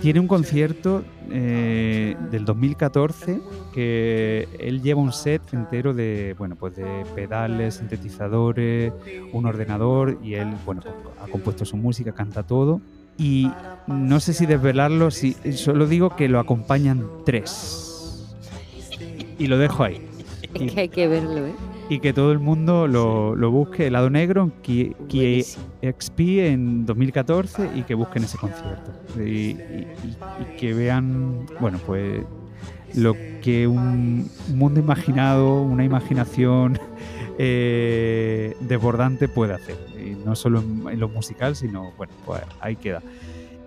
Tiene 0.00 0.20
un 0.20 0.26
concierto 0.26 1.04
eh, 1.30 2.16
del 2.30 2.44
2014 2.44 3.40
que 3.72 4.48
él 4.58 4.82
lleva 4.82 5.00
un 5.00 5.12
set 5.12 5.42
entero 5.52 5.94
de, 5.94 6.34
bueno, 6.36 6.56
pues 6.56 6.76
de 6.76 7.04
pedales, 7.14 7.76
sintetizadores, 7.76 8.92
un 9.32 9.46
ordenador 9.46 10.18
y 10.22 10.34
él, 10.34 10.52
bueno, 10.66 10.82
pues 10.82 10.96
ha 11.22 11.26
compuesto 11.28 11.64
su 11.64 11.76
música, 11.76 12.12
canta 12.12 12.42
todo. 12.42 12.80
Y 13.16 13.50
no 13.86 14.18
sé 14.20 14.32
si 14.32 14.46
desvelarlo, 14.46 15.10
si 15.10 15.34
solo 15.52 15.86
digo 15.86 16.16
que 16.16 16.28
lo 16.28 16.40
acompañan 16.40 17.06
tres. 17.24 18.34
Y 19.38 19.46
lo 19.46 19.58
dejo 19.58 19.84
ahí. 19.84 20.08
Es 20.54 20.72
que 20.72 20.80
hay 20.82 20.88
que 20.88 21.08
verlo, 21.08 21.46
¿eh? 21.46 21.54
Y 21.88 22.00
que 22.00 22.14
todo 22.14 22.32
el 22.32 22.38
mundo 22.40 22.88
lo, 22.88 23.36
lo 23.36 23.50
busque, 23.50 23.86
el 23.88 23.92
lado 23.92 24.08
negro, 24.10 24.52
que, 24.62 24.96
que 25.08 25.48
XP 25.82 26.48
en 26.50 26.86
2014 26.86 27.68
y 27.72 27.84
que 27.84 27.94
busquen 27.94 28.24
ese 28.24 28.38
concierto. 28.38 28.96
Y, 29.16 29.62
y- 29.68 29.88
y 30.36 30.46
que 30.56 30.72
vean, 30.74 31.50
bueno, 31.58 31.80
pues 31.84 32.26
lo 32.92 33.20
que 33.40 33.66
un 33.68 34.32
mundo 34.46 34.80
imaginado, 34.80 35.62
una 35.62 35.84
imaginación 35.84 36.78
eh, 37.38 38.56
desbordante 38.60 39.28
puede 39.28 39.54
hacer. 39.54 39.78
Y 39.94 40.16
no 40.16 40.34
solo 40.36 40.60
en, 40.60 40.88
en 40.88 41.00
lo 41.00 41.08
musical, 41.08 41.56
sino, 41.56 41.92
bueno, 41.92 42.14
pues 42.24 42.42
ahí 42.60 42.76
queda. 42.76 43.02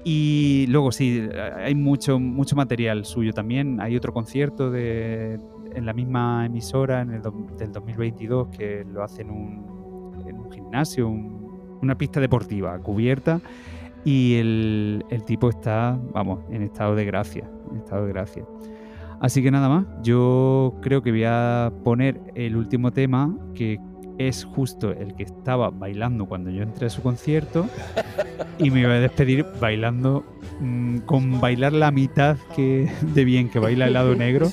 Y 0.04 0.66
luego 0.70 0.92
sí, 0.92 1.28
hay 1.58 1.76
mucho, 1.76 2.20
mucho 2.20 2.56
material 2.56 3.06
suyo 3.06 3.34
también. 3.34 3.82
Hay 3.82 3.96
otro 3.98 4.14
concierto 4.14 4.72
de, 4.72 5.40
en 5.76 5.86
la 5.86 5.94
misma 5.94 6.46
emisora 6.46 7.02
en 7.02 7.12
el 7.12 7.22
del 7.58 7.72
2022 7.72 8.48
que 8.50 8.86
lo 8.86 9.04
hace 9.04 9.22
en 9.24 9.30
un, 9.32 10.16
gimnasio, 10.52 11.08
un- 11.08 11.78
una 11.82 11.98
pista 11.98 12.20
deportiva 12.20 12.78
cubierta. 12.80 13.40
Y 14.06 14.36
el, 14.36 15.04
el 15.10 15.24
tipo 15.26 15.50
está, 15.50 16.00
vamos, 16.14 16.40
en 16.50 16.62
estado 16.64 16.96
de 16.96 17.06
gracia. 17.06 17.50
En 17.72 17.78
estado 17.78 18.06
de 18.06 18.14
gracia. 18.14 18.46
Así 19.20 19.42
que 19.42 19.50
nada 19.52 19.68
más, 19.68 19.86
yo 20.04 20.76
creo 20.82 21.02
que 21.02 21.12
voy 21.12 21.24
a 21.26 21.72
poner 21.84 22.22
el 22.36 22.56
último 22.56 22.92
tema 22.92 23.36
que 23.56 23.80
es 24.18 24.46
justo 24.46 24.92
el 24.92 25.16
que 25.16 25.24
estaba 25.24 25.70
bailando 25.70 26.26
cuando 26.26 26.50
yo 26.50 26.64
entré 26.64 26.88
a 26.88 26.90
su 26.90 27.02
concierto 27.02 27.68
y 28.60 28.72
me 28.72 28.84
voy 28.86 28.96
a 28.96 29.00
despedir 29.00 29.46
bailando 29.62 30.24
mm, 30.60 31.00
con 31.00 31.40
bailar 31.40 31.74
la 31.74 31.92
mitad 31.92 32.38
que 32.56 32.92
de 33.02 33.26
bien 33.26 33.50
que 33.50 33.60
baila 33.60 33.86
el 33.88 33.94
lado 33.94 34.16
negro. 34.16 34.50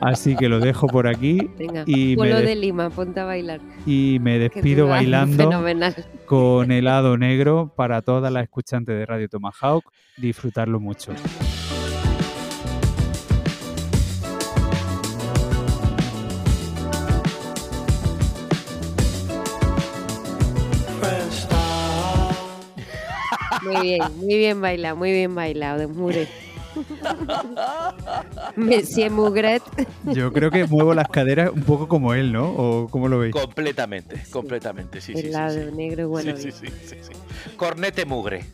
Así 0.00 0.36
que 0.36 0.48
lo 0.48 0.60
dejo 0.60 0.86
por 0.86 1.06
aquí 1.08 1.50
Venga, 1.58 1.82
y 1.86 2.10
me, 2.10 2.16
pueblo 2.16 2.36
des- 2.36 2.46
de 2.46 2.56
Lima, 2.56 2.90
ponte 2.90 3.20
a 3.20 3.24
bailar. 3.24 3.60
y 3.86 4.18
me 4.20 4.38
despido 4.38 4.86
bailando 4.86 5.36
Fenomenal. 5.50 5.94
con 6.26 6.70
helado 6.72 7.18
negro 7.18 7.72
para 7.76 8.00
todas 8.02 8.32
las 8.32 8.44
escuchantes 8.44 8.96
de 8.96 9.04
Radio 9.04 9.28
Tomahawk. 9.28 9.84
Disfrutarlo 10.16 10.80
mucho. 10.80 11.12
Muy 23.72 23.82
bien, 23.82 24.02
muy 24.16 24.36
bien 24.36 24.60
bailado, 24.60 24.96
muy 24.96 25.12
bien 25.12 25.34
bailado, 25.34 25.78
de 25.78 25.86
Mure. 25.86 26.28
Monsieur 28.56 29.10
Mugret. 29.10 29.62
Yo 30.04 30.32
creo 30.32 30.50
que 30.50 30.64
muevo 30.66 30.94
las 30.94 31.08
caderas 31.08 31.50
un 31.52 31.62
poco 31.62 31.88
como 31.88 32.14
él, 32.14 32.32
¿no? 32.32 32.48
¿O 32.50 32.88
cómo 32.88 33.08
lo 33.08 33.18
veis? 33.18 33.32
Completamente, 33.32 34.22
completamente, 34.30 35.00
sí, 35.00 35.12
sí, 35.12 35.18
el 35.18 35.26
sí, 35.26 35.32
lado 35.32 35.54
sí. 35.70 35.76
negro, 35.76 36.08
bueno. 36.08 36.36
sí, 36.36 36.50
sí, 36.52 36.68
sí, 36.68 36.72
sí, 36.86 36.96
sí. 37.02 37.12
Cornete 37.56 38.04
mugre. 38.04 38.44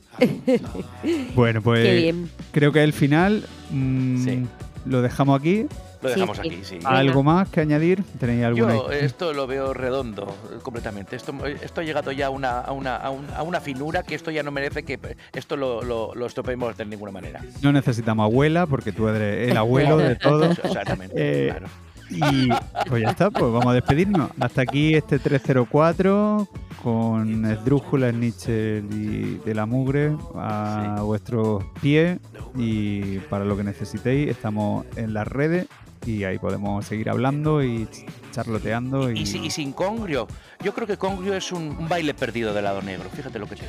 Bueno, 1.34 1.60
pues 1.62 1.84
Qué 1.84 1.94
bien. 1.94 2.30
creo 2.52 2.72
que 2.72 2.82
el 2.82 2.92
final 2.92 3.44
mm, 3.70 4.24
Sí. 4.24 4.46
lo 4.86 5.02
dejamos 5.02 5.38
aquí. 5.38 5.66
Lo 6.06 6.14
Sí, 6.14 6.20
dejamos 6.20 6.38
sí. 6.38 6.48
aquí, 6.48 6.58
sí. 6.64 6.78
¿Algo 6.84 7.22
más 7.22 7.48
que 7.48 7.60
añadir? 7.60 8.02
¿Tenéis 8.18 8.44
alguna? 8.44 8.74
Yo 8.74 8.90
esto 8.92 9.32
lo 9.32 9.46
veo 9.46 9.74
redondo 9.74 10.34
completamente. 10.62 11.16
Esto, 11.16 11.32
esto 11.46 11.80
ha 11.80 11.84
llegado 11.84 12.12
ya 12.12 12.26
a 12.26 12.30
una, 12.30 12.60
a, 12.60 12.72
una, 12.72 12.96
a, 12.96 13.10
un- 13.10 13.26
a 13.36 13.42
una 13.42 13.60
finura 13.60 14.02
que 14.02 14.14
esto 14.14 14.30
ya 14.30 14.42
no 14.42 14.50
merece 14.50 14.82
que 14.84 14.98
esto 15.32 15.56
lo, 15.56 15.82
lo, 15.82 16.14
lo 16.14 16.26
estropeemos 16.26 16.76
de 16.76 16.86
ninguna 16.86 17.12
manera. 17.12 17.42
No 17.62 17.72
necesitamos 17.72 18.24
abuela 18.24 18.66
porque 18.66 18.92
tú 18.92 19.08
eres 19.08 19.50
el 19.50 19.56
abuelo 19.56 19.96
de 19.96 20.16
todos. 20.16 20.58
Exactamente, 20.64 21.14
Eh, 21.16 21.48
claro. 21.50 21.66
Y 22.08 22.48
pues 22.88 23.02
ya 23.02 23.10
está, 23.10 23.30
pues 23.30 23.44
vamos 23.52 23.66
a 23.66 23.72
despedirnos. 23.72 24.30
Hasta 24.38 24.62
aquí 24.62 24.94
este 24.94 25.18
304 25.18 26.46
con 26.82 27.44
Esdrújula, 27.46 28.12
Nietzsche 28.12 28.78
y 28.78 29.40
de 29.44 29.54
la 29.56 29.66
mugre 29.66 30.12
a 30.36 31.00
vuestros 31.02 31.64
pies 31.82 32.18
y 32.56 33.18
para 33.28 33.44
lo 33.44 33.56
que 33.56 33.64
necesitéis 33.64 34.30
estamos 34.30 34.86
en 34.94 35.14
las 35.14 35.26
redes 35.26 35.66
y 36.06 36.24
ahí 36.24 36.38
podemos 36.38 36.86
seguir 36.86 37.10
hablando 37.10 37.62
y 37.62 37.84
ch- 37.86 38.04
charloteando 38.32 39.10
y, 39.10 39.20
Y, 39.20 39.26
si- 39.26 39.38
y 39.44 39.50
sin 39.50 39.72
congrio. 39.72 40.26
Yo 40.62 40.72
creo 40.74 40.86
que 40.86 40.96
congrio 40.96 41.34
es 41.34 41.52
un, 41.52 41.68
un 41.78 41.88
baile 41.88 42.14
perdido 42.14 42.54
del 42.54 42.64
lado 42.64 42.80
negro. 42.82 43.08
Fíjate 43.10 43.38
lo 43.38 43.46
que 43.46 43.56
te 43.56 43.62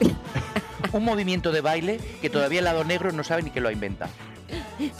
digo. 0.00 0.16
un 0.92 1.04
movimiento 1.04 1.52
de 1.52 1.60
baile 1.60 2.00
que 2.20 2.28
todavía 2.30 2.58
el 2.60 2.64
lado 2.66 2.84
negro 2.84 3.12
no 3.12 3.24
sabe 3.24 3.42
ni 3.42 3.50
que 3.50 3.60
lo 3.60 3.68
ha 3.68 3.72
inventado. 3.72 4.10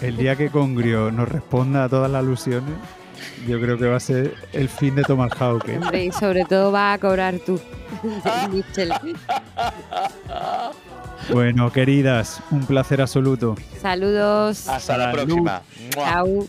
el 0.00 0.16
día 0.16 0.36
que 0.36 0.48
Congrio 0.50 1.10
nos 1.10 1.28
responda 1.28 1.84
a 1.84 1.88
todas 1.88 2.10
las 2.10 2.20
alusiones 2.20 2.74
yo 3.46 3.60
creo 3.60 3.76
que 3.78 3.86
va 3.86 3.96
a 3.96 4.00
ser 4.00 4.34
el 4.52 4.68
fin 4.68 4.94
de 4.96 5.02
Tomahawk. 5.02 5.68
¿eh? 5.68 5.76
Hombre, 5.78 6.04
y 6.06 6.12
sobre 6.12 6.44
todo 6.44 6.72
vas 6.72 6.96
a 6.96 7.00
cobrar 7.00 7.38
tú, 7.44 7.60
Michel. 8.50 8.92
Bueno, 11.32 11.72
queridas, 11.72 12.42
un 12.50 12.66
placer 12.66 13.00
absoluto. 13.00 13.56
Saludos. 13.80 14.68
Hasta 14.68 14.98
la 14.98 15.12
próxima. 15.12 15.62
Chao. 15.90 16.46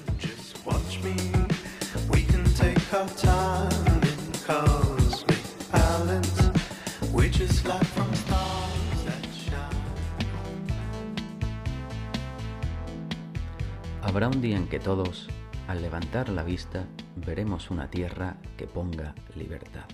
Habrá 14.01 14.27
un 14.27 14.41
día 14.41 14.57
en 14.57 14.67
que 14.67 14.79
todos, 14.79 15.27
al 15.67 15.81
levantar 15.81 16.27
la 16.27 16.43
vista, 16.43 16.85
veremos 17.15 17.71
una 17.71 17.89
tierra 17.89 18.35
que 18.57 18.67
ponga 18.67 19.15
libertad. 19.33 19.85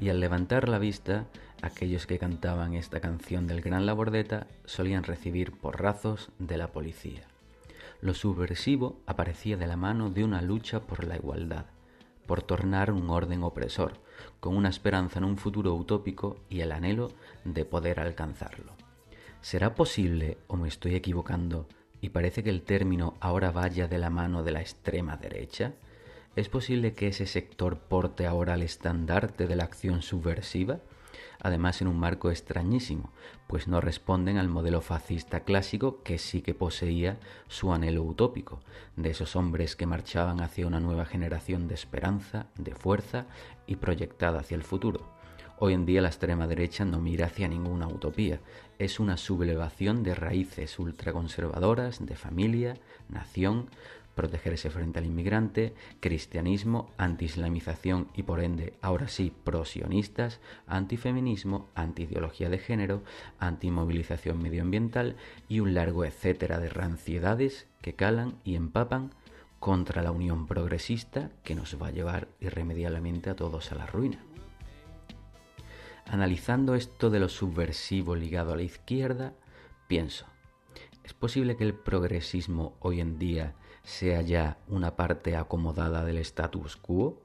Y 0.00 0.08
al 0.08 0.18
levantar 0.18 0.68
la 0.68 0.78
vista, 0.78 1.24
aquellos 1.62 2.06
que 2.06 2.18
cantaban 2.18 2.74
esta 2.74 3.00
canción 3.00 3.46
del 3.46 3.60
gran 3.60 3.86
Labordeta 3.86 4.46
solían 4.64 5.04
recibir 5.04 5.52
porrazos 5.52 6.30
de 6.38 6.56
la 6.56 6.72
policía. 6.72 7.22
Lo 8.00 8.14
subversivo 8.14 9.00
aparecía 9.06 9.56
de 9.56 9.66
la 9.66 9.76
mano 9.76 10.10
de 10.10 10.24
una 10.24 10.42
lucha 10.42 10.80
por 10.80 11.04
la 11.04 11.16
igualdad, 11.16 11.66
por 12.26 12.42
tornar 12.42 12.90
un 12.90 13.08
orden 13.10 13.42
opresor, 13.42 13.94
con 14.40 14.56
una 14.56 14.68
esperanza 14.68 15.18
en 15.18 15.24
un 15.24 15.36
futuro 15.36 15.74
utópico 15.74 16.40
y 16.48 16.60
el 16.60 16.72
anhelo 16.72 17.12
de 17.44 17.64
poder 17.64 18.00
alcanzarlo. 18.00 18.72
¿Será 19.40 19.74
posible 19.74 20.38
o 20.46 20.56
me 20.56 20.68
estoy 20.68 20.94
equivocando 20.94 21.68
y 22.00 22.10
parece 22.10 22.42
que 22.42 22.50
el 22.50 22.62
término 22.62 23.14
ahora 23.20 23.50
vaya 23.50 23.88
de 23.88 23.98
la 23.98 24.10
mano 24.10 24.42
de 24.42 24.52
la 24.52 24.60
extrema 24.60 25.16
derecha? 25.16 25.72
¿Es 26.36 26.48
posible 26.48 26.94
que 26.94 27.08
ese 27.08 27.26
sector 27.26 27.78
porte 27.78 28.26
ahora 28.26 28.54
el 28.54 28.62
estandarte 28.62 29.46
de 29.46 29.56
la 29.56 29.64
acción 29.64 30.02
subversiva? 30.02 30.80
Además 31.40 31.80
en 31.80 31.88
un 31.88 31.98
marco 31.98 32.30
extrañísimo, 32.30 33.12
pues 33.46 33.68
no 33.68 33.80
responden 33.80 34.38
al 34.38 34.48
modelo 34.48 34.80
fascista 34.80 35.40
clásico 35.40 36.02
que 36.02 36.18
sí 36.18 36.42
que 36.42 36.54
poseía 36.54 37.18
su 37.48 37.72
anhelo 37.72 38.02
utópico, 38.02 38.60
de 38.96 39.10
esos 39.10 39.36
hombres 39.36 39.76
que 39.76 39.86
marchaban 39.86 40.40
hacia 40.40 40.66
una 40.66 40.80
nueva 40.80 41.04
generación 41.04 41.68
de 41.68 41.74
esperanza, 41.74 42.46
de 42.56 42.74
fuerza 42.74 43.26
y 43.66 43.76
proyectada 43.76 44.40
hacia 44.40 44.54
el 44.54 44.62
futuro. 44.62 45.14
Hoy 45.58 45.72
en 45.72 45.86
día 45.86 46.02
la 46.02 46.08
extrema 46.08 46.48
derecha 46.48 46.84
no 46.84 47.00
mira 47.00 47.26
hacia 47.26 47.46
ninguna 47.46 47.86
utopía, 47.86 48.40
es 48.80 48.98
una 48.98 49.16
sublevación 49.16 50.02
de 50.02 50.14
raíces 50.14 50.78
ultraconservadoras, 50.80 52.04
de 52.04 52.16
familia, 52.16 52.76
nación, 53.08 53.70
protegerse 54.14 54.70
frente 54.70 54.98
al 54.98 55.06
inmigrante, 55.06 55.74
cristianismo, 56.00 56.90
antiislamización 56.96 58.08
y 58.14 58.22
por 58.22 58.40
ende, 58.40 58.74
ahora 58.80 59.08
sí, 59.08 59.32
prosionistas, 59.44 60.40
antifeminismo, 60.66 61.68
antiideología 61.74 62.48
de 62.48 62.58
género, 62.58 63.02
antimovilización 63.38 64.42
medioambiental 64.42 65.16
y 65.48 65.60
un 65.60 65.74
largo 65.74 66.04
etcétera 66.04 66.58
de 66.60 66.68
ranciedades 66.68 67.66
que 67.80 67.94
calan 67.94 68.36
y 68.44 68.54
empapan 68.54 69.10
contra 69.58 70.02
la 70.02 70.10
unión 70.10 70.46
progresista 70.46 71.30
que 71.42 71.54
nos 71.54 71.80
va 71.80 71.88
a 71.88 71.90
llevar 71.90 72.28
irremediablemente 72.40 73.30
a 73.30 73.36
todos 73.36 73.72
a 73.72 73.74
la 73.74 73.86
ruina. 73.86 74.22
Analizando 76.06 76.74
esto 76.74 77.08
de 77.08 77.18
lo 77.18 77.30
subversivo 77.30 78.14
ligado 78.14 78.52
a 78.52 78.56
la 78.56 78.62
izquierda, 78.62 79.32
pienso, 79.88 80.26
¿es 81.02 81.14
posible 81.14 81.56
que 81.56 81.64
el 81.64 81.74
progresismo 81.74 82.76
hoy 82.80 83.00
en 83.00 83.18
día 83.18 83.54
sea 83.84 84.22
ya 84.22 84.58
una 84.68 84.96
parte 84.96 85.36
acomodada 85.36 86.04
del 86.04 86.18
status 86.18 86.76
quo? 86.76 87.22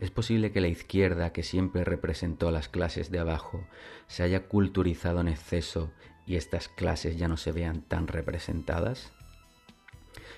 ¿Es 0.00 0.10
posible 0.10 0.52
que 0.52 0.60
la 0.60 0.68
izquierda, 0.68 1.32
que 1.32 1.42
siempre 1.42 1.84
representó 1.84 2.48
a 2.48 2.52
las 2.52 2.68
clases 2.68 3.10
de 3.10 3.18
abajo, 3.18 3.66
se 4.06 4.22
haya 4.22 4.46
culturizado 4.46 5.20
en 5.20 5.28
exceso 5.28 5.90
y 6.26 6.36
estas 6.36 6.68
clases 6.68 7.16
ya 7.16 7.28
no 7.28 7.36
se 7.36 7.52
vean 7.52 7.82
tan 7.82 8.06
representadas? 8.06 9.12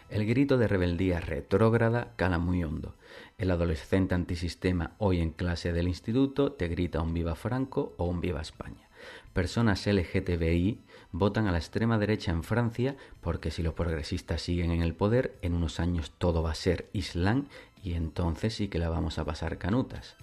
El 0.09 0.27
grito 0.27 0.59
de 0.59 0.67
rebeldía 0.67 1.21
retrógrada 1.21 2.15
cala 2.17 2.39
muy 2.39 2.65
hondo. 2.65 2.97
El 3.39 3.51
adolescente 3.53 4.17
antisistema 4.17 4.95
hoy 4.99 5.21
en 5.21 5.31
clase 5.31 5.73
del 5.73 5.87
instituto 5.87 6.53
te 6.53 6.67
grita 6.67 7.01
un 7.01 7.15
viva 7.15 7.37
Franco 7.37 7.95
o 7.97 8.07
un 8.07 8.21
viva 8.21 8.41
España. 8.41 8.89
Personas 9.33 9.87
LGTBI 9.87 10.81
votan 11.13 11.47
a 11.47 11.53
la 11.53 11.59
extrema 11.59 11.99
derecha 11.99 12.31
en 12.31 12.43
Francia 12.43 12.97
porque 13.21 13.51
si 13.51 13.63
los 13.63 13.75
progresistas 13.75 14.43
siguen 14.43 14.71
en 14.71 14.83
el 14.83 14.95
poder, 14.95 15.37
en 15.43 15.55
unos 15.55 15.81
años 15.81 16.13
todo 16.19 16.43
va 16.43 16.53
a 16.53 16.55
ser 16.55 16.89
Islam 16.93 17.47
y 17.83 17.95
entonces 17.95 18.55
sí 18.55 18.69
que 18.69 18.79
la 18.79 18.89
vamos 18.89 19.19
a 19.19 19.25
pasar 19.25 19.59
canutas. 19.59 20.17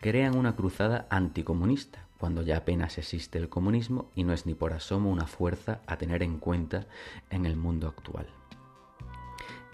Crean 0.00 0.36
una 0.36 0.54
cruzada 0.54 1.06
anticomunista, 1.10 2.06
cuando 2.18 2.42
ya 2.42 2.58
apenas 2.58 2.98
existe 2.98 3.38
el 3.38 3.48
comunismo 3.48 4.10
y 4.14 4.24
no 4.24 4.32
es 4.32 4.46
ni 4.46 4.54
por 4.54 4.72
asomo 4.72 5.10
una 5.10 5.26
fuerza 5.26 5.80
a 5.86 5.96
tener 5.98 6.22
en 6.22 6.38
cuenta 6.38 6.86
en 7.30 7.46
el 7.46 7.56
mundo 7.56 7.88
actual. 7.88 8.26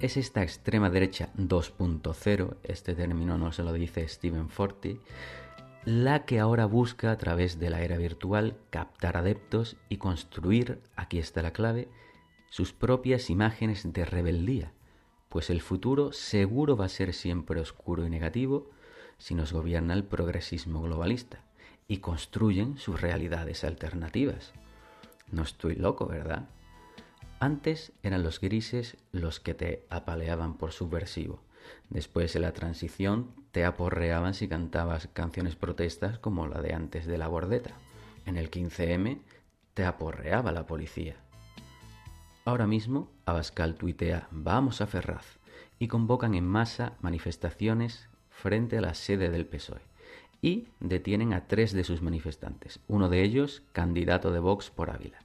Es 0.00 0.16
esta 0.16 0.42
extrema 0.42 0.90
derecha 0.90 1.30
2.0, 1.36 2.56
este 2.64 2.94
término 2.94 3.38
no 3.38 3.52
se 3.52 3.62
lo 3.62 3.72
dice 3.72 4.06
Stephen 4.08 4.48
Forti, 4.48 5.00
la 5.84 6.24
que 6.24 6.40
ahora 6.40 6.64
busca 6.64 7.10
a 7.10 7.18
través 7.18 7.58
de 7.58 7.68
la 7.68 7.82
era 7.82 7.98
virtual 7.98 8.56
captar 8.70 9.18
adeptos 9.18 9.76
y 9.90 9.98
construir, 9.98 10.80
aquí 10.96 11.18
está 11.18 11.42
la 11.42 11.52
clave, 11.52 11.88
sus 12.48 12.72
propias 12.72 13.28
imágenes 13.28 13.92
de 13.92 14.04
rebeldía, 14.06 14.72
pues 15.28 15.50
el 15.50 15.60
futuro 15.60 16.12
seguro 16.12 16.76
va 16.76 16.86
a 16.86 16.88
ser 16.88 17.12
siempre 17.12 17.60
oscuro 17.60 18.06
y 18.06 18.10
negativo 18.10 18.70
si 19.18 19.34
nos 19.34 19.52
gobierna 19.52 19.92
el 19.92 20.04
progresismo 20.04 20.80
globalista 20.80 21.40
y 21.86 21.98
construyen 21.98 22.78
sus 22.78 23.00
realidades 23.00 23.62
alternativas. 23.62 24.54
No 25.30 25.42
estoy 25.42 25.74
loco, 25.74 26.06
¿verdad? 26.06 26.48
Antes 27.40 27.92
eran 28.02 28.22
los 28.22 28.40
grises 28.40 28.96
los 29.12 29.38
que 29.38 29.52
te 29.52 29.84
apaleaban 29.90 30.56
por 30.56 30.72
subversivo. 30.72 31.42
Después 31.90 32.32
de 32.32 32.40
la 32.40 32.52
transición 32.52 33.30
te 33.52 33.64
aporreaban 33.64 34.34
si 34.34 34.48
cantabas 34.48 35.08
canciones 35.12 35.56
protestas 35.56 36.18
como 36.18 36.46
la 36.46 36.60
de 36.60 36.74
antes 36.74 37.06
de 37.06 37.18
la 37.18 37.28
bordeta. 37.28 37.72
En 38.26 38.36
el 38.36 38.50
15M 38.50 39.20
te 39.74 39.84
aporreaba 39.84 40.52
la 40.52 40.66
policía. 40.66 41.16
Ahora 42.44 42.66
mismo 42.66 43.10
Abascal 43.26 43.76
tuitea 43.76 44.28
Vamos 44.30 44.80
a 44.80 44.86
Ferraz 44.86 45.38
y 45.78 45.88
convocan 45.88 46.34
en 46.34 46.46
masa 46.46 46.92
manifestaciones 47.00 48.08
frente 48.30 48.78
a 48.78 48.80
la 48.80 48.94
sede 48.94 49.30
del 49.30 49.46
PSOE 49.46 49.93
y 50.44 50.66
detienen 50.78 51.32
a 51.32 51.46
tres 51.46 51.72
de 51.72 51.84
sus 51.84 52.02
manifestantes, 52.02 52.78
uno 52.86 53.08
de 53.08 53.22
ellos 53.22 53.62
candidato 53.72 54.30
de 54.30 54.40
Vox 54.40 54.68
por 54.68 54.90
Ávila, 54.90 55.16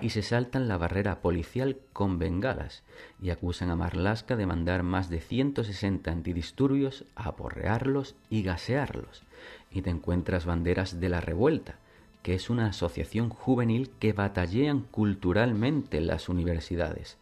y 0.00 0.08
se 0.08 0.22
saltan 0.22 0.66
la 0.66 0.78
barrera 0.78 1.20
policial 1.20 1.76
con 1.92 2.18
bengalas 2.18 2.82
y 3.20 3.28
acusan 3.28 3.68
a 3.68 3.76
Marlasca 3.76 4.34
de 4.34 4.46
mandar 4.46 4.82
más 4.82 5.10
de 5.10 5.20
160 5.20 6.10
antidisturbios 6.10 7.04
a 7.16 7.28
aporrearlos 7.28 8.14
y 8.30 8.44
gasearlos. 8.44 9.24
Y 9.70 9.82
te 9.82 9.90
encuentras 9.90 10.46
banderas 10.46 11.00
de 11.00 11.10
la 11.10 11.20
revuelta, 11.20 11.74
que 12.22 12.32
es 12.32 12.48
una 12.48 12.68
asociación 12.68 13.28
juvenil 13.28 13.90
que 13.98 14.14
batallean 14.14 14.80
culturalmente 14.80 15.98
en 15.98 16.06
las 16.06 16.30
universidades. 16.30 17.18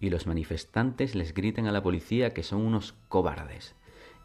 Y 0.00 0.08
los 0.08 0.26
manifestantes 0.26 1.14
les 1.14 1.34
gritan 1.34 1.66
a 1.66 1.72
la 1.72 1.82
policía 1.82 2.32
que 2.32 2.42
son 2.42 2.62
unos 2.62 2.94
cobardes 3.10 3.74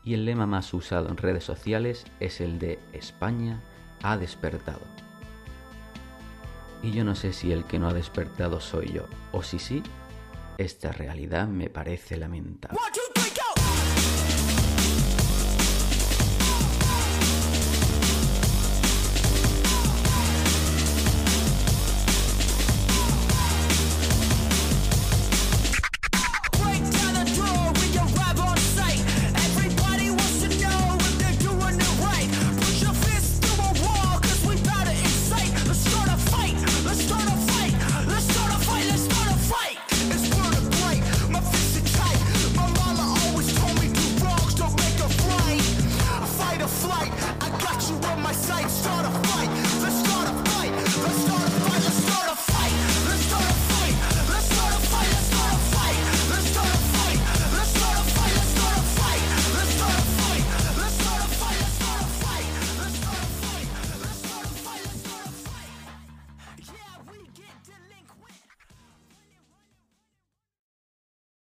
y 0.04 0.14
el 0.14 0.26
lema 0.26 0.46
más 0.46 0.74
usado 0.74 1.10
en 1.10 1.18
redes 1.18 1.44
sociales 1.44 2.06
es 2.20 2.42
el 2.42 2.60
de 2.60 2.80
España 2.92 3.62
ha 4.02 4.18
despertado. 4.18 4.82
Y 6.82 6.92
yo 6.92 7.06
no 7.06 7.16
sé 7.16 7.32
si 7.32 7.52
el 7.52 7.64
que 7.64 7.80
no 7.80 7.88
ha 7.88 7.94
despertado 7.94 8.60
soy 8.60 8.92
yo, 8.92 9.08
o 9.32 9.42
si 9.42 9.60
sí, 9.60 9.82
esta 10.58 10.92
realidad 10.92 11.48
me 11.48 11.70
parece 11.70 12.18
lamentable. 12.18 12.78